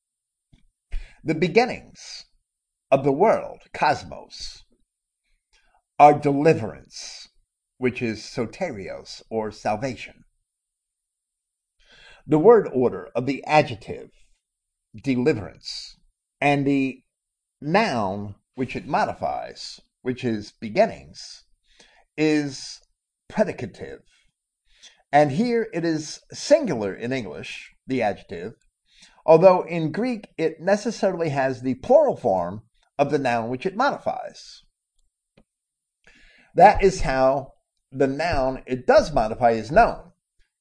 The 1.24 1.34
beginnings 1.34 2.26
of 2.90 3.04
the 3.04 3.12
world, 3.12 3.62
cosmos, 3.72 4.64
are 5.98 6.18
deliverance, 6.18 7.28
which 7.78 8.02
is 8.02 8.20
soterios 8.20 9.22
or 9.30 9.50
salvation. 9.50 10.24
The 12.30 12.38
word 12.38 12.68
order 12.74 13.08
of 13.14 13.24
the 13.24 13.42
adjective, 13.46 14.10
deliverance, 15.02 15.96
and 16.42 16.66
the 16.66 17.02
noun 17.58 18.34
which 18.54 18.76
it 18.76 18.86
modifies, 18.86 19.80
which 20.02 20.24
is 20.24 20.52
beginnings, 20.60 21.44
is 22.18 22.82
predicative. 23.32 24.00
And 25.10 25.32
here 25.32 25.68
it 25.72 25.86
is 25.86 26.20
singular 26.30 26.94
in 26.94 27.14
English, 27.14 27.72
the 27.86 28.02
adjective, 28.02 28.52
although 29.24 29.62
in 29.62 29.90
Greek 29.90 30.28
it 30.36 30.60
necessarily 30.60 31.30
has 31.30 31.62
the 31.62 31.76
plural 31.76 32.14
form 32.14 32.64
of 32.98 33.10
the 33.10 33.18
noun 33.18 33.48
which 33.48 33.64
it 33.64 33.74
modifies. 33.74 34.64
That 36.54 36.82
is 36.82 37.00
how 37.00 37.54
the 37.90 38.06
noun 38.06 38.64
it 38.66 38.86
does 38.86 39.14
modify 39.14 39.52
is 39.52 39.72
known 39.72 40.07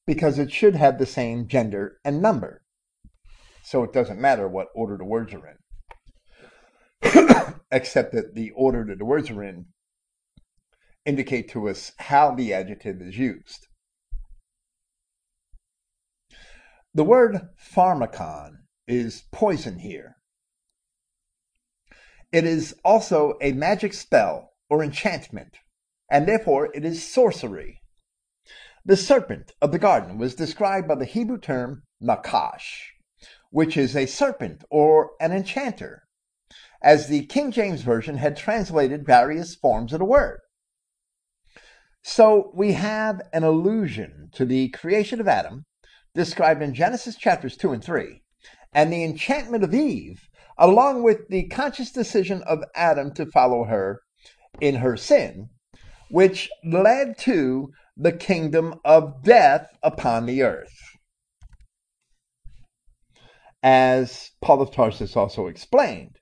because 0.08 0.40
it 0.40 0.52
should 0.52 0.76
have 0.76 0.98
the 0.98 1.06
same 1.06 1.48
gender 1.48 2.00
and 2.04 2.22
number. 2.22 2.64
So 3.62 3.84
it 3.84 3.94
doesn't 3.94 4.20
matter 4.20 4.48
what 4.48 4.70
order 4.74 4.98
the 4.98 5.04
words 5.04 5.34
are 5.34 5.58
in, 7.04 7.54
except 7.72 8.14
that 8.14 8.34
the 8.34 8.52
order 8.52 8.86
that 8.86 8.98
the 8.98 9.06
words 9.06 9.30
are 9.30 9.44
in 9.44 9.66
indicate 11.06 11.50
to 11.50 11.70
us 11.70 11.92
how 11.98 12.34
the 12.34 12.54
adjective 12.54 13.02
is 13.02 13.18
used. 13.18 13.68
The 16.94 17.04
word 17.04 17.50
pharmakon 17.62 18.60
is 18.88 19.24
poison 19.32 19.80
here. 19.80 20.16
It 22.32 22.46
is 22.46 22.76
also 22.84 23.38
a 23.42 23.52
magic 23.52 23.94
spell 23.94 24.54
or 24.70 24.84
enchantment, 24.84 25.60
and 26.10 26.28
therefore 26.28 26.70
it 26.74 26.84
is 26.84 27.08
sorcery. 27.08 27.82
The 28.88 28.96
serpent 28.96 29.52
of 29.62 29.74
the 29.74 29.80
garden 29.80 30.18
was 30.18 30.34
described 30.34 30.88
by 30.88 30.96
the 30.96 31.04
Hebrew 31.04 31.40
term 31.40 31.84
nakash, 32.02 32.92
which 33.50 33.76
is 33.76 33.98
a 33.98 34.06
serpent 34.06 34.64
or 34.70 35.12
an 35.20 35.34
enchanter, 35.34 36.04
as 36.82 37.08
the 37.08 37.26
King 37.26 37.52
James 37.52 37.82
Version 37.82 38.16
had 38.16 38.38
translated 38.38 39.06
various 39.06 39.56
forms 39.56 39.92
of 39.92 40.00
the 40.00 40.06
word. 40.06 40.40
So 42.02 42.50
we 42.54 42.72
have 42.74 43.20
an 43.34 43.44
allusion 43.44 44.30
to 44.36 44.46
the 44.46 44.70
creation 44.70 45.20
of 45.20 45.28
Adam 45.28 45.66
described 46.16 46.62
in 46.62 46.74
Genesis 46.74 47.18
chapters 47.18 47.58
2 47.58 47.74
and 47.74 47.84
3, 47.84 48.22
and 48.74 48.94
the 48.94 49.04
enchantment 49.04 49.66
of 49.66 49.74
Eve, 49.74 50.30
along 50.58 51.04
with 51.04 51.28
the 51.28 51.50
conscious 51.50 51.92
decision 51.92 52.42
of 52.44 52.64
Adam 52.74 53.14
to 53.16 53.26
follow 53.26 53.66
her 53.66 54.00
in 54.62 54.76
her 54.76 54.96
sin, 54.96 55.50
which 56.10 56.50
led 56.64 57.18
to 57.18 57.74
the 58.00 58.12
kingdom 58.12 58.76
of 58.86 59.24
death 59.24 59.76
upon 59.82 60.26
the 60.26 60.44
earth. 60.44 60.98
As 63.64 64.32
Paul 64.40 64.62
of 64.62 64.72
Tarsus 64.72 65.16
also 65.16 65.48
explained 65.48 66.20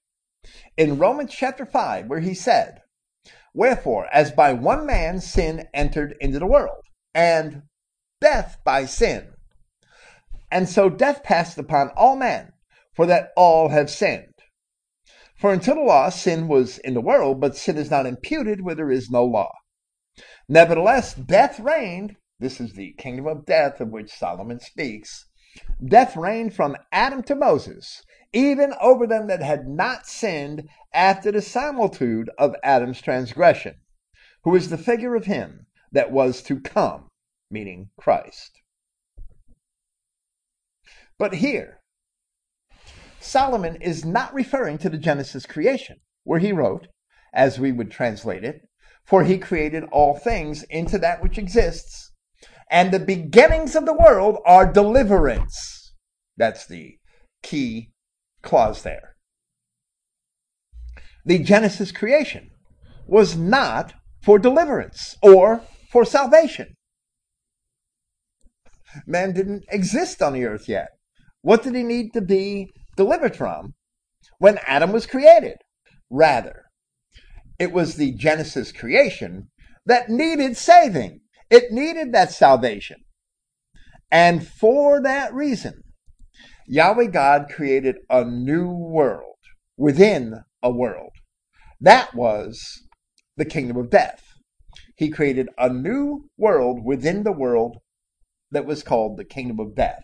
in 0.78 0.98
Romans 0.98 1.34
chapter 1.34 1.66
5, 1.66 2.08
where 2.08 2.22
he 2.22 2.34
said, 2.34 2.82
Wherefore, 3.54 4.08
as 4.14 4.32
by 4.32 4.54
one 4.54 4.86
man 4.86 5.20
sin 5.20 5.68
entered 5.74 6.16
into 6.20 6.40
the 6.40 6.48
world, 6.48 6.84
and 7.14 7.64
death 8.22 8.58
by 8.64 8.86
sin. 8.86 9.34
And 10.52 10.70
so 10.70 10.90
death 10.90 11.24
passed 11.24 11.58
upon 11.58 11.90
all 11.96 12.16
men, 12.16 12.54
for 12.94 13.06
that 13.06 13.32
all 13.36 13.70
have 13.70 13.90
sinned. 13.90 14.34
For 15.38 15.52
until 15.52 15.76
the 15.76 15.82
law, 15.82 16.10
sin 16.10 16.48
was 16.48 16.78
in 16.78 16.94
the 16.94 17.02
world, 17.02 17.42
but 17.42 17.58
sin 17.58 17.78
is 17.78 17.92
not 17.92 18.06
imputed 18.06 18.62
where 18.62 18.76
there 18.76 18.92
is 18.92 19.10
no 19.10 19.26
law. 19.26 19.52
Nevertheless, 20.48 21.14
death 21.14 21.60
reigned. 21.60 22.18
This 22.40 22.60
is 22.60 22.74
the 22.74 22.94
kingdom 22.98 23.28
of 23.28 23.46
death 23.46 23.80
of 23.82 23.90
which 23.90 24.12
Solomon 24.12 24.60
speaks 24.60 25.26
death 25.84 26.16
reigned 26.16 26.54
from 26.54 26.76
Adam 26.92 27.24
to 27.24 27.36
Moses, 27.36 28.04
even 28.34 28.74
over 28.82 29.08
them 29.08 29.28
that 29.28 29.42
had 29.42 29.68
not 29.68 30.06
sinned 30.06 30.68
after 30.94 31.32
the 31.32 31.42
similitude 31.42 32.30
of 32.38 32.56
Adam's 32.64 33.02
transgression, 33.02 33.76
who 34.44 34.56
is 34.56 34.70
the 34.70 34.78
figure 34.78 35.16
of 35.16 35.26
him 35.26 35.66
that 35.92 36.12
was 36.12 36.42
to 36.44 36.60
come, 36.60 37.08
meaning 37.50 37.90
Christ. 37.98 38.62
But 41.18 41.36
here, 41.36 41.80
Solomon 43.22 43.78
is 43.78 44.04
not 44.04 44.34
referring 44.34 44.78
to 44.80 44.90
the 44.90 44.98
Genesis 44.98 45.46
creation, 45.46 46.02
where 46.24 46.40
he 46.40 46.52
wrote, 46.52 46.88
as 47.34 47.60
we 47.60 47.72
would 47.72 47.90
translate 47.90 48.44
it, 48.44 48.68
for 49.06 49.24
he 49.24 49.38
created 49.38 49.84
all 49.92 50.18
things 50.18 50.64
into 50.64 50.98
that 50.98 51.22
which 51.22 51.38
exists, 51.38 52.12
and 52.70 52.92
the 52.92 53.00
beginnings 53.00 53.76
of 53.76 53.86
the 53.86 53.94
world 53.94 54.40
are 54.46 54.72
deliverance. 54.72 55.94
That's 56.38 56.66
the 56.66 56.98
key 57.44 57.92
clause 58.42 58.82
there. 58.82 59.16
The 61.26 61.40
Genesis 61.40 61.92
creation 61.92 62.52
was 63.08 63.36
not 63.36 63.94
for 64.24 64.40
deliverance 64.40 65.16
or 65.22 65.62
for 65.92 66.06
salvation. 66.06 66.76
Man 69.06 69.34
didn't 69.34 69.66
exist 69.70 70.22
on 70.22 70.34
the 70.34 70.46
earth 70.46 70.68
yet. 70.68 70.90
What 71.42 71.64
did 71.64 71.76
he 71.76 71.84
need 71.84 72.14
to 72.14 72.22
be 72.22 72.70
delivered 72.96 73.36
from 73.36 73.74
when 74.40 74.60
Adam 74.66 74.92
was 74.92 75.06
created? 75.06 75.58
Rather, 76.10 76.65
it 77.60 77.72
was 77.72 77.96
the 77.96 78.12
Genesis 78.12 78.72
creation 78.72 79.50
that 79.86 80.10
needed 80.10 80.58
saving. 80.58 81.22
It 81.50 81.72
needed 81.72 82.12
that 82.14 82.32
salvation. 82.32 82.98
And 84.12 84.48
for 84.48 85.02
that 85.02 85.34
reason, 85.34 85.84
Yahweh 86.68 87.08
God 87.08 87.48
created 87.50 87.98
a 88.10 88.24
new 88.24 88.70
world 88.70 89.38
within 89.78 90.44
a 90.64 90.72
world. 90.72 91.12
That 91.80 92.16
was 92.16 92.82
the 93.38 93.46
kingdom 93.46 93.78
of 93.78 93.90
death. 93.90 94.24
He 94.98 95.10
created 95.10 95.50
a 95.58 95.70
new 95.70 96.30
world 96.38 96.84
within 96.84 97.24
the 97.24 97.32
world 97.32 97.78
that 98.52 98.66
was 98.66 98.84
called 98.84 99.18
the 99.18 99.26
kingdom 99.26 99.60
of 99.60 99.76
death, 99.76 100.04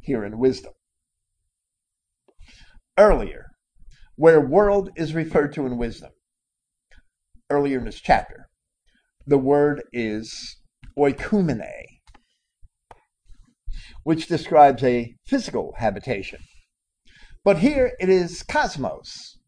here 0.00 0.24
in 0.24 0.38
wisdom. 0.38 0.72
Earlier, 2.96 3.46
where 4.16 4.40
world 4.40 4.90
is 4.96 5.14
referred 5.14 5.52
to 5.54 5.66
in 5.66 5.78
wisdom, 5.78 6.10
earlier 7.52 7.78
in 7.78 7.84
this 7.84 8.00
chapter. 8.00 8.48
The 9.26 9.38
word 9.38 9.82
is 9.92 10.56
oikumene, 10.98 12.00
which 14.02 14.26
describes 14.26 14.82
a 14.82 15.14
physical 15.26 15.74
habitation. 15.78 16.40
But 17.44 17.58
here 17.58 17.92
it 18.00 18.08
is 18.08 18.42
cosmos, 18.42 19.38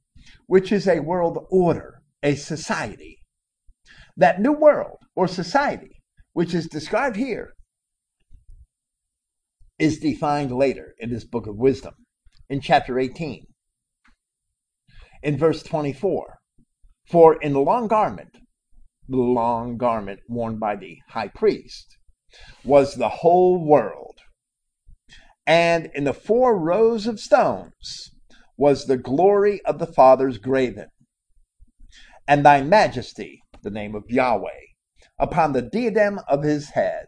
which 0.46 0.70
is 0.70 0.86
a 0.86 1.00
world 1.00 1.46
order, 1.50 2.02
a 2.22 2.34
society. 2.34 3.18
That 4.16 4.40
new 4.40 4.52
world 4.52 4.98
or 5.16 5.26
society, 5.26 6.02
which 6.32 6.54
is 6.54 6.66
described 6.68 7.16
here, 7.16 7.54
is 9.78 9.98
defined 9.98 10.52
later 10.52 10.94
in 10.98 11.10
this 11.10 11.24
book 11.24 11.46
of 11.46 11.56
wisdom, 11.56 11.94
in 12.48 12.60
chapter 12.60 12.98
18. 12.98 13.46
In 15.22 15.38
verse 15.38 15.62
24, 15.62 16.33
for 17.10 17.34
in 17.36 17.52
the 17.52 17.60
long 17.60 17.86
garment, 17.88 18.38
the 19.08 19.16
long 19.16 19.76
garment 19.76 20.20
worn 20.28 20.58
by 20.58 20.76
the 20.76 20.98
high 21.10 21.28
priest, 21.28 21.96
was 22.64 22.94
the 22.94 23.08
whole 23.08 23.64
world. 23.64 24.18
And 25.46 25.90
in 25.94 26.04
the 26.04 26.14
four 26.14 26.58
rows 26.58 27.06
of 27.06 27.20
stones 27.20 28.10
was 28.56 28.86
the 28.86 28.96
glory 28.96 29.60
of 29.64 29.78
the 29.78 29.86
fathers 29.86 30.38
graven. 30.38 30.88
And 32.26 32.44
thy 32.44 32.62
majesty, 32.62 33.42
the 33.62 33.70
name 33.70 33.94
of 33.94 34.04
Yahweh, 34.08 34.48
upon 35.18 35.52
the 35.52 35.62
diadem 35.62 36.20
of 36.26 36.42
his 36.42 36.70
head. 36.70 37.06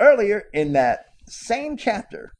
Earlier 0.00 0.44
in 0.52 0.72
that 0.72 1.04
same 1.28 1.76
chapter, 1.76 2.32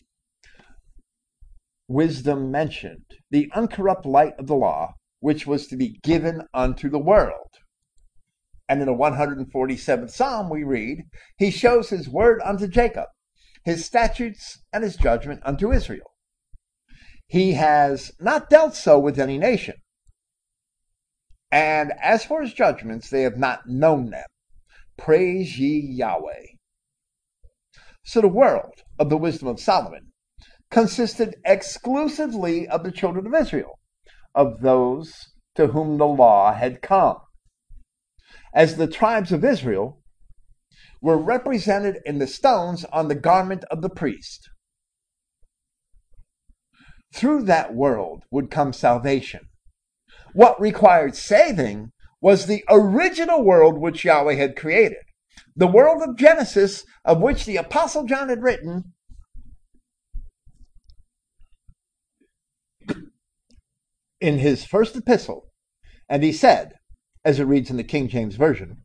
wisdom 1.87 2.51
mentioned 2.51 3.05
the 3.31 3.51
uncorrupt 3.55 4.07
light 4.07 4.33
of 4.39 4.47
the 4.47 4.57
law 4.57 4.95
which 5.25 5.47
was 5.47 5.67
to 5.67 5.75
be 5.75 5.99
given 6.03 6.43
unto 6.53 6.91
the 6.91 6.99
world. 6.99 7.49
And 8.69 8.83
in 8.83 8.87
the 8.87 8.93
147th 8.93 10.11
Psalm, 10.11 10.51
we 10.51 10.65
read, 10.65 11.05
He 11.39 11.51
shows 11.51 11.89
His 11.89 12.11
word 12.11 12.43
unto 12.45 12.69
Jacob, 12.69 13.07
His 13.65 13.87
statutes 13.87 14.59
and 14.71 14.85
His 14.85 14.97
judgment 14.97 15.41
unto 15.43 15.73
Israel. 15.73 16.11
He 17.27 17.55
has 17.55 18.13
not 18.21 18.51
dealt 18.51 18.75
so 18.75 18.99
with 18.99 19.19
any 19.19 19.39
nation. 19.39 19.77
And 21.51 21.95
as 22.03 22.27
for 22.27 22.43
His 22.43 22.53
judgments, 22.53 23.09
they 23.09 23.23
have 23.23 23.39
not 23.39 23.67
known 23.67 24.11
them. 24.11 24.27
Praise 24.99 25.59
ye 25.59 25.81
Yahweh. 25.81 26.49
So 28.05 28.21
the 28.21 28.29
world 28.29 28.83
of 28.99 29.09
the 29.09 29.17
wisdom 29.17 29.49
of 29.49 29.59
Solomon 29.59 30.13
consisted 30.71 31.37
exclusively 31.47 32.69
of 32.69 32.85
the 32.85 32.93
children 32.93 33.27
of 33.27 33.35
Israel 33.35 33.79
of 34.35 34.61
those 34.61 35.15
to 35.55 35.69
whom 35.69 35.99
the 35.99 36.07
law 36.07 36.53
had 36.53 36.83
come. 36.83 37.19
As 38.55 38.77
the 38.77 38.87
tribes 38.87 39.33
of 39.33 39.45
Israel 39.45 40.01
were 41.01 41.19
represented 41.19 41.99
in 42.05 42.19
the 42.19 42.27
stones 42.27 42.85
on 42.87 43.09
the 43.09 43.15
garment 43.15 43.65
of 43.71 43.83
the 43.83 43.91
priest. 43.91 44.49
Through 47.15 47.43
that 47.43 47.75
world 47.75 48.25
would 48.31 48.51
come 48.51 48.73
salvation. 48.73 49.49
What 50.33 50.61
required 50.61 51.15
saving 51.15 51.93
was 52.21 52.47
the 52.47 52.65
original 52.69 53.45
world 53.45 53.79
which 53.79 54.05
Yahweh 54.05 54.35
had 54.35 54.57
created. 54.57 54.99
The 55.55 55.67
world 55.67 56.03
of 56.03 56.17
Genesis, 56.17 56.85
of 57.05 57.21
which 57.21 57.45
the 57.45 57.57
Apostle 57.57 58.05
John 58.05 58.31
had 58.31 58.43
written, 58.43 58.94
in 64.25 64.39
his 64.39 64.65
first 64.65 64.97
epistle, 64.97 65.51
and 66.09 66.23
he 66.23 66.33
said, 66.33 66.73
as 67.27 67.39
it 67.39 67.45
reads 67.45 67.69
in 67.69 67.77
the 67.77 67.85
King 67.85 68.09
James 68.09 68.37
Version, 68.37 68.79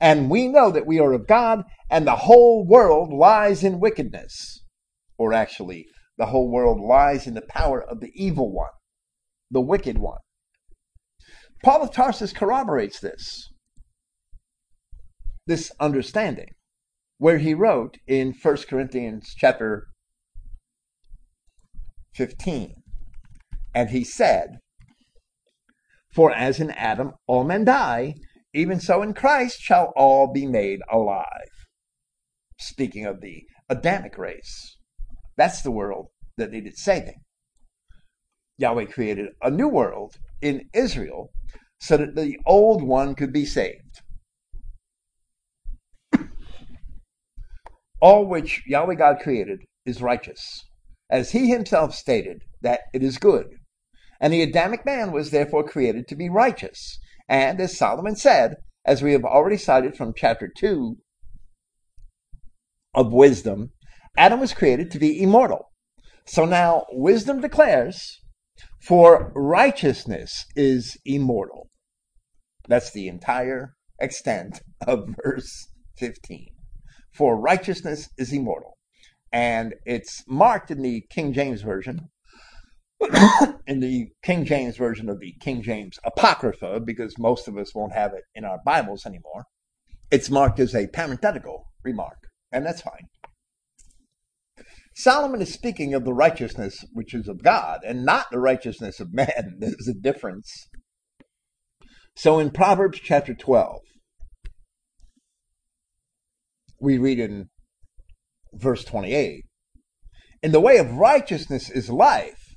and 0.00 0.30
we 0.30 0.48
know 0.48 0.70
that 0.70 0.86
we 0.86 0.98
are 0.98 1.12
of 1.12 1.26
God, 1.26 1.64
and 1.90 2.06
the 2.06 2.16
whole 2.16 2.66
world 2.66 3.12
lies 3.12 3.62
in 3.62 3.80
wickedness. 3.80 4.64
Or 5.18 5.34
actually, 5.34 5.84
the 6.16 6.24
whole 6.26 6.50
world 6.50 6.80
lies 6.80 7.26
in 7.26 7.34
the 7.34 7.42
power 7.42 7.82
of 7.82 8.00
the 8.00 8.10
evil 8.14 8.50
one, 8.50 8.70
the 9.50 9.60
wicked 9.60 9.98
one. 9.98 10.20
Paul 11.62 11.82
of 11.82 11.92
Tarsus 11.92 12.32
corroborates 12.32 12.98
this, 12.98 13.52
this 15.46 15.70
understanding, 15.78 16.54
where 17.18 17.36
he 17.36 17.52
wrote 17.52 17.98
in 18.06 18.32
1 18.40 18.56
Corinthians 18.66 19.34
chapter 19.36 19.88
15, 22.14 22.76
and 23.74 23.90
he 23.90 24.02
said, 24.02 24.60
for 26.18 26.32
as 26.32 26.58
in 26.58 26.72
Adam 26.72 27.12
all 27.28 27.44
men 27.44 27.64
die, 27.64 28.12
even 28.52 28.80
so 28.80 29.02
in 29.02 29.14
Christ 29.14 29.60
shall 29.60 29.92
all 29.94 30.32
be 30.32 30.46
made 30.46 30.80
alive. 30.90 31.52
Speaking 32.58 33.06
of 33.06 33.20
the 33.20 33.44
Adamic 33.68 34.18
race, 34.18 34.78
that's 35.36 35.62
the 35.62 35.70
world 35.70 36.08
that 36.36 36.50
needed 36.50 36.76
saving. 36.76 37.20
Yahweh 38.56 38.86
created 38.86 39.28
a 39.40 39.48
new 39.48 39.68
world 39.68 40.16
in 40.42 40.68
Israel 40.74 41.30
so 41.78 41.96
that 41.96 42.16
the 42.16 42.36
old 42.44 42.82
one 42.82 43.14
could 43.14 43.32
be 43.32 43.44
saved. 43.44 44.00
All 48.00 48.26
which 48.26 48.64
Yahweh 48.66 48.96
God 48.96 49.20
created 49.22 49.60
is 49.86 50.02
righteous, 50.02 50.64
as 51.08 51.30
he 51.30 51.48
himself 51.48 51.94
stated 51.94 52.42
that 52.62 52.80
it 52.92 53.04
is 53.04 53.18
good. 53.18 53.57
And 54.20 54.32
the 54.32 54.42
Adamic 54.42 54.84
man 54.84 55.12
was 55.12 55.30
therefore 55.30 55.64
created 55.64 56.08
to 56.08 56.16
be 56.16 56.28
righteous. 56.28 56.98
And 57.28 57.60
as 57.60 57.76
Solomon 57.76 58.16
said, 58.16 58.56
as 58.84 59.02
we 59.02 59.12
have 59.12 59.24
already 59.24 59.56
cited 59.56 59.96
from 59.96 60.14
chapter 60.16 60.50
2 60.54 60.96
of 62.94 63.12
wisdom, 63.12 63.70
Adam 64.16 64.40
was 64.40 64.54
created 64.54 64.90
to 64.90 64.98
be 64.98 65.22
immortal. 65.22 65.70
So 66.26 66.44
now 66.44 66.86
wisdom 66.90 67.40
declares, 67.40 68.20
for 68.82 69.32
righteousness 69.34 70.46
is 70.56 70.96
immortal. 71.04 71.70
That's 72.66 72.90
the 72.90 73.08
entire 73.08 73.74
extent 74.00 74.62
of 74.86 75.14
verse 75.24 75.68
15. 75.98 76.48
For 77.12 77.38
righteousness 77.38 78.08
is 78.18 78.32
immortal. 78.32 78.78
And 79.32 79.74
it's 79.84 80.24
marked 80.26 80.70
in 80.70 80.82
the 80.82 81.04
King 81.10 81.32
James 81.32 81.62
Version 81.62 82.08
in 83.66 83.80
the 83.80 84.08
King 84.22 84.44
James 84.44 84.76
version 84.76 85.08
of 85.08 85.20
the 85.20 85.34
King 85.40 85.62
James 85.62 85.98
Apocrypha, 86.04 86.80
because 86.80 87.18
most 87.18 87.48
of 87.48 87.56
us 87.56 87.74
won't 87.74 87.94
have 87.94 88.12
it 88.12 88.24
in 88.34 88.44
our 88.44 88.58
Bibles 88.64 89.06
anymore, 89.06 89.44
it's 90.10 90.30
marked 90.30 90.58
as 90.58 90.74
a 90.74 90.88
parenthetical 90.88 91.66
remark, 91.84 92.18
and 92.50 92.66
that's 92.66 92.82
fine. 92.82 93.08
Solomon 94.96 95.40
is 95.40 95.52
speaking 95.52 95.94
of 95.94 96.04
the 96.04 96.12
righteousness 96.12 96.84
which 96.92 97.14
is 97.14 97.28
of 97.28 97.42
God 97.42 97.80
and 97.86 98.04
not 98.04 98.26
the 98.32 98.40
righteousness 98.40 98.98
of 98.98 99.14
man. 99.14 99.56
There's 99.60 99.88
a 99.88 99.94
difference. 99.94 100.68
So 102.16 102.40
in 102.40 102.50
Proverbs 102.50 102.98
chapter 103.00 103.32
12, 103.32 103.78
we 106.80 106.98
read 106.98 107.20
in 107.20 107.48
verse 108.52 108.84
28 108.84 109.44
In 110.42 110.50
the 110.50 110.58
way 110.58 110.78
of 110.78 110.94
righteousness 110.94 111.70
is 111.70 111.90
life, 111.90 112.47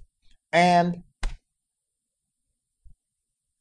and 0.51 1.03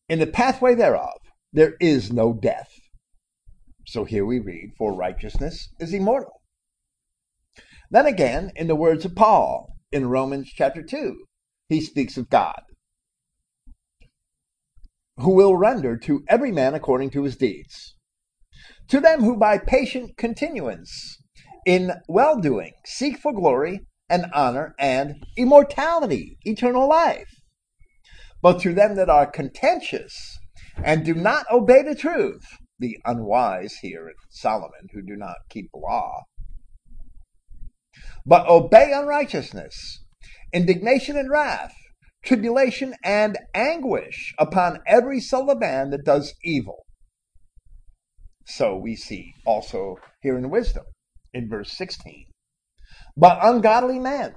in 0.09 0.19
the 0.19 0.27
pathway 0.27 0.75
thereof 0.75 1.21
there 1.53 1.75
is 1.81 2.13
no 2.13 2.33
death. 2.33 2.71
So 3.87 4.05
here 4.05 4.25
we 4.25 4.39
read, 4.39 4.73
For 4.79 4.95
righteousness 4.95 5.69
is 5.79 5.93
immortal. 5.93 6.43
Then 7.91 8.07
again, 8.07 8.53
in 8.55 8.69
the 8.69 8.77
words 8.77 9.05
of 9.05 9.17
Paul 9.17 9.75
in 9.91 10.09
Romans 10.09 10.53
chapter 10.55 10.83
2, 10.83 11.25
he 11.69 11.81
speaks 11.81 12.17
of 12.17 12.31
God, 12.31 12.63
who 15.17 15.35
will 15.35 15.57
render 15.57 15.97
to 15.99 16.25
every 16.29 16.53
man 16.53 16.75
according 16.75 17.11
to 17.11 17.25
his 17.25 17.37
deeds. 17.37 17.97
To 18.89 19.01
them 19.01 19.21
who 19.21 19.37
by 19.37 19.59
patient 19.59 20.17
continuance 20.17 21.21
in 21.67 21.93
well 22.09 22.41
doing 22.41 22.73
seek 22.85 23.19
for 23.19 23.33
glory 23.33 23.87
and 24.11 24.27
honor 24.35 24.75
and 24.79 25.25
immortality, 25.39 26.37
eternal 26.43 26.89
life. 26.89 27.41
But 28.43 28.61
to 28.61 28.75
them 28.75 28.97
that 28.97 29.09
are 29.09 29.31
contentious 29.31 30.39
and 30.83 31.05
do 31.05 31.15
not 31.15 31.47
obey 31.51 31.83
the 31.83 31.95
truth, 31.95 32.45
the 32.79 32.99
unwise 33.05 33.77
here 33.83 34.09
in 34.09 34.15
Solomon 34.31 34.89
who 34.93 35.03
do 35.03 35.17
not 35.17 35.37
keep 35.49 35.71
law, 35.75 36.25
but 38.27 38.49
obey 38.49 38.93
unrighteousness, 38.93 40.01
indignation 40.53 41.17
and 41.17 41.31
wrath, 41.31 41.75
tribulation 42.25 42.95
and 43.03 43.39
anguish 43.55 44.35
upon 44.39 44.81
every 44.87 45.21
soul 45.21 45.51
of 45.51 45.59
man 45.59 45.91
that 45.91 46.05
does 46.05 46.35
evil. 46.43 46.87
So 48.47 48.77
we 48.77 48.97
see 48.97 49.35
also 49.47 49.97
here 50.23 50.37
in 50.37 50.51
wisdom 50.51 50.85
in 51.33 51.49
verse 51.49 51.73
16. 51.73 52.27
But 53.21 53.39
ungodly 53.43 53.99
men 53.99 54.35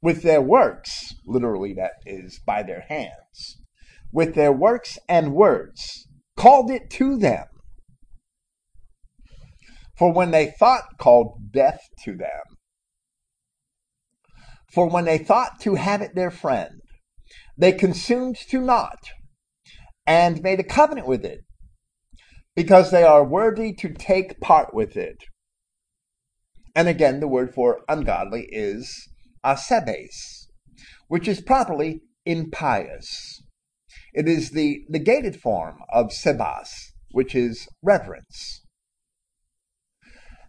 with 0.00 0.22
their 0.22 0.40
works, 0.40 1.14
literally 1.26 1.74
that 1.74 1.92
is 2.06 2.40
by 2.46 2.62
their 2.62 2.86
hands, 2.88 3.58
with 4.10 4.34
their 4.34 4.50
works 4.50 4.98
and 5.06 5.34
words, 5.34 6.08
called 6.38 6.70
it 6.70 6.88
to 6.92 7.18
them. 7.18 7.44
For 9.98 10.14
when 10.14 10.30
they 10.30 10.54
thought, 10.58 10.84
called 10.98 11.52
death 11.52 11.80
to 12.04 12.16
them. 12.16 12.56
For 14.72 14.88
when 14.88 15.04
they 15.04 15.18
thought 15.18 15.60
to 15.60 15.74
have 15.74 16.00
it 16.00 16.14
their 16.14 16.30
friend, 16.30 16.80
they 17.58 17.72
consumed 17.72 18.36
to 18.48 18.62
naught, 18.62 19.10
and 20.06 20.42
made 20.42 20.58
a 20.58 20.64
covenant 20.64 21.06
with 21.06 21.22
it, 21.22 21.40
because 22.56 22.90
they 22.90 23.02
are 23.02 23.22
worthy 23.22 23.74
to 23.74 23.92
take 23.92 24.40
part 24.40 24.72
with 24.72 24.96
it. 24.96 25.18
And 26.74 26.88
again, 26.88 27.20
the 27.20 27.28
word 27.28 27.52
for 27.52 27.80
ungodly 27.88 28.48
is 28.50 29.08
asebes, 29.44 30.46
which 31.08 31.26
is 31.26 31.40
properly 31.40 32.02
impious. 32.24 33.42
It 34.12 34.28
is 34.28 34.50
the 34.50 34.84
negated 34.88 35.40
form 35.40 35.78
of 35.92 36.12
sebas, 36.12 36.68
which 37.10 37.34
is 37.34 37.68
reverence. 37.82 38.62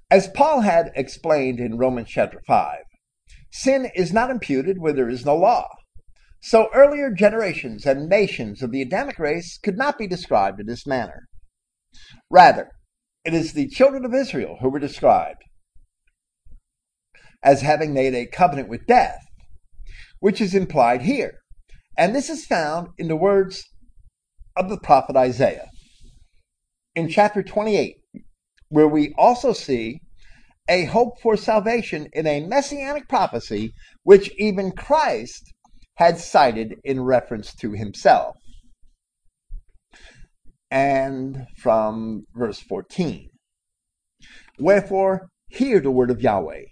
As 0.10 0.28
Paul 0.28 0.62
had 0.62 0.92
explained 0.96 1.60
in 1.60 1.78
Romans 1.78 2.10
chapter 2.10 2.42
5, 2.46 2.80
sin 3.52 3.90
is 3.96 4.14
not 4.14 4.30
imputed 4.30 4.78
where 4.80 4.94
there 4.94 5.10
is 5.10 5.26
no 5.26 5.36
law. 5.36 5.68
So 6.42 6.70
earlier 6.74 7.12
generations 7.12 7.86
and 7.86 8.10
nations 8.10 8.62
of 8.62 8.72
the 8.72 8.82
Adamic 8.82 9.20
race 9.20 9.58
could 9.58 9.78
not 9.78 9.98
be 9.98 10.08
described 10.08 10.60
in 10.60 10.66
this 10.66 10.88
manner. 10.88 11.28
Rather, 12.30 12.72
it 13.24 13.34
is 13.34 13.54
the 13.54 13.68
children 13.68 14.06
of 14.06 14.14
Israel 14.14 14.58
who 14.60 14.70
were 14.70 14.80
described 14.80 15.44
as 17.44 17.62
having 17.62 17.94
made 17.94 18.14
a 18.14 18.26
covenant 18.26 18.70
with 18.70 18.86
death, 18.88 19.20
which 20.20 20.42
is 20.42 20.54
implied 20.54 21.02
here. 21.02 21.40
And 21.98 22.16
this 22.16 22.30
is 22.30 22.46
found 22.46 22.90
in 22.98 23.08
the 23.08 23.16
words 23.16 23.64
of 24.56 24.70
the 24.70 24.80
prophet 24.80 25.16
Isaiah 25.16 25.70
in 26.96 27.10
chapter 27.10 27.42
28, 27.42 27.96
where 28.70 28.88
we 28.88 29.14
also 29.18 29.54
see 29.54 30.00
a 30.70 30.86
hope 30.86 31.20
for 31.22 31.36
salvation 31.36 32.08
in 32.14 32.28
a 32.28 32.46
messianic 32.46 33.08
prophecy 33.08 33.74
which 34.04 34.32
even 34.38 34.72
Christ 34.72 35.52
had 35.96 36.18
cited 36.18 36.76
in 36.84 37.02
reference 37.02 37.54
to 37.56 37.72
himself. 37.72 38.36
And 40.70 41.48
from 41.58 42.26
verse 42.34 42.60
14 42.62 43.30
Wherefore, 44.58 45.28
hear 45.50 45.80
the 45.80 45.92
word 45.92 46.12
of 46.12 46.22
Yahweh, 46.22 46.64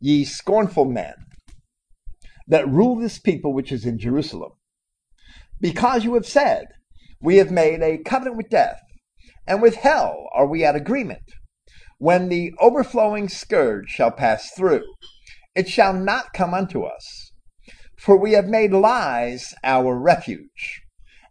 ye 0.00 0.24
scornful 0.24 0.86
men 0.86 1.14
that 2.48 2.68
rule 2.68 2.96
this 2.96 3.18
people 3.18 3.52
which 3.52 3.70
is 3.70 3.86
in 3.86 3.98
Jerusalem. 3.98 4.52
Because 5.60 6.04
you 6.04 6.14
have 6.14 6.26
said, 6.26 6.66
We 7.20 7.36
have 7.36 7.50
made 7.50 7.82
a 7.82 7.98
covenant 7.98 8.36
with 8.36 8.48
death, 8.48 8.80
and 9.46 9.62
with 9.62 9.76
hell 9.76 10.28
are 10.34 10.46
we 10.46 10.64
at 10.64 10.74
agreement. 10.74 11.22
When 11.98 12.28
the 12.28 12.52
overflowing 12.58 13.28
scourge 13.28 13.90
shall 13.90 14.10
pass 14.10 14.50
through, 14.50 14.84
it 15.54 15.68
shall 15.68 15.92
not 15.92 16.32
come 16.32 16.54
unto 16.54 16.82
us. 16.82 17.30
For 17.96 18.16
we 18.16 18.32
have 18.32 18.46
made 18.48 18.72
lies 18.72 19.54
our 19.62 19.96
refuge, 19.96 20.82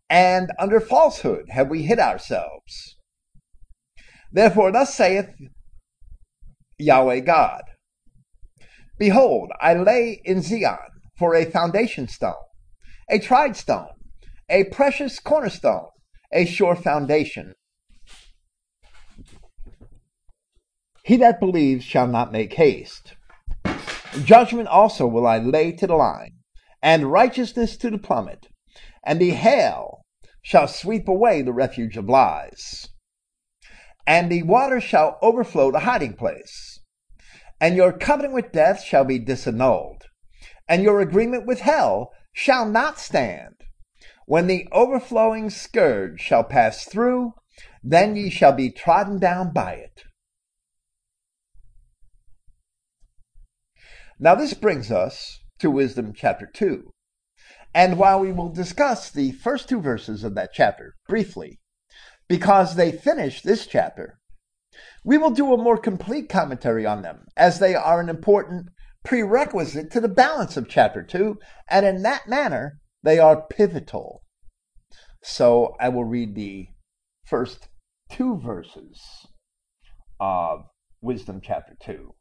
and 0.09 0.51
under 0.59 0.79
falsehood 0.79 1.49
have 1.49 1.69
we 1.69 1.83
hid 1.83 1.99
ourselves. 1.99 2.95
Therefore, 4.31 4.71
thus 4.71 4.93
saith 4.93 5.31
Yahweh 6.77 7.21
God 7.21 7.63
Behold, 8.99 9.49
I 9.61 9.75
lay 9.75 10.21
in 10.25 10.41
Zion 10.41 10.77
for 11.17 11.33
a 11.33 11.45
foundation 11.45 12.09
stone, 12.09 12.33
a 13.09 13.17
tried 13.17 13.55
stone, 13.55 13.93
a 14.49 14.65
precious 14.65 15.19
cornerstone, 15.19 15.87
a 16.33 16.45
sure 16.45 16.75
foundation. 16.75 17.53
He 21.03 21.15
that 21.17 21.39
believes 21.39 21.85
shall 21.85 22.07
not 22.07 22.33
make 22.33 22.53
haste. 22.53 23.15
Judgment 24.25 24.67
also 24.67 25.07
will 25.07 25.25
I 25.25 25.37
lay 25.37 25.71
to 25.71 25.87
the 25.87 25.95
line, 25.95 26.33
and 26.81 27.11
righteousness 27.11 27.77
to 27.77 27.89
the 27.89 27.97
plummet, 27.97 28.47
and 29.03 29.19
the 29.19 29.31
hail 29.31 30.01
shall 30.41 30.67
sweep 30.67 31.07
away 31.07 31.41
the 31.41 31.53
refuge 31.53 31.95
of 31.95 32.09
lies. 32.09 32.89
And 34.05 34.29
the 34.29 34.43
water 34.43 34.81
shall 34.81 35.17
overflow 35.21 35.71
the 35.71 35.79
hiding 35.79 36.13
place. 36.13 36.68
And 37.61 37.75
your 37.75 37.91
covenant 37.91 38.33
with 38.33 38.51
death 38.51 38.83
shall 38.83 39.03
be 39.03 39.19
disannulled, 39.19 40.03
and 40.67 40.81
your 40.81 41.01
agreement 41.01 41.45
with 41.45 41.59
hell 41.59 42.11
shall 42.31 42.65
not 42.65 42.99
stand. 42.99 43.55
When 44.25 44.47
the 44.47 44.67
overflowing 44.71 45.49
scourge 45.49 46.21
shall 46.21 46.43
pass 46.43 46.85
through, 46.85 47.33
then 47.83 48.15
ye 48.15 48.29
shall 48.29 48.53
be 48.53 48.69
trodden 48.69 49.19
down 49.19 49.51
by 49.51 49.73
it. 49.73 50.03
Now, 54.19 54.35
this 54.35 54.53
brings 54.53 54.91
us 54.91 55.39
to 55.59 55.71
Wisdom 55.71 56.13
chapter 56.13 56.45
2. 56.45 56.91
And 57.73 57.97
while 57.97 58.19
we 58.19 58.31
will 58.31 58.49
discuss 58.49 59.09
the 59.09 59.31
first 59.31 59.69
two 59.69 59.79
verses 59.79 60.23
of 60.23 60.35
that 60.35 60.51
chapter 60.53 60.95
briefly, 61.07 61.59
because 62.27 62.75
they 62.75 62.91
finish 62.91 63.41
this 63.41 63.65
chapter, 63.65 64.18
we 65.03 65.17
will 65.17 65.31
do 65.31 65.53
a 65.53 65.57
more 65.57 65.77
complete 65.77 66.29
commentary 66.29 66.85
on 66.85 67.01
them, 67.01 67.25
as 67.37 67.59
they 67.59 67.75
are 67.75 67.99
an 67.99 68.09
important 68.09 68.69
prerequisite 69.03 69.91
to 69.91 69.99
the 69.99 70.07
balance 70.07 70.57
of 70.57 70.67
chapter 70.67 71.03
2, 71.03 71.37
and 71.69 71.85
in 71.85 72.01
that 72.03 72.27
manner, 72.27 72.79
they 73.03 73.17
are 73.19 73.45
pivotal. 73.49 74.23
So 75.23 75.75
I 75.79 75.89
will 75.89 76.05
read 76.05 76.35
the 76.35 76.67
first 77.25 77.69
two 78.11 78.37
verses 78.37 79.27
of 80.19 80.65
Wisdom 81.01 81.39
chapter 81.41 81.75
2. 81.81 82.13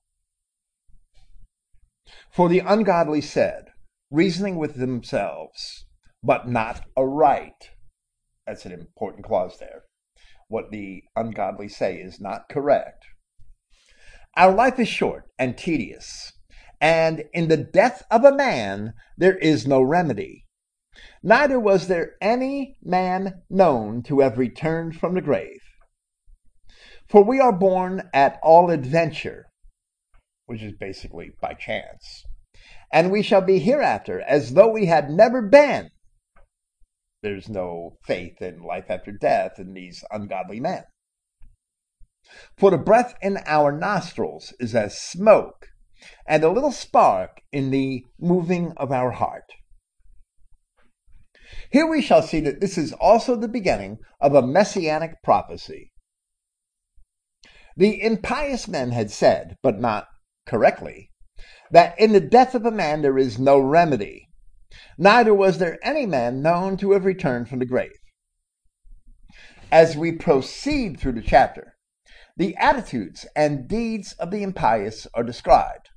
For 2.30 2.48
the 2.48 2.60
ungodly 2.60 3.20
said, 3.20 3.66
reasoning 4.10 4.56
with 4.56 4.76
themselves, 4.76 5.84
but 6.22 6.48
not 6.48 6.82
aright. 6.96 7.70
That's 8.46 8.64
an 8.64 8.72
important 8.72 9.26
clause 9.26 9.58
there. 9.58 9.82
What 10.48 10.70
the 10.70 11.04
ungodly 11.14 11.68
say 11.68 11.96
is 11.96 12.20
not 12.20 12.48
correct. 12.48 13.04
Our 14.34 14.52
life 14.54 14.78
is 14.78 14.88
short 14.88 15.24
and 15.38 15.56
tedious, 15.58 16.32
and 16.80 17.24
in 17.32 17.48
the 17.48 17.56
death 17.56 18.02
of 18.10 18.24
a 18.24 18.34
man 18.34 18.94
there 19.16 19.36
is 19.36 19.66
no 19.66 19.82
remedy. 19.82 20.46
Neither 21.22 21.60
was 21.60 21.88
there 21.88 22.12
any 22.20 22.76
man 22.82 23.42
known 23.50 24.02
to 24.04 24.20
have 24.20 24.38
returned 24.38 24.96
from 24.96 25.14
the 25.14 25.20
grave. 25.20 25.60
For 27.08 27.22
we 27.22 27.40
are 27.40 27.52
born 27.52 28.08
at 28.14 28.38
all 28.42 28.70
adventure, 28.70 29.46
which 30.46 30.62
is 30.62 30.72
basically 30.72 31.30
by 31.40 31.54
chance. 31.54 32.24
And 32.92 33.10
we 33.10 33.22
shall 33.22 33.42
be 33.42 33.58
hereafter 33.58 34.20
as 34.20 34.54
though 34.54 34.68
we 34.68 34.86
had 34.86 35.10
never 35.10 35.42
been. 35.42 35.90
There's 37.22 37.48
no 37.48 37.98
faith 38.04 38.40
in 38.40 38.62
life 38.62 38.86
after 38.88 39.10
death 39.10 39.58
in 39.58 39.74
these 39.74 40.04
ungodly 40.10 40.60
men. 40.60 40.84
For 42.56 42.70
the 42.70 42.78
breath 42.78 43.14
in 43.22 43.38
our 43.46 43.72
nostrils 43.72 44.52
is 44.60 44.74
as 44.74 44.98
smoke, 44.98 45.68
and 46.26 46.44
a 46.44 46.50
little 46.50 46.72
spark 46.72 47.40
in 47.50 47.70
the 47.70 48.04
moving 48.20 48.72
of 48.76 48.92
our 48.92 49.12
heart. 49.12 49.52
Here 51.70 51.86
we 51.86 52.02
shall 52.02 52.22
see 52.22 52.40
that 52.40 52.60
this 52.60 52.78
is 52.78 52.92
also 52.92 53.34
the 53.34 53.48
beginning 53.48 53.98
of 54.20 54.34
a 54.34 54.46
messianic 54.46 55.22
prophecy. 55.22 55.90
The 57.76 58.02
impious 58.02 58.68
men 58.68 58.90
had 58.90 59.10
said, 59.10 59.56
but 59.62 59.80
not 59.80 60.08
correctly, 60.46 61.10
that 61.70 61.98
in 61.98 62.12
the 62.12 62.20
death 62.20 62.54
of 62.54 62.66
a 62.66 62.70
man 62.70 63.02
there 63.02 63.18
is 63.18 63.38
no 63.38 63.58
remedy, 63.58 64.27
neither 64.98 65.32
was 65.32 65.58
there 65.58 65.78
any 65.82 66.04
man 66.04 66.42
known 66.42 66.76
to 66.76 66.92
have 66.92 67.04
returned 67.04 67.48
from 67.48 67.60
the 67.60 67.66
grave. 67.66 67.98
As 69.70 69.96
we 69.96 70.12
proceed 70.12 70.98
through 70.98 71.12
the 71.12 71.22
chapter, 71.22 71.76
the 72.36 72.56
attitudes 72.56 73.26
and 73.34 73.68
deeds 73.68 74.12
of 74.14 74.30
the 74.30 74.42
impious 74.42 75.06
are 75.14 75.24
described, 75.24 75.90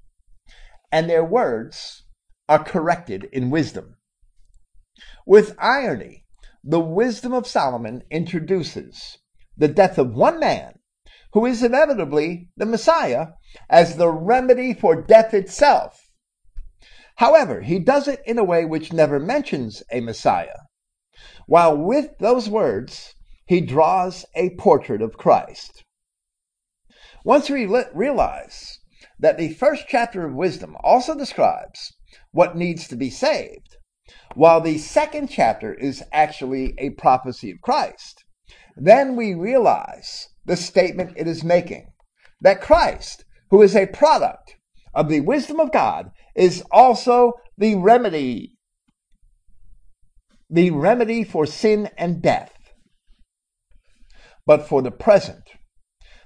and 0.92 1.10
their 1.10 1.24
words 1.24 2.04
are 2.50 2.64
corrected 2.64 3.28
in 3.32 3.50
wisdom. 3.50 3.96
With 5.26 5.56
irony, 5.60 6.26
the 6.64 6.80
wisdom 6.80 7.34
of 7.34 7.48
Solomon 7.48 8.04
introduces 8.12 9.18
the 9.58 9.68
death 9.68 9.98
of 9.98 10.14
one 10.14 10.40
man 10.40 10.80
who 11.34 11.46
is 11.46 11.64
inevitably 11.64 12.50
the 12.58 12.66
Messiah, 12.66 13.28
as 13.70 13.96
the 13.96 14.10
remedy 14.10 14.74
for 14.74 15.02
death 15.02 15.34
itself. 15.34 16.11
However, 17.18 17.62
he 17.62 17.80
does 17.80 18.08
it 18.08 18.22
in 18.26 18.38
a 18.38 18.44
way 18.44 18.66
which 18.66 18.94
never 18.94 19.20
mentions 19.20 19.84
a 19.92 20.00
Messiah, 20.00 20.60
while 21.46 21.78
with 21.78 22.18
those 22.20 22.50
words 22.50 23.16
he 23.46 23.62
draws 23.62 24.26
a 24.36 24.52
portrait 24.52 25.02
of 25.02 25.18
Christ. 25.18 25.84
Once 27.24 27.50
we 27.50 27.66
realize 27.94 28.80
that 29.20 29.38
the 29.38 29.54
first 29.54 29.86
chapter 29.88 30.26
of 30.26 30.34
wisdom 30.34 30.76
also 30.84 31.16
describes 31.16 31.94
what 32.32 32.58
needs 32.58 32.88
to 32.88 32.96
be 32.96 33.10
saved, 33.10 33.78
while 34.34 34.62
the 34.62 34.78
second 34.78 35.28
chapter 35.28 35.74
is 35.74 36.04
actually 36.12 36.74
a 36.78 36.90
prophecy 36.92 37.52
of 37.52 37.62
Christ, 37.62 38.24
then 38.76 39.16
we 39.16 39.34
realize 39.34 40.30
the 40.46 40.56
statement 40.56 41.14
it 41.16 41.28
is 41.28 41.44
making 41.44 41.92
that 42.40 42.62
Christ, 42.62 43.26
who 43.50 43.62
is 43.62 43.76
a 43.76 43.86
product 43.86 44.56
of 44.94 45.10
the 45.10 45.22
wisdom 45.22 45.60
of 45.60 45.72
God, 45.72 46.12
is 46.36 46.64
also 46.72 47.34
the 47.58 47.76
remedy, 47.76 48.58
the 50.50 50.72
remedy 50.72 51.24
for 51.24 51.46
sin 51.46 51.90
and 51.98 52.22
death. 52.22 52.54
But 54.46 54.68
for 54.68 54.82
the 54.82 54.92
present, 54.92 55.44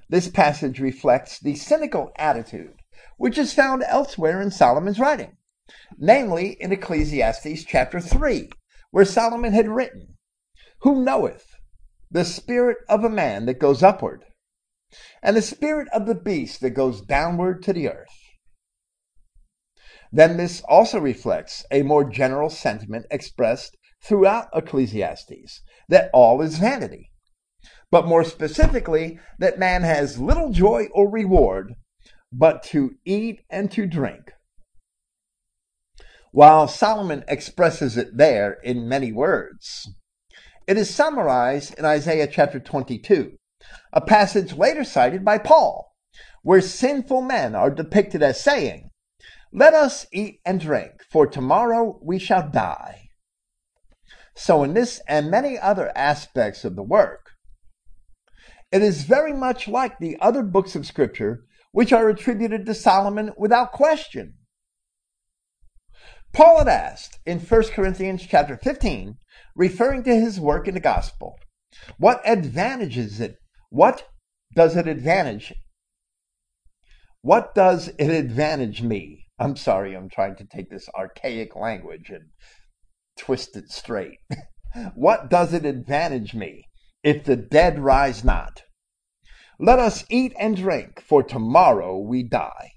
this 0.09 0.28
passage 0.30 0.80
reflects 0.80 1.39
the 1.39 1.55
cynical 1.55 2.11
attitude 2.18 2.76
which 3.18 3.38
is 3.38 3.53
found 3.53 3.84
elsewhere 3.88 4.41
in 4.41 4.51
Solomon's 4.51 4.99
writing, 4.99 5.38
namely 5.97 6.57
in 6.59 6.72
Ecclesiastes 6.72 7.63
chapter 7.63 7.99
3, 7.99 8.49
where 8.91 9.05
Solomon 9.05 9.53
had 9.53 9.68
written, 9.68 10.16
Who 10.82 11.03
knoweth 11.03 11.55
the 12.11 12.26
spirit 12.26 12.78
of 12.88 13.03
a 13.03 13.09
man 13.09 13.45
that 13.45 13.59
goes 13.59 13.84
upward, 13.84 14.26
and 15.22 15.36
the 15.36 15.41
spirit 15.41 15.88
of 15.89 16.05
the 16.05 16.16
beast 16.16 16.61
that 16.61 16.72
goes 16.72 17.01
downward 17.01 17.63
to 17.63 17.74
the 17.74 17.89
earth. 17.89 18.14
Then 20.12 20.38
this 20.38 20.62
also 20.68 20.99
reflects 20.99 21.66
a 21.72 21.84
more 21.84 22.10
general 22.10 22.49
sentiment 22.49 23.06
expressed 23.12 23.78
throughout 24.03 24.49
Ecclesiastes 24.53 25.62
that 25.89 26.10
all 26.14 26.41
is 26.41 26.58
vanity, 26.58 27.12
but 27.91 28.08
more 28.08 28.24
specifically, 28.24 29.20
that 29.39 29.60
man 29.60 29.84
has 29.84 30.20
little 30.20 30.51
joy 30.51 30.88
or 30.93 31.10
reward 31.10 31.76
but 32.32 32.64
to 32.64 32.95
eat 33.06 33.41
and 33.49 33.72
to 33.72 33.86
drink. 33.86 34.32
While 36.32 36.68
Solomon 36.68 37.24
expresses 37.28 37.95
it 37.95 38.18
there 38.18 38.58
in 38.64 38.89
many 38.89 39.12
words, 39.14 39.89
it 40.68 40.78
is 40.78 40.93
summarized 40.93 41.78
in 41.80 41.86
Isaiah 41.86 42.28
chapter 42.28 42.60
22, 42.60 43.38
a 43.93 44.01
passage 44.01 44.53
later 44.53 44.84
cited 44.84 45.24
by 45.24 45.38
Paul, 45.38 45.95
where 46.43 46.60
sinful 46.60 47.22
men 47.22 47.56
are 47.56 47.70
depicted 47.70 48.22
as 48.22 48.43
saying, 48.43 48.89
Let 49.51 49.73
us 49.73 50.05
eat 50.11 50.39
and 50.45 50.59
drink, 50.59 51.03
for 51.09 51.27
tomorrow 51.27 51.99
we 52.01 52.19
shall 52.19 52.49
die. 52.49 53.09
So, 54.35 54.63
in 54.63 54.73
this 54.73 55.01
and 55.07 55.31
many 55.31 55.57
other 55.57 55.91
aspects 55.95 56.65
of 56.65 56.75
the 56.75 56.83
work, 56.83 57.31
it 58.71 58.81
is 58.81 59.03
very 59.03 59.31
much 59.31 59.67
like 59.67 59.99
the 59.99 60.17
other 60.19 60.43
books 60.43 60.75
of 60.75 60.85
Scripture 60.85 61.45
which 61.71 61.93
are 61.93 62.09
attributed 62.09 62.65
to 62.65 62.73
Solomon 62.73 63.31
without 63.37 63.71
question. 63.71 64.35
Paul 66.31 66.59
had 66.59 66.67
asked 66.67 67.19
in 67.25 67.39
1 67.39 67.63
Corinthians 67.73 68.25
chapter 68.25 68.57
15 68.57 69.15
referring 69.55 70.03
to 70.03 70.15
his 70.15 70.39
work 70.39 70.67
in 70.67 70.73
the 70.73 70.79
gospel. 70.79 71.37
What 71.97 72.21
advantages 72.25 73.19
it? 73.19 73.37
What 73.69 74.07
does 74.53 74.75
it 74.75 74.87
advantage? 74.87 75.53
What 77.21 77.55
does 77.55 77.89
it 77.99 78.09
advantage 78.09 78.81
me? 78.81 79.24
I'm 79.38 79.55
sorry, 79.55 79.95
I'm 79.95 80.09
trying 80.09 80.36
to 80.38 80.45
take 80.45 80.69
this 80.69 80.88
archaic 80.97 81.55
language 81.55 82.09
and 82.09 82.29
twist 83.17 83.57
it 83.57 83.69
straight. 83.69 84.19
what 84.95 85.29
does 85.29 85.53
it 85.53 85.65
advantage 85.65 86.33
me 86.33 86.65
if 87.03 87.23
the 87.23 87.36
dead 87.36 87.79
rise 87.79 88.23
not? 88.23 88.63
Let 89.59 89.79
us 89.79 90.05
eat 90.09 90.33
and 90.39 90.55
drink, 90.55 91.01
for 91.01 91.23
tomorrow 91.23 91.97
we 91.97 92.23
die. 92.23 92.71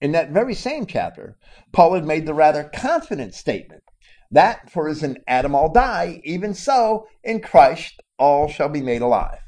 In 0.00 0.12
that 0.12 0.30
very 0.30 0.54
same 0.54 0.86
chapter, 0.86 1.36
Paul 1.72 1.94
had 1.94 2.04
made 2.04 2.26
the 2.26 2.34
rather 2.34 2.70
confident 2.72 3.34
statement 3.34 3.82
that 4.30 4.70
for 4.70 4.88
as 4.88 5.02
in 5.02 5.18
Adam 5.26 5.54
all 5.54 5.72
die, 5.72 6.20
even 6.24 6.54
so 6.54 7.06
in 7.24 7.40
Christ 7.40 8.00
all 8.18 8.48
shall 8.48 8.68
be 8.68 8.82
made 8.82 9.02
alive. 9.02 9.40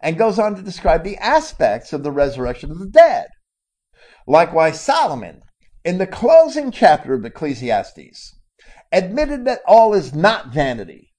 And 0.00 0.18
goes 0.18 0.38
on 0.38 0.54
to 0.54 0.62
describe 0.62 1.02
the 1.02 1.16
aspects 1.16 1.92
of 1.92 2.02
the 2.02 2.12
resurrection 2.12 2.70
of 2.70 2.78
the 2.78 2.86
dead. 2.86 3.28
Likewise, 4.26 4.80
Solomon, 4.80 5.42
in 5.84 5.98
the 5.98 6.06
closing 6.06 6.70
chapter 6.70 7.14
of 7.14 7.24
Ecclesiastes, 7.24 8.38
admitted 8.90 9.44
that 9.44 9.62
all 9.66 9.94
is 9.94 10.14
not 10.14 10.52
vanity, 10.52 11.12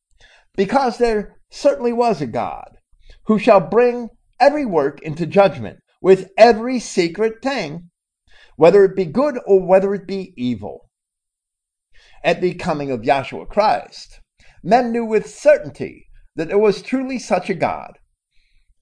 because 0.55 0.97
there 0.97 1.35
certainly 1.51 1.93
was 1.93 2.21
a 2.21 2.27
God 2.27 2.77
who 3.25 3.37
shall 3.37 3.59
bring 3.59 4.09
every 4.39 4.65
work 4.65 5.01
into 5.01 5.25
judgment 5.25 5.79
with 6.01 6.29
every 6.37 6.79
secret 6.79 7.41
thing, 7.41 7.89
whether 8.55 8.83
it 8.83 8.95
be 8.95 9.05
good 9.05 9.39
or 9.45 9.65
whether 9.65 9.93
it 9.93 10.07
be 10.07 10.33
evil 10.37 10.85
at 12.25 12.41
the 12.41 12.55
coming 12.55 12.89
of 12.89 13.03
Yahshua 13.03 13.47
Christ, 13.47 14.19
men 14.63 14.91
knew 14.91 15.05
with 15.05 15.29
certainty 15.29 16.07
that 16.35 16.47
there 16.47 16.57
was 16.57 16.81
truly 16.81 17.19
such 17.19 17.49
a 17.51 17.53
God. 17.53 17.99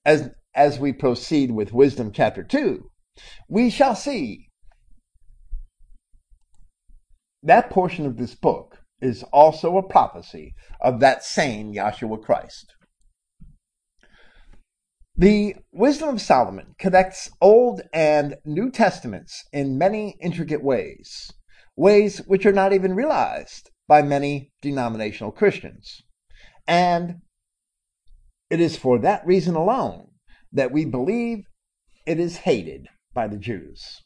As, 0.06 0.30
as 0.56 0.80
we 0.80 0.94
proceed 0.94 1.52
with 1.52 1.74
Wisdom 1.74 2.12
chapter 2.14 2.44
2, 2.44 2.90
we 3.48 3.70
shall 3.70 3.96
see 3.96 4.50
that 7.44 7.70
portion 7.70 8.06
of 8.06 8.18
this 8.18 8.36
book 8.36 8.80
is 9.02 9.24
also 9.34 9.78
a 9.78 9.88
prophecy 9.88 10.56
of 10.82 11.00
that 11.02 11.24
same 11.24 11.74
Yahshua 11.74 12.24
Christ. 12.24 12.74
The 15.16 15.56
Wisdom 15.72 16.10
of 16.10 16.22
Solomon 16.22 16.74
connects 16.80 17.30
Old 17.40 17.82
and 17.94 18.36
New 18.46 18.72
Testaments 18.72 19.44
in 19.52 19.78
many 19.78 20.18
intricate 20.20 20.64
ways 20.64 21.32
ways 21.76 22.20
which 22.28 22.46
are 22.46 22.54
not 22.54 22.74
even 22.74 22.96
realized 22.96 23.72
by 23.88 24.02
many 24.02 24.52
denominational 24.62 25.32
Christians. 25.32 26.02
And 26.68 27.22
it 28.50 28.60
is 28.60 28.78
for 28.78 29.00
that 29.00 29.26
reason 29.26 29.56
alone 29.56 30.10
that 30.52 30.72
we 30.72 30.86
believe 30.86 31.46
it 32.06 32.20
is 32.20 32.38
hated 32.38 32.88
by 33.14 33.28
the 33.28 33.38
Jews. 33.38 34.02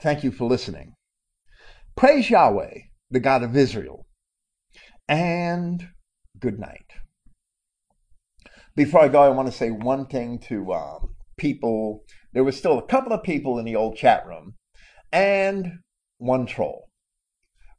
Thank 0.00 0.24
you 0.24 0.30
for 0.30 0.44
listening. 0.44 0.94
Praise 1.96 2.30
Yahweh, 2.30 2.74
the 3.10 3.20
God 3.20 3.42
of 3.42 3.56
Israel, 3.56 4.06
and 5.08 5.88
good 6.38 6.58
night. 6.58 6.86
Before 8.74 9.02
I 9.02 9.08
go, 9.08 9.22
I 9.22 9.28
want 9.28 9.46
to 9.48 9.56
say 9.56 9.70
one 9.70 10.06
thing 10.06 10.38
to 10.48 10.72
um, 10.72 11.14
people. 11.36 12.04
There 12.32 12.44
was 12.44 12.56
still 12.56 12.78
a 12.78 12.86
couple 12.86 13.12
of 13.12 13.22
people 13.22 13.58
in 13.58 13.64
the 13.64 13.76
old 13.76 13.96
chat 13.96 14.24
room 14.26 14.54
and 15.12 15.80
one 16.18 16.46
troll. 16.46 16.88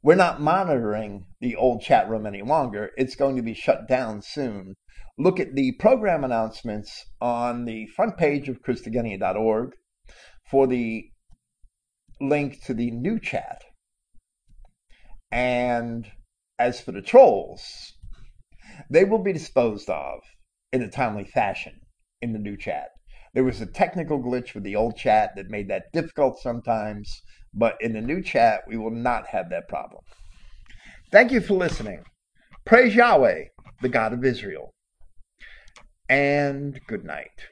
We're 0.02 0.14
not 0.16 0.40
monitoring 0.40 1.26
the 1.40 1.56
old 1.56 1.80
chat 1.80 2.08
room 2.08 2.26
any 2.26 2.42
longer. 2.42 2.90
It's 2.96 3.14
going 3.14 3.36
to 3.36 3.42
be 3.42 3.54
shut 3.54 3.88
down 3.88 4.20
soon. 4.20 4.74
Look 5.18 5.38
at 5.38 5.54
the 5.54 5.72
program 5.72 6.24
announcements 6.24 7.04
on 7.20 7.64
the 7.64 7.86
front 7.86 8.16
page 8.16 8.48
of 8.48 8.62
christogenea.org 8.62 9.74
for 10.50 10.66
the 10.66 11.10
link 12.20 12.62
to 12.64 12.74
the 12.74 12.90
new 12.90 13.18
chat. 13.18 13.62
And 15.30 16.10
as 16.58 16.80
for 16.80 16.92
the 16.92 17.02
trolls, 17.02 17.92
they 18.90 19.04
will 19.04 19.22
be 19.22 19.32
disposed 19.32 19.90
of 19.90 20.20
in 20.72 20.82
a 20.82 20.90
timely 20.90 21.24
fashion 21.24 21.80
in 22.20 22.32
the 22.32 22.38
new 22.38 22.56
chat. 22.56 22.88
There 23.34 23.44
was 23.44 23.60
a 23.60 23.66
technical 23.66 24.22
glitch 24.22 24.54
with 24.54 24.62
the 24.62 24.76
old 24.76 24.96
chat 24.96 25.32
that 25.36 25.50
made 25.50 25.68
that 25.68 25.92
difficult 25.92 26.38
sometimes, 26.38 27.22
but 27.54 27.76
in 27.80 27.92
the 27.92 28.00
new 28.00 28.22
chat, 28.22 28.62
we 28.68 28.76
will 28.76 28.90
not 28.90 29.26
have 29.28 29.50
that 29.50 29.68
problem. 29.68 30.02
Thank 31.10 31.32
you 31.32 31.40
for 31.40 31.54
listening. 31.54 32.04
Praise 32.64 32.94
Yahweh, 32.94 33.44
the 33.80 33.88
God 33.88 34.12
of 34.12 34.24
Israel, 34.24 34.70
and 36.08 36.80
good 36.86 37.04
night. 37.04 37.51